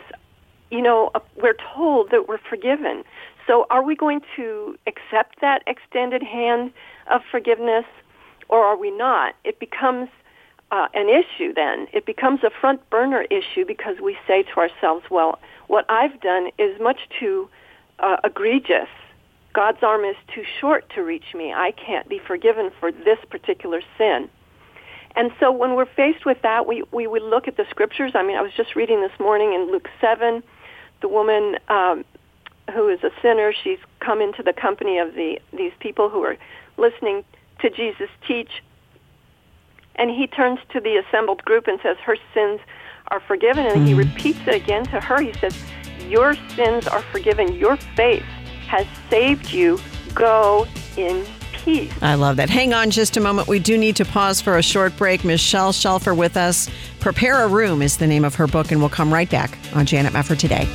you 0.70 0.82
know, 0.82 1.10
uh, 1.14 1.20
we're 1.36 1.56
told 1.74 2.10
that 2.10 2.28
we're 2.28 2.38
forgiven. 2.38 3.04
So 3.46 3.66
are 3.70 3.82
we 3.82 3.96
going 3.96 4.20
to 4.36 4.78
accept 4.86 5.40
that 5.40 5.62
extended 5.66 6.22
hand 6.22 6.72
of 7.10 7.22
forgiveness 7.30 7.86
or 8.48 8.64
are 8.64 8.76
we 8.76 8.90
not? 8.90 9.34
It 9.44 9.58
becomes 9.58 10.08
uh, 10.70 10.88
an 10.92 11.08
issue 11.08 11.54
then. 11.54 11.88
It 11.92 12.04
becomes 12.04 12.44
a 12.44 12.50
front 12.50 12.88
burner 12.90 13.22
issue 13.30 13.64
because 13.66 14.00
we 14.00 14.18
say 14.26 14.42
to 14.42 14.56
ourselves, 14.58 15.06
well, 15.10 15.38
what 15.66 15.86
I've 15.88 16.20
done 16.20 16.50
is 16.58 16.78
much 16.80 17.08
too 17.18 17.48
uh, 17.98 18.18
egregious. 18.24 18.88
God's 19.52 19.82
arm 19.82 20.04
is 20.04 20.16
too 20.34 20.44
short 20.60 20.90
to 20.94 21.02
reach 21.02 21.34
me. 21.34 21.52
I 21.52 21.72
can't 21.72 22.08
be 22.08 22.18
forgiven 22.18 22.70
for 22.78 22.92
this 22.92 23.18
particular 23.30 23.80
sin. 23.96 24.28
And 25.16 25.32
so 25.40 25.50
when 25.50 25.74
we're 25.74 25.86
faced 25.86 26.24
with 26.24 26.42
that, 26.42 26.66
we, 26.66 26.84
we 26.92 27.06
would 27.06 27.22
look 27.22 27.48
at 27.48 27.56
the 27.56 27.64
scriptures. 27.70 28.12
I 28.14 28.22
mean, 28.22 28.36
I 28.36 28.42
was 28.42 28.52
just 28.56 28.76
reading 28.76 29.00
this 29.00 29.18
morning 29.18 29.54
in 29.54 29.70
Luke 29.72 29.88
7, 30.00 30.42
the 31.00 31.08
woman 31.08 31.56
um, 31.68 32.04
who 32.72 32.88
is 32.88 33.02
a 33.02 33.10
sinner, 33.22 33.52
she's 33.64 33.78
come 34.00 34.20
into 34.20 34.42
the 34.42 34.52
company 34.52 34.98
of 34.98 35.14
the 35.14 35.40
these 35.56 35.72
people 35.80 36.10
who 36.10 36.22
are 36.22 36.36
listening 36.76 37.24
to 37.60 37.70
Jesus 37.70 38.10
teach 38.26 38.50
and 39.98 40.10
he 40.10 40.26
turns 40.28 40.60
to 40.72 40.80
the 40.80 40.96
assembled 40.96 41.44
group 41.44 41.66
and 41.66 41.78
says, 41.82 41.96
Her 41.98 42.16
sins 42.32 42.60
are 43.08 43.20
forgiven. 43.20 43.66
And 43.66 43.86
he 43.86 43.94
repeats 43.94 44.38
it 44.46 44.54
again 44.54 44.84
to 44.84 45.00
her. 45.00 45.20
He 45.20 45.32
says, 45.34 45.58
Your 46.06 46.34
sins 46.54 46.86
are 46.86 47.02
forgiven. 47.02 47.54
Your 47.54 47.76
faith 47.96 48.24
has 48.68 48.86
saved 49.10 49.52
you. 49.52 49.78
Go 50.14 50.66
in 50.96 51.26
peace. 51.52 51.92
I 52.00 52.14
love 52.14 52.36
that. 52.36 52.48
Hang 52.50 52.72
on 52.72 52.90
just 52.90 53.16
a 53.16 53.20
moment. 53.20 53.48
We 53.48 53.58
do 53.58 53.76
need 53.76 53.96
to 53.96 54.04
pause 54.04 54.40
for 54.40 54.56
a 54.56 54.62
short 54.62 54.96
break. 54.96 55.24
Michelle 55.24 55.72
Shelfer 55.72 56.16
with 56.16 56.36
us. 56.36 56.68
Prepare 57.00 57.42
a 57.42 57.48
Room 57.48 57.82
is 57.82 57.96
the 57.96 58.06
name 58.06 58.24
of 58.24 58.34
her 58.36 58.46
book, 58.46 58.70
and 58.70 58.80
we'll 58.80 58.90
come 58.90 59.12
right 59.12 59.30
back 59.30 59.58
on 59.74 59.86
Janet 59.86 60.12
Mefford 60.12 60.38
today. 60.38 60.68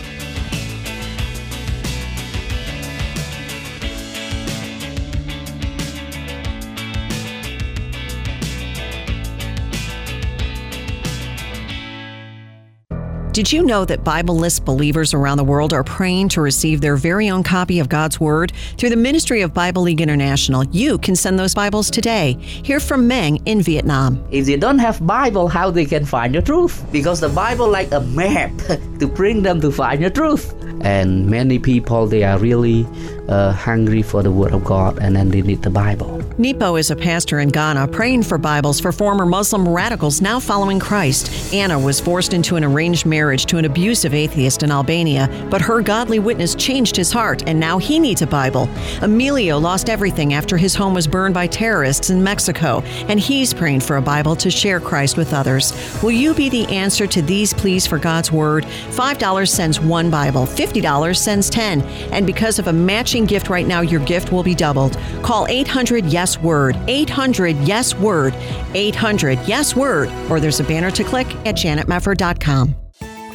Did 13.33 13.51
you 13.51 13.65
know 13.65 13.83
that 13.85 14.03
Bibleless 14.03 14.63
believers 14.63 15.11
around 15.11 15.37
the 15.37 15.43
world 15.43 15.73
are 15.73 15.83
praying 15.83 16.29
to 16.29 16.41
receive 16.41 16.81
their 16.81 16.95
very 16.95 17.31
own 17.31 17.41
copy 17.41 17.79
of 17.79 17.89
God's 17.89 18.19
Word? 18.19 18.51
Through 18.77 18.91
the 18.91 18.95
ministry 18.95 19.41
of 19.41 19.55
Bible 19.55 19.81
League 19.81 20.01
International, 20.01 20.63
you 20.65 20.99
can 20.99 21.15
send 21.15 21.39
those 21.39 21.55
Bibles 21.55 21.89
today. 21.89 22.33
Hear 22.33 22.79
from 22.79 23.07
Meng 23.07 23.37
in 23.47 23.63
Vietnam. 23.63 24.23
If 24.29 24.45
they 24.45 24.55
don't 24.55 24.77
have 24.77 25.03
Bible, 25.07 25.47
how 25.47 25.71
they 25.71 25.85
can 25.85 26.05
find 26.05 26.35
the 26.35 26.43
truth? 26.43 26.85
Because 26.91 27.21
the 27.21 27.29
Bible 27.29 27.67
like 27.67 27.91
a 27.91 28.01
map 28.01 28.51
to 28.99 29.07
bring 29.07 29.41
them 29.41 29.59
to 29.61 29.71
find 29.71 30.03
the 30.03 30.11
truth. 30.11 30.53
And 30.81 31.27
many 31.27 31.57
people 31.57 32.05
they 32.05 32.23
are 32.23 32.37
really 32.37 32.85
uh, 33.27 33.51
hungry 33.51 34.01
for 34.01 34.23
the 34.23 34.31
Word 34.31 34.53
of 34.53 34.63
God, 34.63 34.99
and 34.99 35.15
then 35.15 35.29
they 35.29 35.41
need 35.41 35.61
the 35.61 35.69
Bible. 35.69 36.21
Nepo 36.37 36.75
is 36.75 36.91
a 36.91 36.95
pastor 36.95 37.39
in 37.39 37.49
Ghana 37.49 37.87
praying 37.89 38.23
for 38.23 38.37
Bibles 38.37 38.79
for 38.79 38.91
former 38.91 39.25
Muslim 39.25 39.67
radicals 39.67 40.21
now 40.21 40.39
following 40.39 40.79
Christ. 40.79 41.53
Anna 41.53 41.79
was 41.79 41.99
forced 41.99 42.33
into 42.33 42.55
an 42.55 42.63
arranged 42.63 43.05
marriage 43.05 43.45
to 43.47 43.57
an 43.57 43.65
abusive 43.65 44.13
atheist 44.13 44.63
in 44.63 44.71
Albania, 44.71 45.29
but 45.49 45.61
her 45.61 45.81
godly 45.81 46.19
witness 46.19 46.55
changed 46.55 46.95
his 46.95 47.11
heart, 47.11 47.43
and 47.47 47.59
now 47.59 47.77
he 47.77 47.99
needs 47.99 48.21
a 48.21 48.27
Bible. 48.27 48.69
Emilio 49.01 49.57
lost 49.57 49.89
everything 49.89 50.33
after 50.33 50.57
his 50.57 50.75
home 50.75 50.93
was 50.93 51.07
burned 51.07 51.33
by 51.33 51.47
terrorists 51.47 52.09
in 52.09 52.23
Mexico, 52.23 52.81
and 53.07 53.19
he's 53.19 53.53
praying 53.53 53.79
for 53.79 53.97
a 53.97 54.01
Bible 54.01 54.35
to 54.35 54.49
share 54.49 54.79
Christ 54.79 55.17
with 55.17 55.33
others. 55.33 55.73
Will 56.01 56.11
you 56.11 56.33
be 56.33 56.49
the 56.49 56.65
answer 56.67 57.07
to 57.07 57.21
these 57.21 57.53
pleas 57.53 57.87
for 57.87 57.97
God's 57.97 58.31
Word? 58.31 58.63
$5 58.65 59.47
sends 59.47 59.79
one 59.79 60.09
Bible, 60.09 60.45
$50 60.45 61.15
sends 61.15 61.49
10. 61.49 61.81
And 62.11 62.25
because 62.25 62.59
of 62.59 62.67
a 62.67 62.73
matching 63.13 63.25
gift 63.27 63.49
right 63.49 63.67
now, 63.67 63.81
your 63.81 64.03
gift 64.05 64.31
will 64.31 64.41
be 64.41 64.55
doubled. 64.55 64.97
Call 65.21 65.45
800 65.47 66.05
Yes 66.05 66.39
Word, 66.39 66.75
800 66.87 67.55
Yes 67.57 67.93
Word, 67.95 68.33
800 68.73 69.39
Yes 69.47 69.75
Word, 69.75 70.09
or 70.29 70.39
there's 70.39 70.59
a 70.59 70.63
banner 70.63 70.89
to 70.91 71.03
click 71.03 71.27
at 71.45 71.55
janetmefford.com. 71.55 72.75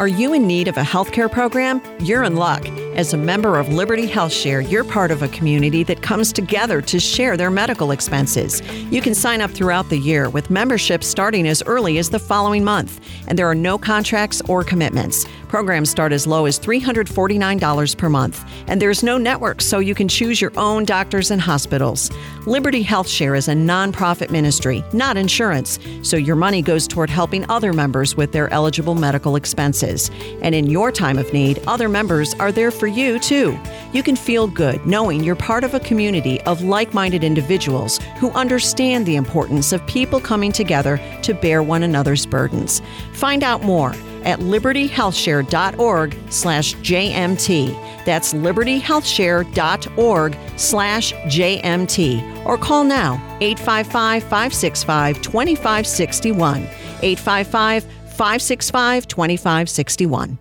Are 0.01 0.09
you 0.09 0.35
in 0.35 0.47
need 0.47 0.69
of 0.69 0.77
a 0.77 0.83
healthcare 0.83 1.31
program? 1.31 1.81
You're 2.01 2.25
in 2.25 2.35
luck. 2.37 2.88
As 2.99 3.15
a 3.15 3.17
member 3.17 3.59
of 3.59 3.69
Liberty 3.69 4.07
Health 4.07 4.33
Share, 4.33 4.61
you're 4.61 4.83
part 4.83 5.13
of 5.13 5.23
a 5.23 5.29
community 5.29 5.85
that 5.85 6.03
comes 6.03 6.33
together 6.33 6.83
to 6.83 6.99
share 6.99 7.37
their 7.37 7.49
medical 7.49 7.93
expenses. 7.93 8.61
You 8.91 9.01
can 9.01 9.15
sign 9.15 9.41
up 9.41 9.53
throughout 9.53 9.89
the 9.89 9.97
year 9.97 10.29
with 10.29 10.51
membership 10.51 11.05
starting 11.05 11.47
as 11.47 11.63
early 11.63 11.99
as 11.99 12.11
the 12.11 12.19
following 12.19 12.65
month, 12.65 13.01
and 13.29 13.39
there 13.39 13.47
are 13.49 13.55
no 13.55 13.79
contracts 13.79 14.43
or 14.49 14.65
commitments. 14.65 15.25
Programs 15.47 15.91
start 15.91 16.13
as 16.13 16.27
low 16.27 16.45
as 16.45 16.59
$349 16.59 17.97
per 17.97 18.09
month, 18.09 18.45
and 18.67 18.83
there's 18.83 19.05
no 19.05 19.17
network, 19.17 19.63
so 19.63 19.79
you 19.79 19.95
can 19.95 20.09
choose 20.09 20.41
your 20.41 20.53
own 20.57 20.85
doctors 20.85 21.31
and 21.31 21.41
hospitals. 21.41 22.11
Liberty 22.47 22.83
Health 22.83 23.09
Share 23.09 23.37
is 23.37 23.47
a 23.47 23.55
nonprofit 23.55 24.31
ministry, 24.31 24.85
not 24.93 25.17
insurance, 25.17 25.79
so 26.03 26.17
your 26.17 26.37
money 26.37 26.63
goes 26.63 26.89
toward 26.89 27.11
helping 27.11 27.49
other 27.49 27.73
members 27.73 28.17
with 28.17 28.33
their 28.33 28.53
eligible 28.53 28.97
medical 28.97 29.37
expenses. 29.37 30.11
And 30.43 30.55
in 30.55 30.67
your 30.67 30.91
time 30.91 31.17
of 31.17 31.33
need, 31.33 31.63
other 31.69 31.89
members 31.89 32.35
are 32.35 32.51
there 32.51 32.71
for 32.71 32.88
you 32.89 33.19
too. 33.19 33.59
You 33.93 34.03
can 34.03 34.17
feel 34.17 34.47
good 34.47 34.85
knowing 34.87 35.23
you're 35.23 35.37
part 35.37 35.65
of 35.65 35.75
a 35.75 35.81
community 35.81 36.41
of 36.43 36.63
like 36.63 36.95
minded 36.95 37.23
individuals 37.23 37.99
who 38.19 38.31
understand 38.33 39.05
the 39.07 39.17
importance 39.17 39.73
of 39.73 39.87
people 39.87 40.21
coming 40.21 40.53
together 40.53 40.99
to 41.23 41.35
bear 41.35 41.63
one 41.63 41.83
another's 41.83 42.25
burdens. 42.27 42.81
Find 43.13 43.45
out 43.45 43.63
more 43.63 43.95
at 44.25 44.41
libertyhealthshare.org 44.41 46.17
slash 46.31 46.75
JMT. 46.77 48.05
That's 48.05 48.35
libertyhealthshare.org 48.35 50.37
slash 50.57 51.13
JMT. 51.13 52.47
Or 52.47 52.59
call 52.59 52.85
now 52.85 53.15
855 53.41 54.23
565 54.23 55.23
2561. 55.23 56.63
855 57.03 57.85
565 57.85 59.09
2561. 59.09 60.39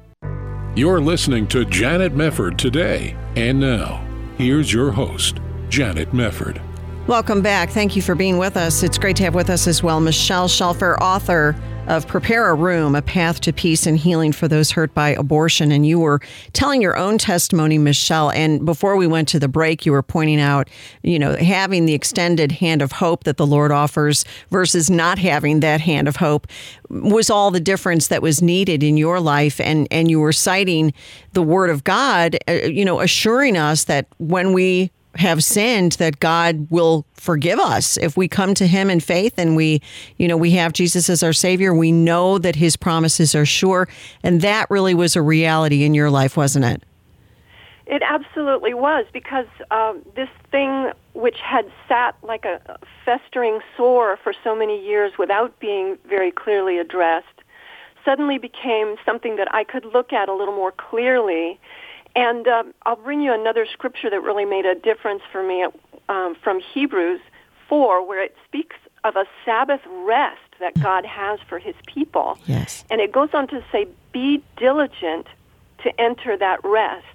You're 0.77 1.01
listening 1.01 1.47
to 1.47 1.65
Janet 1.65 2.13
Mefford 2.13 2.55
today. 2.55 3.17
And 3.35 3.59
now, 3.59 4.05
here's 4.37 4.71
your 4.71 4.91
host, 4.91 5.39
Janet 5.69 6.11
Mefford. 6.11 6.61
Welcome 7.07 7.41
back. 7.41 7.71
Thank 7.71 7.95
you 7.95 8.03
for 8.03 8.13
being 8.13 8.37
with 8.37 8.55
us. 8.55 8.83
It's 8.83 8.99
great 8.99 9.15
to 9.15 9.23
have 9.23 9.33
with 9.33 9.49
us 9.49 9.65
as 9.65 9.81
well 9.81 9.99
Michelle 9.99 10.47
Shelfer, 10.47 10.95
author 11.01 11.55
of 11.87 12.05
Prepare 12.05 12.49
a 12.49 12.53
Room, 12.53 12.95
A 12.95 13.01
Path 13.01 13.39
to 13.41 13.53
Peace 13.53 13.87
and 13.87 13.97
Healing 13.97 14.33
for 14.33 14.49
Those 14.49 14.71
Hurt 14.71 14.93
by 14.93 15.09
Abortion. 15.09 15.71
And 15.71 15.87
you 15.87 15.99
were 15.99 16.19
telling 16.51 16.81
your 16.81 16.97
own 16.97 17.17
testimony, 17.17 17.77
Michelle. 17.77 18.29
And 18.31 18.65
before 18.65 18.97
we 18.97 19.07
went 19.07 19.29
to 19.29 19.39
the 19.39 19.47
break, 19.47 19.85
you 19.85 19.93
were 19.93 20.03
pointing 20.03 20.41
out, 20.41 20.69
you 21.01 21.17
know, 21.17 21.37
having 21.37 21.85
the 21.85 21.93
extended 21.93 22.51
hand 22.51 22.81
of 22.81 22.91
hope 22.91 23.23
that 23.23 23.37
the 23.37 23.47
Lord 23.47 23.71
offers 23.71 24.25
versus 24.51 24.89
not 24.89 25.17
having 25.17 25.61
that 25.61 25.79
hand 25.79 26.09
of 26.09 26.17
hope 26.17 26.47
was 26.89 27.29
all 27.29 27.51
the 27.51 27.59
difference 27.59 28.09
that 28.09 28.21
was 28.21 28.41
needed 28.41 28.83
in 28.83 28.97
your 28.97 29.21
life. 29.21 29.59
And, 29.61 29.87
and 29.89 30.11
you 30.11 30.19
were 30.19 30.33
citing 30.33 30.93
the 31.31 31.41
Word 31.41 31.69
of 31.69 31.85
God, 31.85 32.37
uh, 32.49 32.51
you 32.51 32.83
know, 32.83 32.99
assuring 32.99 33.55
us 33.55 33.85
that 33.85 34.07
when 34.17 34.51
we 34.51 34.91
have 35.17 35.43
sinned 35.43 35.93
that 35.93 36.19
God 36.19 36.67
will 36.69 37.05
forgive 37.13 37.59
us. 37.59 37.97
If 37.97 38.17
we 38.17 38.27
come 38.27 38.53
to 38.55 38.67
him 38.67 38.89
in 38.89 38.99
faith 38.99 39.33
and 39.37 39.55
we 39.55 39.81
you 40.17 40.27
know 40.27 40.37
we 40.37 40.51
have 40.51 40.73
Jesus 40.73 41.09
as 41.09 41.23
our 41.23 41.33
savior 41.33 41.73
we 41.73 41.91
know 41.91 42.37
that 42.37 42.55
his 42.55 42.75
promises 42.75 43.35
are 43.35 43.45
sure. 43.45 43.87
And 44.23 44.41
that 44.41 44.69
really 44.69 44.93
was 44.93 45.15
a 45.15 45.21
reality 45.21 45.83
in 45.83 45.93
your 45.93 46.09
life 46.09 46.37
wasn't 46.37 46.65
it? 46.65 46.83
It 47.85 48.01
absolutely 48.03 48.73
was 48.73 49.05
because 49.13 49.47
um, 49.71 50.01
this 50.15 50.27
thing 50.51 50.91
which 51.13 51.37
had 51.41 51.71
sat 51.87 52.15
like 52.21 52.43
a 52.43 52.77
festering 53.05 53.59
sore 53.77 54.17
for 54.21 54.33
so 54.43 54.53
many 54.53 54.85
years 54.85 55.13
without 55.17 55.57
being 55.59 55.97
very 56.07 56.31
clearly 56.31 56.79
addressed 56.79 57.27
suddenly 58.03 58.37
became 58.37 58.95
something 59.05 59.37
that 59.37 59.53
I 59.53 59.63
could 59.63 59.85
look 59.85 60.11
at 60.11 60.27
a 60.27 60.33
little 60.33 60.55
more 60.55 60.71
clearly 60.71 61.59
and 62.17 62.47
um, 62.47 62.73
I'll 62.83 62.95
bring 62.95 63.21
you 63.21 63.31
another 63.31 63.67
scripture 63.71 64.09
that 64.09 64.21
really 64.21 64.43
made 64.43 64.65
a 64.65 64.73
difference 64.73 65.21
for 65.31 65.43
me 65.43 65.67
um, 66.09 66.35
from 66.43 66.59
Hebrews 66.59 67.21
4, 67.69 68.07
where 68.07 68.23
it 68.23 68.35
speaks 68.43 68.75
of 69.03 69.15
a 69.15 69.25
Sabbath 69.45 69.81
rest 69.87 70.41
that 70.59 70.73
God 70.81 71.05
has 71.05 71.39
for 71.47 71.59
his 71.59 71.75
people. 71.85 72.39
Yes. 72.47 72.83
And 72.89 72.99
it 73.01 73.11
goes 73.11 73.29
on 73.33 73.47
to 73.49 73.63
say, 73.71 73.87
be 74.11 74.43
diligent 74.57 75.27
to 75.83 76.01
enter 76.01 76.35
that 76.35 76.59
rest. 76.63 77.05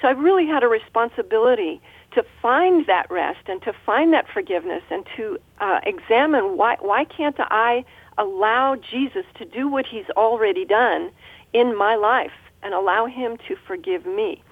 So 0.00 0.08
I 0.08 0.12
really 0.12 0.46
had 0.46 0.62
a 0.62 0.68
responsibility 0.68 1.82
to 2.12 2.24
find 2.40 2.86
that 2.86 3.10
rest 3.10 3.48
and 3.48 3.60
to 3.62 3.74
find 3.84 4.14
that 4.14 4.26
forgiveness 4.32 4.82
and 4.90 5.06
to 5.16 5.38
uh, 5.60 5.80
examine 5.82 6.56
why, 6.56 6.78
why 6.80 7.04
can't 7.04 7.36
I 7.38 7.84
allow 8.16 8.76
Jesus 8.76 9.26
to 9.34 9.44
do 9.44 9.68
what 9.68 9.84
he's 9.84 10.08
already 10.16 10.64
done 10.64 11.10
in 11.52 11.76
my 11.76 11.96
life 11.96 12.32
and 12.62 12.74
allow 12.74 13.06
him 13.06 13.36
to 13.48 13.56
forgive 13.66 14.06
me. 14.06 14.42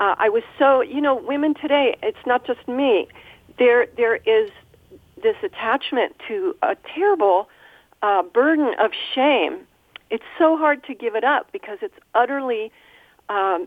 Uh, 0.00 0.14
I 0.18 0.28
was 0.28 0.42
so, 0.58 0.80
you 0.80 1.00
know, 1.00 1.16
women 1.16 1.54
today, 1.54 1.96
it's 2.02 2.24
not 2.26 2.46
just 2.46 2.66
me. 2.68 3.08
There, 3.58 3.86
there 3.96 4.16
is 4.16 4.50
this 5.22 5.36
attachment 5.42 6.14
to 6.28 6.54
a 6.62 6.76
terrible 6.94 7.48
uh, 8.02 8.22
burden 8.22 8.74
of 8.78 8.92
shame. 9.14 9.60
It's 10.10 10.24
so 10.38 10.56
hard 10.56 10.84
to 10.84 10.94
give 10.94 11.16
it 11.16 11.24
up 11.24 11.50
because 11.52 11.78
it's 11.82 11.98
utterly 12.14 12.70
um, 13.28 13.66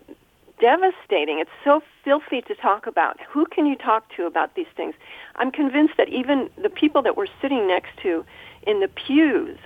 devastating. 0.59 1.39
It's 1.39 1.51
so 1.63 1.84
filthy 2.03 2.41
to 2.43 2.55
talk 2.55 2.88
about. 2.88 3.19
Who 3.29 3.45
can 3.45 3.65
you 3.65 3.75
talk 3.75 4.05
to 4.15 4.25
about 4.25 4.55
these 4.55 4.67
things? 4.77 4.95
I'm 5.36 5.51
convinced 5.51 5.95
that 5.97 6.07
even 6.09 6.49
the 6.61 6.69
people 6.69 7.01
that 7.01 7.17
we're 7.17 7.27
sitting 7.41 7.67
next 7.67 7.97
to 8.03 8.23
in 8.65 8.79
the 8.79 8.88
pews, 8.88 9.57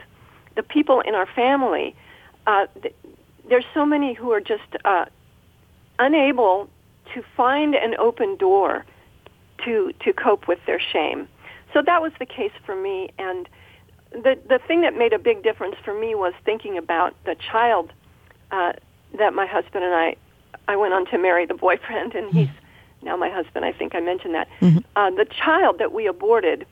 the 0.55 0.63
people 0.63 1.01
in 1.01 1.13
our 1.13 1.27
family, 1.27 1.95
uh, 2.47 2.65
there's 3.49 3.65
so 3.73 3.85
many 3.85 4.13
who 4.13 4.31
are 4.31 4.41
just 4.41 4.63
uh, 4.83 5.05
unable 5.99 6.69
to 7.13 7.23
find 7.35 7.75
an 7.75 7.95
open 7.97 8.35
door 8.35 8.85
to 9.63 9.93
to 10.03 10.13
cope 10.13 10.47
with 10.47 10.59
their 10.65 10.79
shame. 10.79 11.27
So 11.73 11.81
that 11.81 12.01
was 12.01 12.11
the 12.19 12.25
case 12.25 12.51
for 12.65 12.75
me, 12.75 13.09
and 13.17 13.47
the 14.11 14.37
the 14.47 14.59
thing 14.67 14.81
that 14.81 14.97
made 14.97 15.13
a 15.13 15.19
big 15.19 15.43
difference 15.43 15.75
for 15.83 15.93
me 15.93 16.15
was 16.15 16.33
thinking 16.43 16.77
about 16.77 17.15
the 17.25 17.35
child 17.35 17.91
uh, 18.51 18.73
that 19.17 19.33
my 19.33 19.45
husband 19.45 19.83
and 19.83 19.93
I 19.93 20.15
I 20.67 20.75
went 20.75 20.93
on 20.93 21.05
to 21.07 21.17
marry 21.17 21.45
the 21.45 21.53
boyfriend, 21.53 22.15
and 22.15 22.33
he's 22.33 22.49
now 23.01 23.15
my 23.15 23.29
husband. 23.29 23.65
I 23.65 23.71
think 23.71 23.95
I 23.95 23.99
mentioned 23.99 24.33
that. 24.35 24.47
Mm-hmm. 24.61 24.79
Uh, 24.95 25.11
the 25.11 25.25
child 25.25 25.79
that 25.79 25.91
we 25.91 26.07
aborted 26.07 26.65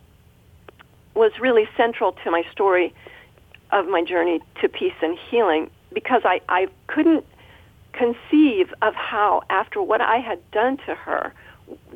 was 1.13 1.31
really 1.39 1.67
central 1.77 2.13
to 2.23 2.31
my 2.31 2.43
story 2.51 2.93
of 3.71 3.87
my 3.87 4.03
journey 4.03 4.41
to 4.61 4.67
peace 4.67 4.93
and 5.01 5.17
healing 5.29 5.69
because 5.93 6.21
I, 6.25 6.41
I 6.49 6.67
couldn't 6.87 7.25
conceive 7.93 8.73
of 8.81 8.95
how, 8.95 9.43
after 9.49 9.81
what 9.81 10.01
I 10.01 10.17
had 10.17 10.39
done 10.51 10.77
to 10.85 10.95
her, 10.95 11.33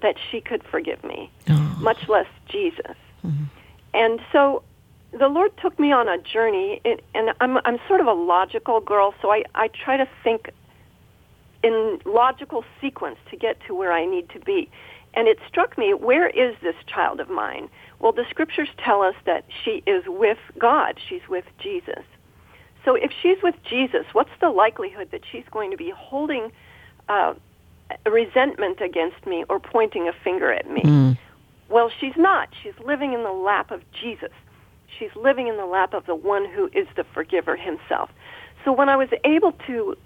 that 0.01 0.15
she 0.31 0.41
could 0.41 0.63
forgive 0.63 1.03
me, 1.03 1.31
oh. 1.49 1.77
much 1.79 2.07
less 2.07 2.27
Jesus. 2.47 2.95
Mm-hmm. 3.25 3.45
And 3.93 4.21
so 4.31 4.63
the 5.11 5.27
Lord 5.27 5.51
took 5.57 5.79
me 5.79 5.91
on 5.91 6.07
a 6.07 6.17
journey, 6.17 6.81
it, 6.85 7.03
and 7.15 7.31
I'm, 7.41 7.57
I'm 7.65 7.79
sort 7.87 8.01
of 8.01 8.07
a 8.07 8.13
logical 8.13 8.79
girl, 8.79 9.13
so 9.21 9.31
I, 9.31 9.43
I 9.55 9.69
try 9.69 9.97
to 9.97 10.07
think 10.23 10.51
in 11.63 11.99
logical 12.05 12.63
sequence 12.79 13.17
to 13.31 13.37
get 13.37 13.57
to 13.67 13.75
where 13.75 13.91
I 13.91 14.05
need 14.05 14.29
to 14.29 14.39
be. 14.39 14.69
And 15.13 15.27
it 15.27 15.39
struck 15.47 15.77
me, 15.77 15.93
where 15.93 16.27
is 16.29 16.55
this 16.61 16.75
child 16.85 17.19
of 17.19 17.29
mine? 17.29 17.69
Well, 17.99 18.11
the 18.11 18.25
scriptures 18.29 18.69
tell 18.77 19.01
us 19.01 19.15
that 19.25 19.45
she 19.63 19.81
is 19.87 20.03
with 20.05 20.37
God. 20.59 20.99
She's 21.09 21.27
with 21.27 21.45
Jesus. 21.57 22.03
So 22.87 22.95
if 22.95 23.11
she's 23.21 23.43
with 23.43 23.55
Jesus, 23.69 24.05
what's 24.13 24.29
the 24.39 24.49
likelihood 24.49 25.09
that 25.11 25.19
she's 25.29 25.43
going 25.51 25.71
to 25.71 25.77
be 25.77 25.89
holding 25.89 26.53
uh, 27.09 27.33
resentment 28.09 28.79
against 28.79 29.27
me 29.27 29.43
or 29.49 29.59
pointing 29.59 30.07
a 30.07 30.13
finger 30.13 30.53
at 30.53 30.69
me? 30.71 30.83
Mm. 30.83 31.17
Well, 31.67 31.91
she's 31.99 32.15
not. 32.15 32.47
She's 32.63 32.79
living 32.85 33.11
in 33.11 33.23
the 33.23 33.33
lap 33.33 33.71
of 33.71 33.81
Jesus. 33.91 34.31
She's 34.97 35.13
living 35.17 35.49
in 35.49 35.57
the 35.57 35.65
lap 35.65 35.93
of 35.93 36.05
the 36.05 36.15
one 36.15 36.45
who 36.45 36.69
is 36.71 36.87
the 36.95 37.03
forgiver 37.03 37.57
himself. 37.57 38.09
So 38.63 38.71
when 38.71 38.87
I 38.87 38.95
was 38.95 39.09
able 39.25 39.51
to 39.67 39.97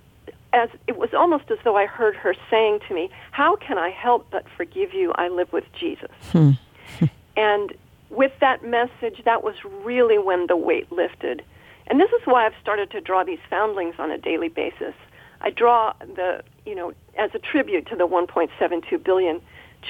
as 0.52 0.70
it 0.88 0.98
was 0.98 1.14
almost 1.14 1.52
as 1.52 1.60
though 1.64 1.78
I 1.78 1.86
heard 1.86 2.16
her 2.16 2.34
saying 2.50 2.80
to 2.88 2.96
me, 2.96 3.12
"How 3.30 3.58
can 3.58 3.78
I 3.78 3.90
help 3.90 4.26
but 4.32 4.46
forgive 4.58 4.92
you? 4.92 5.14
I 5.16 5.28
live 5.28 5.54
with 5.54 5.72
Jesus." 5.74 6.10
Hmm. 6.32 6.52
and 7.38 7.74
with 8.10 8.32
that 8.40 8.66
message, 8.66 9.22
that 9.24 9.44
was 9.44 9.54
really 9.84 10.18
when 10.18 10.48
the 10.48 10.58
weight 10.58 10.92
lifted. 10.92 11.44
And 11.88 12.00
this 12.00 12.10
is 12.12 12.22
why 12.26 12.46
I've 12.46 12.56
started 12.62 12.92
to 12.92 13.02
draw 13.02 13.24
these 13.24 13.40
foundlings 13.50 13.96
on 14.00 14.12
a 14.12 14.18
daily 14.18 14.50
basis. 14.50 14.94
I 15.42 15.50
draw 15.50 15.94
the, 16.00 16.44
you 16.66 16.76
know, 16.76 16.94
as 17.18 17.32
a 17.34 17.40
tribute 17.40 17.88
to 17.88 17.96
the 17.96 18.08
1.72 18.08 19.04
billion 19.04 19.42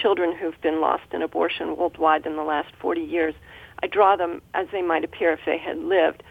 children 0.02 0.36
who've 0.36 0.60
been 0.62 0.80
lost 0.80 1.04
in 1.12 1.22
abortion 1.22 1.76
worldwide 1.76 2.26
in 2.26 2.36
the 2.36 2.44
last 2.44 2.74
40 2.80 3.02
years. 3.02 3.36
I 3.84 3.88
draw 3.88 4.16
them 4.16 4.42
as 4.54 4.68
they 4.72 4.82
might 4.82 5.04
appear 5.04 5.34
if 5.34 5.42
they 5.46 5.58
had 5.58 5.78
lived. 5.78 6.24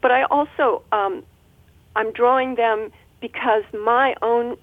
But 0.00 0.12
I 0.12 0.24
also, 0.24 0.82
um, 0.92 1.24
I'm 1.96 2.12
drawing 2.12 2.54
them 2.54 2.92
because 3.20 3.64
my 3.72 4.14
own 4.22 4.56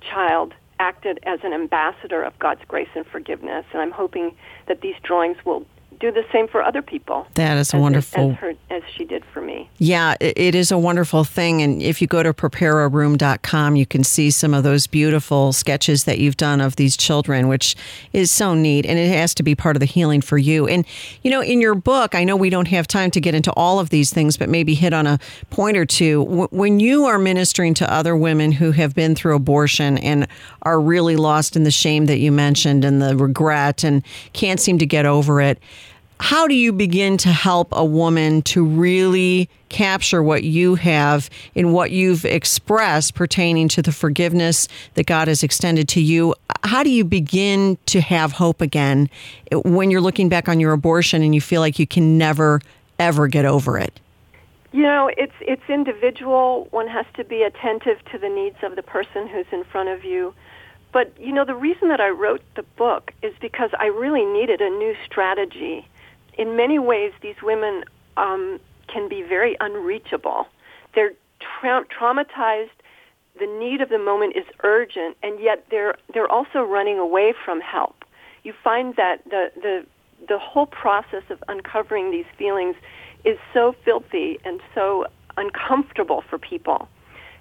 child 0.00 0.54
acted 0.80 1.20
as 1.24 1.40
an 1.44 1.52
ambassador 1.52 2.22
of 2.22 2.36
God's 2.38 2.62
grace 2.66 2.88
and 2.94 3.06
forgiveness, 3.06 3.64
and 3.72 3.82
I'm 3.82 3.90
hoping 3.90 4.34
that 4.66 4.80
these 4.80 4.94
drawings 5.02 5.36
will 5.44 5.66
do 6.00 6.10
the 6.10 6.24
same 6.32 6.48
for 6.48 6.62
other 6.62 6.80
people. 6.80 7.26
That 7.34 7.58
is 7.58 7.72
a 7.74 7.76
as, 7.76 7.80
wonderful. 7.80 8.30
As, 8.32 8.36
her, 8.38 8.54
as 8.70 8.82
she 8.96 9.04
did 9.04 9.22
for 9.26 9.42
me. 9.42 9.68
Yeah, 9.78 10.16
it 10.18 10.54
is 10.54 10.72
a 10.72 10.78
wonderful 10.78 11.24
thing. 11.24 11.60
And 11.60 11.82
if 11.82 12.00
you 12.00 12.08
go 12.08 12.22
to 12.22 12.32
preparearoom.com, 12.32 13.76
you 13.76 13.84
can 13.84 14.02
see 14.02 14.30
some 14.30 14.54
of 14.54 14.64
those 14.64 14.86
beautiful 14.86 15.52
sketches 15.52 16.04
that 16.04 16.18
you've 16.18 16.38
done 16.38 16.62
of 16.62 16.76
these 16.76 16.96
children, 16.96 17.48
which 17.48 17.76
is 18.14 18.30
so 18.30 18.54
neat. 18.54 18.86
And 18.86 18.98
it 18.98 19.08
has 19.12 19.34
to 19.34 19.42
be 19.42 19.54
part 19.54 19.76
of 19.76 19.80
the 19.80 19.86
healing 19.86 20.22
for 20.22 20.38
you. 20.38 20.66
And, 20.66 20.86
you 21.22 21.30
know, 21.30 21.42
in 21.42 21.60
your 21.60 21.74
book, 21.74 22.14
I 22.14 22.24
know 22.24 22.34
we 22.34 22.50
don't 22.50 22.68
have 22.68 22.88
time 22.88 23.10
to 23.10 23.20
get 23.20 23.34
into 23.34 23.52
all 23.52 23.78
of 23.78 23.90
these 23.90 24.10
things, 24.10 24.38
but 24.38 24.48
maybe 24.48 24.74
hit 24.74 24.94
on 24.94 25.06
a 25.06 25.18
point 25.50 25.76
or 25.76 25.84
two. 25.84 26.22
When 26.50 26.80
you 26.80 27.04
are 27.04 27.18
ministering 27.18 27.74
to 27.74 27.92
other 27.92 28.16
women 28.16 28.52
who 28.52 28.70
have 28.70 28.94
been 28.94 29.14
through 29.14 29.36
abortion 29.36 29.98
and 29.98 30.26
are 30.62 30.80
really 30.80 31.16
lost 31.16 31.56
in 31.56 31.64
the 31.64 31.70
shame 31.70 32.06
that 32.06 32.18
you 32.18 32.32
mentioned 32.32 32.86
and 32.86 33.02
the 33.02 33.16
regret 33.16 33.84
and 33.84 34.02
can't 34.32 34.60
seem 34.60 34.78
to 34.78 34.86
get 34.86 35.04
over 35.04 35.42
it, 35.42 35.58
how 36.20 36.46
do 36.46 36.54
you 36.54 36.70
begin 36.70 37.16
to 37.16 37.30
help 37.30 37.68
a 37.72 37.82
woman 37.82 38.42
to 38.42 38.62
really 38.62 39.48
capture 39.70 40.22
what 40.22 40.44
you 40.44 40.74
have 40.74 41.30
in 41.54 41.72
what 41.72 41.92
you've 41.92 42.26
expressed 42.26 43.14
pertaining 43.14 43.68
to 43.68 43.80
the 43.80 43.90
forgiveness 43.90 44.68
that 44.94 45.06
God 45.06 45.28
has 45.28 45.42
extended 45.42 45.88
to 45.88 46.00
you? 46.02 46.34
How 46.62 46.82
do 46.82 46.90
you 46.90 47.04
begin 47.04 47.78
to 47.86 48.02
have 48.02 48.32
hope 48.32 48.60
again 48.60 49.08
when 49.64 49.90
you're 49.90 50.02
looking 50.02 50.28
back 50.28 50.46
on 50.46 50.60
your 50.60 50.74
abortion 50.74 51.22
and 51.22 51.34
you 51.34 51.40
feel 51.40 51.62
like 51.62 51.78
you 51.78 51.86
can 51.86 52.18
never, 52.18 52.60
ever 52.98 53.26
get 53.26 53.46
over 53.46 53.78
it? 53.78 53.98
You 54.72 54.82
know, 54.82 55.10
it's 55.16 55.32
it's 55.40 55.68
individual. 55.70 56.68
One 56.70 56.86
has 56.86 57.06
to 57.14 57.24
be 57.24 57.42
attentive 57.42 58.04
to 58.12 58.18
the 58.18 58.28
needs 58.28 58.58
of 58.62 58.76
the 58.76 58.82
person 58.82 59.26
who's 59.26 59.46
in 59.52 59.64
front 59.64 59.88
of 59.88 60.04
you. 60.04 60.34
But 60.92 61.18
you 61.18 61.32
know, 61.32 61.46
the 61.46 61.56
reason 61.56 61.88
that 61.88 62.00
I 62.00 62.10
wrote 62.10 62.42
the 62.56 62.62
book 62.76 63.12
is 63.22 63.32
because 63.40 63.70
I 63.78 63.86
really 63.86 64.26
needed 64.26 64.60
a 64.60 64.68
new 64.68 64.94
strategy 65.06 65.88
in 66.40 66.56
many 66.56 66.78
ways, 66.78 67.12
these 67.20 67.40
women 67.42 67.84
um, 68.16 68.58
can 68.88 69.10
be 69.10 69.22
very 69.22 69.56
unreachable. 69.60 70.46
They're 70.94 71.12
tra- 71.60 71.84
traumatized. 71.84 72.70
The 73.38 73.46
need 73.46 73.82
of 73.82 73.90
the 73.90 73.98
moment 73.98 74.36
is 74.36 74.46
urgent, 74.64 75.18
and 75.22 75.38
yet 75.38 75.66
they're 75.70 75.96
they're 76.12 76.30
also 76.30 76.62
running 76.62 76.98
away 76.98 77.34
from 77.44 77.60
help. 77.60 78.04
You 78.42 78.54
find 78.64 78.96
that 78.96 79.22
the 79.24 79.52
the 79.54 79.86
the 80.28 80.38
whole 80.38 80.66
process 80.66 81.24
of 81.28 81.44
uncovering 81.46 82.10
these 82.10 82.30
feelings 82.38 82.74
is 83.24 83.38
so 83.52 83.74
filthy 83.84 84.38
and 84.44 84.60
so 84.74 85.06
uncomfortable 85.36 86.24
for 86.28 86.38
people 86.38 86.88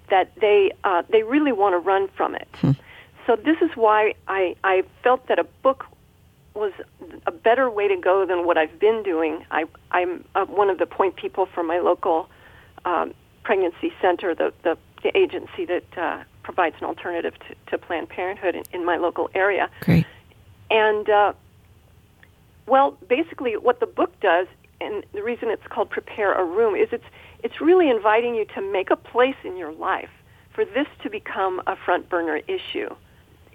that 0.10 0.32
they 0.42 0.72
uh, 0.84 1.04
they 1.10 1.24
really 1.24 1.54
want 1.54 1.74
to 1.74 1.80
run 1.80 2.10
from 2.18 2.36
it. 2.36 2.50
Hmm. 2.56 2.72
So 3.26 3.36
this 3.36 3.58
is 3.62 3.70
why 3.76 4.16
I, 4.28 4.56
I 4.64 4.84
felt 5.04 5.28
that 5.28 5.40
a 5.40 5.44
book 5.64 5.86
was 6.54 6.74
a 7.26 7.32
better 7.32 7.70
way 7.70 7.88
to 7.88 7.96
go 7.96 8.26
than 8.26 8.46
what 8.46 8.58
I've 8.58 8.80
been 8.80 9.04
doing. 9.04 9.46
I, 9.52 9.66
I'm 9.92 10.26
uh, 10.36 10.46
one 10.46 10.70
of 10.70 10.78
the 10.78 10.86
point 10.86 11.16
people 11.16 11.46
for 11.46 11.64
my 11.64 11.80
local 11.80 12.30
um, 12.86 13.14
pregnancy 13.44 13.94
center, 14.02 14.36
the, 14.36 14.54
the, 14.64 14.78
the 15.04 15.16
agency 15.18 15.66
that 15.66 15.98
uh, 15.98 16.24
provides 16.44 16.76
an 16.80 16.86
alternative 16.86 17.34
to, 17.48 17.56
to 17.72 17.78
Planned 17.78 18.10
Parenthood 18.10 18.56
in, 18.56 18.64
in 18.74 18.86
my 18.86 18.98
local 18.98 19.30
area. 19.34 19.70
Great. 19.82 20.06
And, 20.70 21.10
uh, 21.10 21.34
well, 22.68 22.98
basically, 23.08 23.58
what 23.58 23.80
the 23.80 23.88
book 23.88 24.20
does, 24.20 24.48
and 24.82 25.04
the 25.14 25.24
reason 25.24 25.50
it's 25.50 25.66
called 25.68 25.90
Prepare 25.90 26.34
a 26.34 26.46
Room, 26.46 26.76
is 26.76 26.90
it's, 26.92 27.06
it's 27.44 27.62
really 27.62 27.90
inviting 27.90 28.36
you 28.36 28.46
to 28.56 28.62
make 28.62 28.92
a 28.92 28.96
place 28.96 29.36
in 29.44 29.58
your 29.58 29.72
life 29.72 30.10
for 30.54 30.66
this 30.66 30.88
to 31.04 31.10
become 31.10 31.62
a 31.68 31.76
front 31.76 32.10
burner 32.10 32.42
issue 32.48 32.90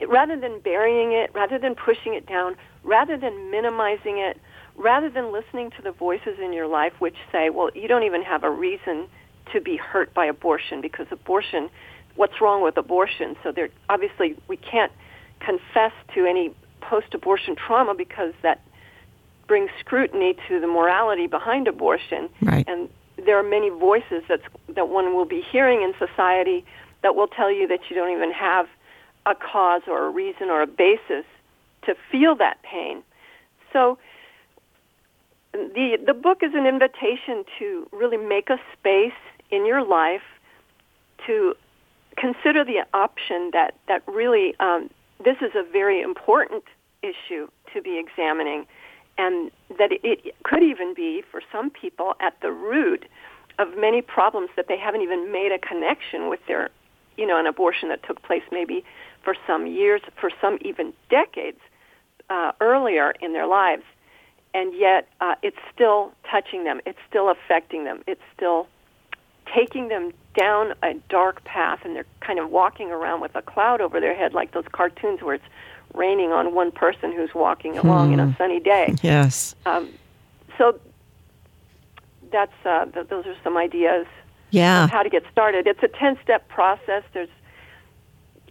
rather 0.08 0.38
than 0.38 0.58
burying 0.60 1.12
it, 1.12 1.30
rather 1.34 1.58
than 1.58 1.74
pushing 1.74 2.14
it 2.14 2.26
down, 2.26 2.56
rather 2.84 3.16
than 3.16 3.50
minimizing 3.50 4.18
it, 4.18 4.40
rather 4.76 5.08
than 5.10 5.32
listening 5.32 5.70
to 5.72 5.82
the 5.82 5.92
voices 5.92 6.38
in 6.42 6.52
your 6.52 6.66
life 6.66 6.92
which 6.98 7.16
say, 7.32 7.50
well, 7.50 7.70
you 7.74 7.88
don't 7.88 8.04
even 8.04 8.22
have 8.22 8.44
a 8.44 8.50
reason 8.50 9.06
to 9.52 9.60
be 9.60 9.76
hurt 9.76 10.12
by 10.14 10.26
abortion 10.26 10.80
because 10.80 11.06
abortion, 11.10 11.70
what's 12.16 12.40
wrong 12.40 12.62
with 12.62 12.76
abortion? 12.76 13.36
So 13.42 13.52
there, 13.52 13.68
obviously, 13.88 14.36
we 14.48 14.56
can't 14.56 14.92
confess 15.40 15.92
to 16.14 16.26
any 16.26 16.54
post-abortion 16.80 17.56
trauma 17.56 17.94
because 17.94 18.32
that 18.42 18.60
brings 19.46 19.70
scrutiny 19.80 20.36
to 20.48 20.60
the 20.60 20.66
morality 20.66 21.26
behind 21.26 21.68
abortion. 21.68 22.28
Right. 22.40 22.66
And 22.68 22.88
there 23.24 23.38
are 23.38 23.42
many 23.42 23.70
voices 23.70 24.22
that's, 24.28 24.42
that 24.68 24.88
one 24.88 25.14
will 25.14 25.26
be 25.26 25.42
hearing 25.52 25.82
in 25.82 25.94
society 25.98 26.64
that 27.02 27.14
will 27.14 27.28
tell 27.28 27.52
you 27.52 27.68
that 27.68 27.80
you 27.88 27.96
don't 27.96 28.12
even 28.12 28.32
have– 28.32 28.68
a 29.26 29.34
cause 29.34 29.82
or 29.86 30.06
a 30.06 30.10
reason 30.10 30.50
or 30.50 30.62
a 30.62 30.66
basis 30.66 31.24
to 31.86 31.94
feel 32.10 32.34
that 32.36 32.62
pain. 32.62 33.02
So 33.72 33.98
the 35.52 35.98
the 36.04 36.14
book 36.14 36.42
is 36.42 36.52
an 36.54 36.66
invitation 36.66 37.44
to 37.58 37.88
really 37.92 38.16
make 38.16 38.50
a 38.50 38.58
space 38.72 39.12
in 39.50 39.66
your 39.66 39.84
life 39.84 40.22
to 41.26 41.54
consider 42.16 42.64
the 42.64 42.84
option 42.92 43.50
that 43.52 43.74
that 43.88 44.02
really 44.06 44.54
um, 44.60 44.90
this 45.24 45.36
is 45.40 45.52
a 45.54 45.62
very 45.70 46.00
important 46.00 46.64
issue 47.02 47.48
to 47.72 47.82
be 47.82 47.98
examining, 47.98 48.66
and 49.18 49.50
that 49.78 49.92
it, 49.92 50.00
it 50.02 50.34
could 50.42 50.62
even 50.62 50.94
be 50.94 51.22
for 51.30 51.40
some 51.52 51.70
people 51.70 52.14
at 52.20 52.40
the 52.40 52.50
root 52.50 53.04
of 53.58 53.68
many 53.76 54.02
problems 54.02 54.50
that 54.56 54.66
they 54.68 54.78
haven't 54.78 55.02
even 55.02 55.30
made 55.30 55.52
a 55.52 55.58
connection 55.58 56.28
with 56.28 56.40
their, 56.48 56.70
you 57.16 57.26
know, 57.26 57.38
an 57.38 57.46
abortion 57.46 57.88
that 57.88 58.02
took 58.02 58.20
place 58.22 58.42
maybe 58.50 58.84
for 59.22 59.36
some 59.46 59.66
years, 59.66 60.00
for 60.20 60.30
some 60.40 60.58
even 60.62 60.92
decades 61.08 61.60
uh, 62.30 62.52
earlier 62.60 63.14
in 63.20 63.32
their 63.32 63.46
lives, 63.46 63.82
and 64.52 64.74
yet 64.74 65.08
uh, 65.20 65.34
it's 65.42 65.58
still 65.74 66.12
touching 66.30 66.64
them. 66.64 66.80
It's 66.86 66.98
still 67.08 67.30
affecting 67.30 67.84
them. 67.84 68.02
It's 68.06 68.22
still 68.34 68.68
taking 69.54 69.88
them 69.88 70.12
down 70.36 70.74
a 70.82 70.94
dark 71.08 71.44
path, 71.44 71.80
and 71.84 71.94
they're 71.94 72.06
kind 72.20 72.38
of 72.38 72.50
walking 72.50 72.90
around 72.90 73.20
with 73.20 73.34
a 73.36 73.42
cloud 73.42 73.80
over 73.80 74.00
their 74.00 74.14
head, 74.14 74.34
like 74.34 74.52
those 74.52 74.64
cartoons 74.72 75.22
where 75.22 75.34
it's 75.34 75.44
raining 75.92 76.32
on 76.32 76.54
one 76.54 76.72
person 76.72 77.12
who's 77.12 77.34
walking 77.34 77.78
along 77.78 78.08
hmm. 78.08 78.14
in 78.14 78.20
a 78.20 78.26
hmm. 78.26 78.32
sunny 78.36 78.60
day. 78.60 78.94
Yes. 79.02 79.54
Um, 79.66 79.88
so 80.58 80.78
that's 82.32 82.52
uh, 82.64 82.86
th- 82.86 83.08
those 83.08 83.26
are 83.26 83.36
some 83.42 83.56
ideas. 83.56 84.06
Yeah. 84.50 84.86
how 84.86 85.02
to 85.02 85.10
get 85.10 85.24
started. 85.32 85.66
It's 85.66 85.82
a 85.82 85.88
ten-step 85.88 86.48
process. 86.48 87.02
There's 87.12 87.28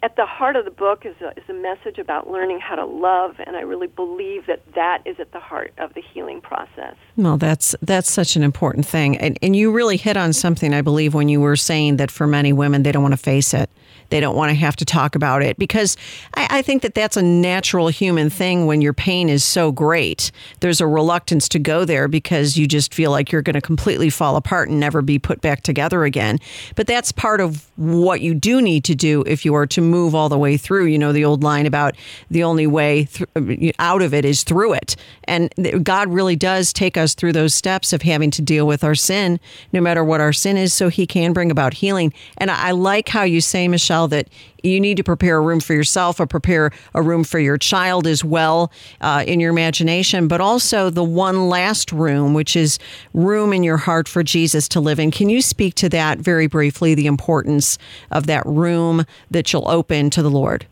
at 0.03 0.17
the 0.17 0.25
heart 0.25 0.57
of 0.57 0.65
the 0.65 0.71
book 0.71 1.05
is 1.05 1.15
a, 1.21 1.29
is 1.37 1.49
a 1.49 1.53
message 1.53 1.97
about 1.97 2.29
learning 2.29 2.59
how 2.59 2.75
to 2.75 2.85
love, 2.85 3.35
and 3.47 3.55
I 3.55 3.61
really 3.61 3.87
believe 3.87 4.45
that 4.47 4.61
that 4.75 5.01
is 5.05 5.17
at 5.17 5.31
the 5.31 5.39
heart 5.39 5.73
of 5.77 5.93
the 5.93 6.01
healing 6.01 6.41
process. 6.41 6.95
Well, 7.15 7.37
that's 7.37 7.73
that's 7.81 8.11
such 8.11 8.35
an 8.35 8.43
important 8.43 8.85
thing, 8.85 9.17
and 9.17 9.39
and 9.41 9.55
you 9.55 9.71
really 9.71 9.95
hit 9.95 10.17
on 10.17 10.33
something 10.33 10.73
I 10.73 10.81
believe 10.81 11.13
when 11.13 11.29
you 11.29 11.39
were 11.39 11.55
saying 11.55 11.97
that 11.97 12.11
for 12.11 12.27
many 12.27 12.51
women 12.51 12.83
they 12.83 12.91
don't 12.91 13.01
want 13.01 13.13
to 13.13 13.17
face 13.17 13.53
it. 13.53 13.69
They 14.13 14.19
don't 14.19 14.35
want 14.35 14.51
to 14.51 14.55
have 14.55 14.75
to 14.75 14.85
talk 14.85 15.15
about 15.15 15.41
it 15.41 15.57
because 15.57 15.97
I, 16.35 16.59
I 16.59 16.61
think 16.61 16.83
that 16.83 16.93
that's 16.93 17.17
a 17.17 17.23
natural 17.23 17.87
human 17.87 18.29
thing 18.29 18.67
when 18.67 18.79
your 18.79 18.93
pain 18.93 19.27
is 19.27 19.43
so 19.43 19.71
great. 19.71 20.31
There's 20.59 20.79
a 20.79 20.85
reluctance 20.85 21.49
to 21.49 21.57
go 21.57 21.83
there 21.83 22.07
because 22.07 22.55
you 22.55 22.67
just 22.67 22.93
feel 22.93 23.09
like 23.09 23.31
you're 23.31 23.41
going 23.41 23.55
to 23.55 23.61
completely 23.61 24.11
fall 24.11 24.35
apart 24.35 24.69
and 24.69 24.79
never 24.79 25.01
be 25.01 25.17
put 25.17 25.41
back 25.41 25.63
together 25.63 26.03
again. 26.03 26.37
But 26.75 26.85
that's 26.85 27.11
part 27.11 27.41
of 27.41 27.67
what 27.75 28.21
you 28.21 28.35
do 28.35 28.61
need 28.61 28.83
to 28.83 28.93
do 28.93 29.23
if 29.25 29.45
you 29.45 29.55
are 29.55 29.65
to 29.65 29.81
move 29.81 30.13
all 30.13 30.29
the 30.29 30.37
way 30.37 30.57
through. 30.57 30.85
You 30.85 30.99
know, 30.99 31.11
the 31.11 31.25
old 31.25 31.41
line 31.41 31.65
about 31.65 31.95
the 32.29 32.43
only 32.43 32.67
way 32.67 33.05
th- 33.05 33.27
uh, 33.35 33.71
out 33.79 34.03
of 34.03 34.13
it 34.13 34.25
is 34.25 34.43
through 34.43 34.73
it. 34.73 34.95
And 35.23 35.51
God 35.83 36.09
really 36.09 36.35
does 36.35 36.71
take 36.71 36.97
us 36.97 37.15
through 37.15 37.33
those 37.33 37.55
steps 37.55 37.91
of 37.91 38.03
having 38.03 38.29
to 38.29 38.43
deal 38.43 38.67
with 38.67 38.83
our 38.83 38.93
sin, 38.93 39.39
no 39.71 39.81
matter 39.81 40.03
what 40.03 40.21
our 40.21 40.33
sin 40.33 40.55
is, 40.55 40.71
so 40.71 40.89
He 40.89 41.07
can 41.07 41.33
bring 41.33 41.49
about 41.49 41.73
healing. 41.73 42.13
And 42.37 42.51
I 42.51 42.71
like 42.71 43.09
how 43.09 43.23
you 43.23 43.41
say, 43.41 43.67
Michelle, 43.67 44.02
that 44.07 44.27
you 44.63 44.79
need 44.79 44.97
to 44.97 45.03
prepare 45.03 45.37
a 45.37 45.41
room 45.41 45.59
for 45.59 45.73
yourself 45.73 46.19
or 46.19 46.25
prepare 46.25 46.71
a 46.93 47.01
room 47.01 47.23
for 47.23 47.39
your 47.39 47.57
child 47.57 48.07
as 48.07 48.23
well 48.23 48.71
uh, 49.01 49.23
in 49.27 49.39
your 49.39 49.51
imagination, 49.51 50.27
but 50.27 50.41
also 50.41 50.89
the 50.89 51.03
one 51.03 51.49
last 51.49 51.91
room, 51.91 52.33
which 52.33 52.55
is 52.55 52.79
room 53.13 53.53
in 53.53 53.63
your 53.63 53.77
heart 53.77 54.07
for 54.07 54.23
Jesus 54.23 54.67
to 54.69 54.79
live 54.79 54.99
in. 54.99 55.11
Can 55.11 55.29
you 55.29 55.41
speak 55.41 55.75
to 55.75 55.89
that 55.89 56.19
very 56.19 56.47
briefly, 56.47 56.95
the 56.95 57.07
importance 57.07 57.77
of 58.11 58.27
that 58.27 58.45
room 58.45 59.05
that 59.31 59.51
you'll 59.51 59.69
open 59.69 60.09
to 60.11 60.21
the 60.21 60.31
Lord? 60.31 60.65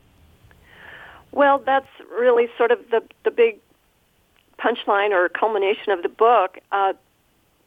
Well, 1.31 1.59
that's 1.59 1.87
really 2.17 2.47
sort 2.57 2.71
of 2.71 2.79
the, 2.89 3.01
the 3.23 3.31
big 3.31 3.59
punchline 4.59 5.11
or 5.11 5.29
culmination 5.29 5.91
of 5.91 6.03
the 6.03 6.09
book. 6.09 6.59
Uh, 6.71 6.93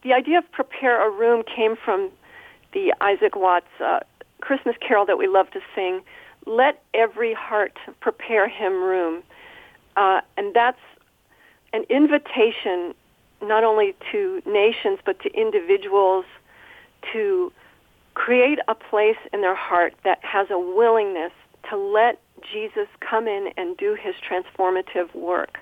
the 0.02 0.12
idea 0.12 0.38
of 0.38 0.52
prepare 0.52 1.06
a 1.06 1.10
room 1.10 1.42
came 1.42 1.76
from 1.76 2.10
the 2.72 2.94
Isaac 3.00 3.36
Watts 3.36 3.66
uh, 3.80 4.00
Christmas 4.44 4.76
carol 4.86 5.06
that 5.06 5.16
we 5.16 5.26
love 5.26 5.50
to 5.52 5.60
sing, 5.74 6.02
Let 6.46 6.82
Every 6.92 7.32
Heart 7.32 7.78
Prepare 8.00 8.46
Him 8.46 8.74
Room. 8.74 9.22
Uh, 9.96 10.20
and 10.36 10.54
that's 10.54 10.78
an 11.72 11.84
invitation 11.88 12.94
not 13.42 13.64
only 13.64 13.94
to 14.12 14.42
nations 14.46 14.98
but 15.04 15.18
to 15.20 15.32
individuals 15.32 16.24
to 17.12 17.52
create 18.14 18.58
a 18.68 18.74
place 18.74 19.16
in 19.32 19.40
their 19.40 19.54
heart 19.54 19.94
that 20.04 20.22
has 20.22 20.48
a 20.50 20.58
willingness 20.58 21.32
to 21.70 21.76
let 21.76 22.20
Jesus 22.52 22.88
come 23.00 23.26
in 23.26 23.48
and 23.56 23.76
do 23.76 23.94
his 23.94 24.14
transformative 24.16 25.14
work. 25.14 25.58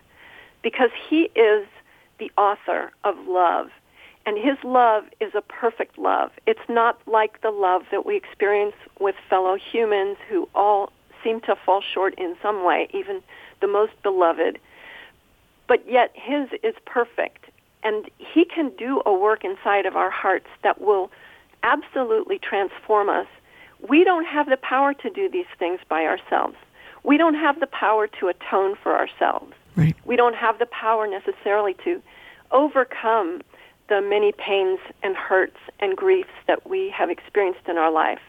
Because 0.62 0.90
he 1.08 1.30
is 1.34 1.66
the 2.18 2.30
author 2.36 2.92
of 3.04 3.14
love. 3.26 3.68
And 4.24 4.38
his 4.38 4.56
love 4.62 5.04
is 5.20 5.32
a 5.34 5.40
perfect 5.40 5.98
love. 5.98 6.30
It's 6.46 6.68
not 6.68 7.00
like 7.06 7.40
the 7.40 7.50
love 7.50 7.82
that 7.90 8.06
we 8.06 8.16
experience 8.16 8.76
with 9.00 9.16
fellow 9.28 9.56
humans 9.56 10.16
who 10.28 10.48
all 10.54 10.92
seem 11.24 11.40
to 11.42 11.56
fall 11.56 11.82
short 11.82 12.14
in 12.18 12.36
some 12.40 12.64
way, 12.64 12.88
even 12.92 13.22
the 13.60 13.66
most 13.66 13.92
beloved. 14.02 14.58
But 15.66 15.88
yet 15.90 16.12
his 16.14 16.48
is 16.62 16.74
perfect. 16.84 17.46
And 17.82 18.08
he 18.16 18.44
can 18.44 18.70
do 18.78 19.02
a 19.04 19.12
work 19.12 19.44
inside 19.44 19.86
of 19.86 19.96
our 19.96 20.10
hearts 20.10 20.46
that 20.62 20.80
will 20.80 21.10
absolutely 21.64 22.38
transform 22.38 23.08
us. 23.08 23.26
We 23.88 24.04
don't 24.04 24.24
have 24.24 24.48
the 24.48 24.56
power 24.56 24.94
to 24.94 25.10
do 25.10 25.28
these 25.28 25.46
things 25.58 25.80
by 25.88 26.04
ourselves. 26.04 26.54
We 27.02 27.16
don't 27.16 27.34
have 27.34 27.58
the 27.58 27.66
power 27.66 28.06
to 28.20 28.28
atone 28.28 28.76
for 28.80 28.96
ourselves. 28.96 29.52
Right. 29.74 29.96
We 30.04 30.14
don't 30.14 30.36
have 30.36 30.60
the 30.60 30.66
power 30.66 31.08
necessarily 31.08 31.74
to 31.84 32.00
overcome 32.52 33.42
the 33.92 34.00
many 34.00 34.32
pains 34.32 34.78
and 35.02 35.14
hurts 35.14 35.58
and 35.78 35.94
griefs 35.94 36.30
that 36.46 36.66
we 36.66 36.88
have 36.88 37.10
experienced 37.10 37.68
in 37.68 37.76
our 37.76 37.92
life. 37.92 38.20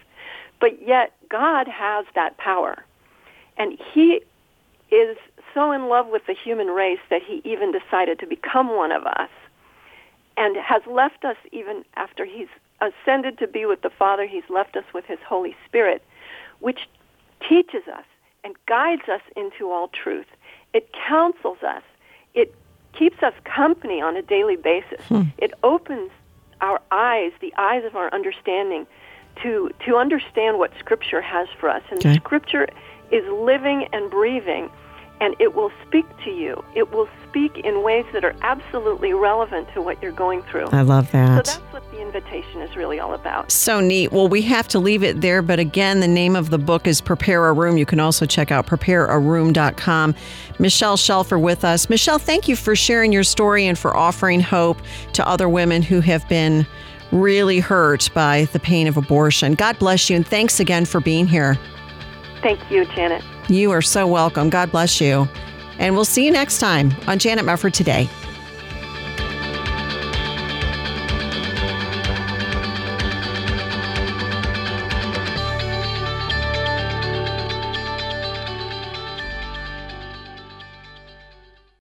But 0.59 0.85
yet, 0.85 1.13
God 1.29 1.69
has 1.69 2.05
that 2.15 2.37
power. 2.37 2.83
And 3.57 3.77
He 3.93 4.19
is 4.91 5.15
so 5.53 5.71
in 5.71 5.87
love 5.87 6.07
with 6.07 6.23
the 6.27 6.33
human 6.33 6.67
race 6.67 6.99
that 7.09 7.21
He 7.25 7.41
even 7.45 7.71
decided 7.71 8.19
to 8.19 8.27
become 8.27 8.75
one 8.75 8.91
of 8.91 9.05
us 9.05 9.29
and 10.35 10.57
has 10.57 10.81
left 10.85 11.23
us 11.23 11.37
even 11.53 11.85
after 11.95 12.25
He's 12.25 12.49
ascended 12.81 13.37
to 13.37 13.47
be 13.47 13.65
with 13.65 13.83
the 13.83 13.89
Father, 13.89 14.27
He's 14.27 14.49
left 14.49 14.75
us 14.75 14.85
with 14.93 15.05
His 15.05 15.19
Holy 15.25 15.55
Spirit, 15.65 16.03
which 16.59 16.89
teaches 17.47 17.87
us 17.87 18.05
and 18.43 18.53
guides 18.67 19.07
us 19.07 19.21
into 19.37 19.71
all 19.71 19.87
truth. 19.87 20.27
It 20.73 20.89
counsels 21.07 21.59
us. 21.65 21.83
It 22.33 22.53
keeps 22.97 23.21
us 23.23 23.33
company 23.43 24.01
on 24.01 24.15
a 24.15 24.21
daily 24.21 24.55
basis. 24.55 25.05
Hmm. 25.07 25.23
It 25.37 25.53
opens 25.63 26.11
our 26.61 26.81
eyes, 26.91 27.31
the 27.41 27.53
eyes 27.57 27.83
of 27.85 27.95
our 27.95 28.13
understanding, 28.13 28.87
to 29.41 29.71
to 29.85 29.97
understand 29.97 30.59
what 30.59 30.71
Scripture 30.79 31.21
has 31.21 31.47
for 31.59 31.69
us. 31.69 31.83
And 31.89 31.99
okay. 31.99 32.15
Scripture 32.15 32.67
is 33.11 33.23
living 33.31 33.87
and 33.91 34.09
breathing, 34.09 34.69
and 35.21 35.35
it 35.39 35.55
will 35.55 35.71
speak 35.87 36.05
to 36.23 36.29
you. 36.29 36.63
It 36.75 36.91
will 36.91 37.07
speak 37.29 37.57
in 37.59 37.81
ways 37.81 38.05
that 38.13 38.25
are 38.25 38.35
absolutely 38.41 39.13
relevant 39.13 39.67
to 39.73 39.81
what 39.81 40.01
you're 40.01 40.11
going 40.11 40.43
through. 40.43 40.67
I 40.67 40.81
love 40.81 41.11
that. 41.11 41.47
So 41.47 41.59
that's 41.59 41.73
what 41.73 41.89
the 41.91 42.01
invitation 42.01 42.61
is 42.61 42.75
really 42.75 42.99
all 42.99 43.13
about. 43.13 43.51
So 43.51 43.79
neat. 43.79 44.11
Well, 44.11 44.27
we 44.27 44.41
have 44.43 44.67
to 44.69 44.79
leave 44.79 45.03
it 45.03 45.21
there, 45.21 45.41
but 45.41 45.59
again, 45.59 45.99
the 45.99 46.07
name 46.07 46.35
of 46.35 46.49
the 46.49 46.57
book 46.57 46.87
is 46.87 46.99
Prepare 47.01 47.47
a 47.47 47.53
Room. 47.53 47.77
You 47.77 47.85
can 47.85 47.99
also 47.99 48.25
check 48.25 48.51
out 48.51 48.67
preparearoom.com. 48.67 50.15
Michelle 50.59 50.97
Shelfer 50.97 51.41
with 51.41 51.63
us. 51.63 51.89
Michelle, 51.89 52.19
thank 52.19 52.47
you 52.47 52.55
for 52.55 52.75
sharing 52.75 53.11
your 53.11 53.23
story 53.23 53.65
and 53.65 53.77
for 53.77 53.95
offering 53.95 54.41
hope 54.41 54.77
to 55.13 55.27
other 55.27 55.47
women 55.47 55.81
who 55.81 56.01
have 56.01 56.27
been 56.27 56.67
really 57.11 57.59
hurt 57.59 58.09
by 58.13 58.45
the 58.53 58.59
pain 58.59 58.87
of 58.87 58.97
abortion. 58.97 59.53
God 59.53 59.77
bless 59.79 60.09
you, 60.09 60.15
and 60.15 60.27
thanks 60.27 60.59
again 60.59 60.85
for 60.85 60.99
being 60.99 61.27
here. 61.27 61.57
Thank 62.41 62.69
you, 62.69 62.85
Janet. 62.85 63.23
You 63.49 63.71
are 63.71 63.81
so 63.81 64.07
welcome. 64.07 64.49
God 64.49 64.71
bless 64.71 65.01
you. 65.01 65.27
And 65.79 65.95
we'll 65.95 66.05
see 66.05 66.25
you 66.25 66.31
next 66.31 66.59
time 66.59 66.93
on 67.07 67.19
Janet 67.19 67.45
Mefford 67.45 67.73
Today. 67.73 68.09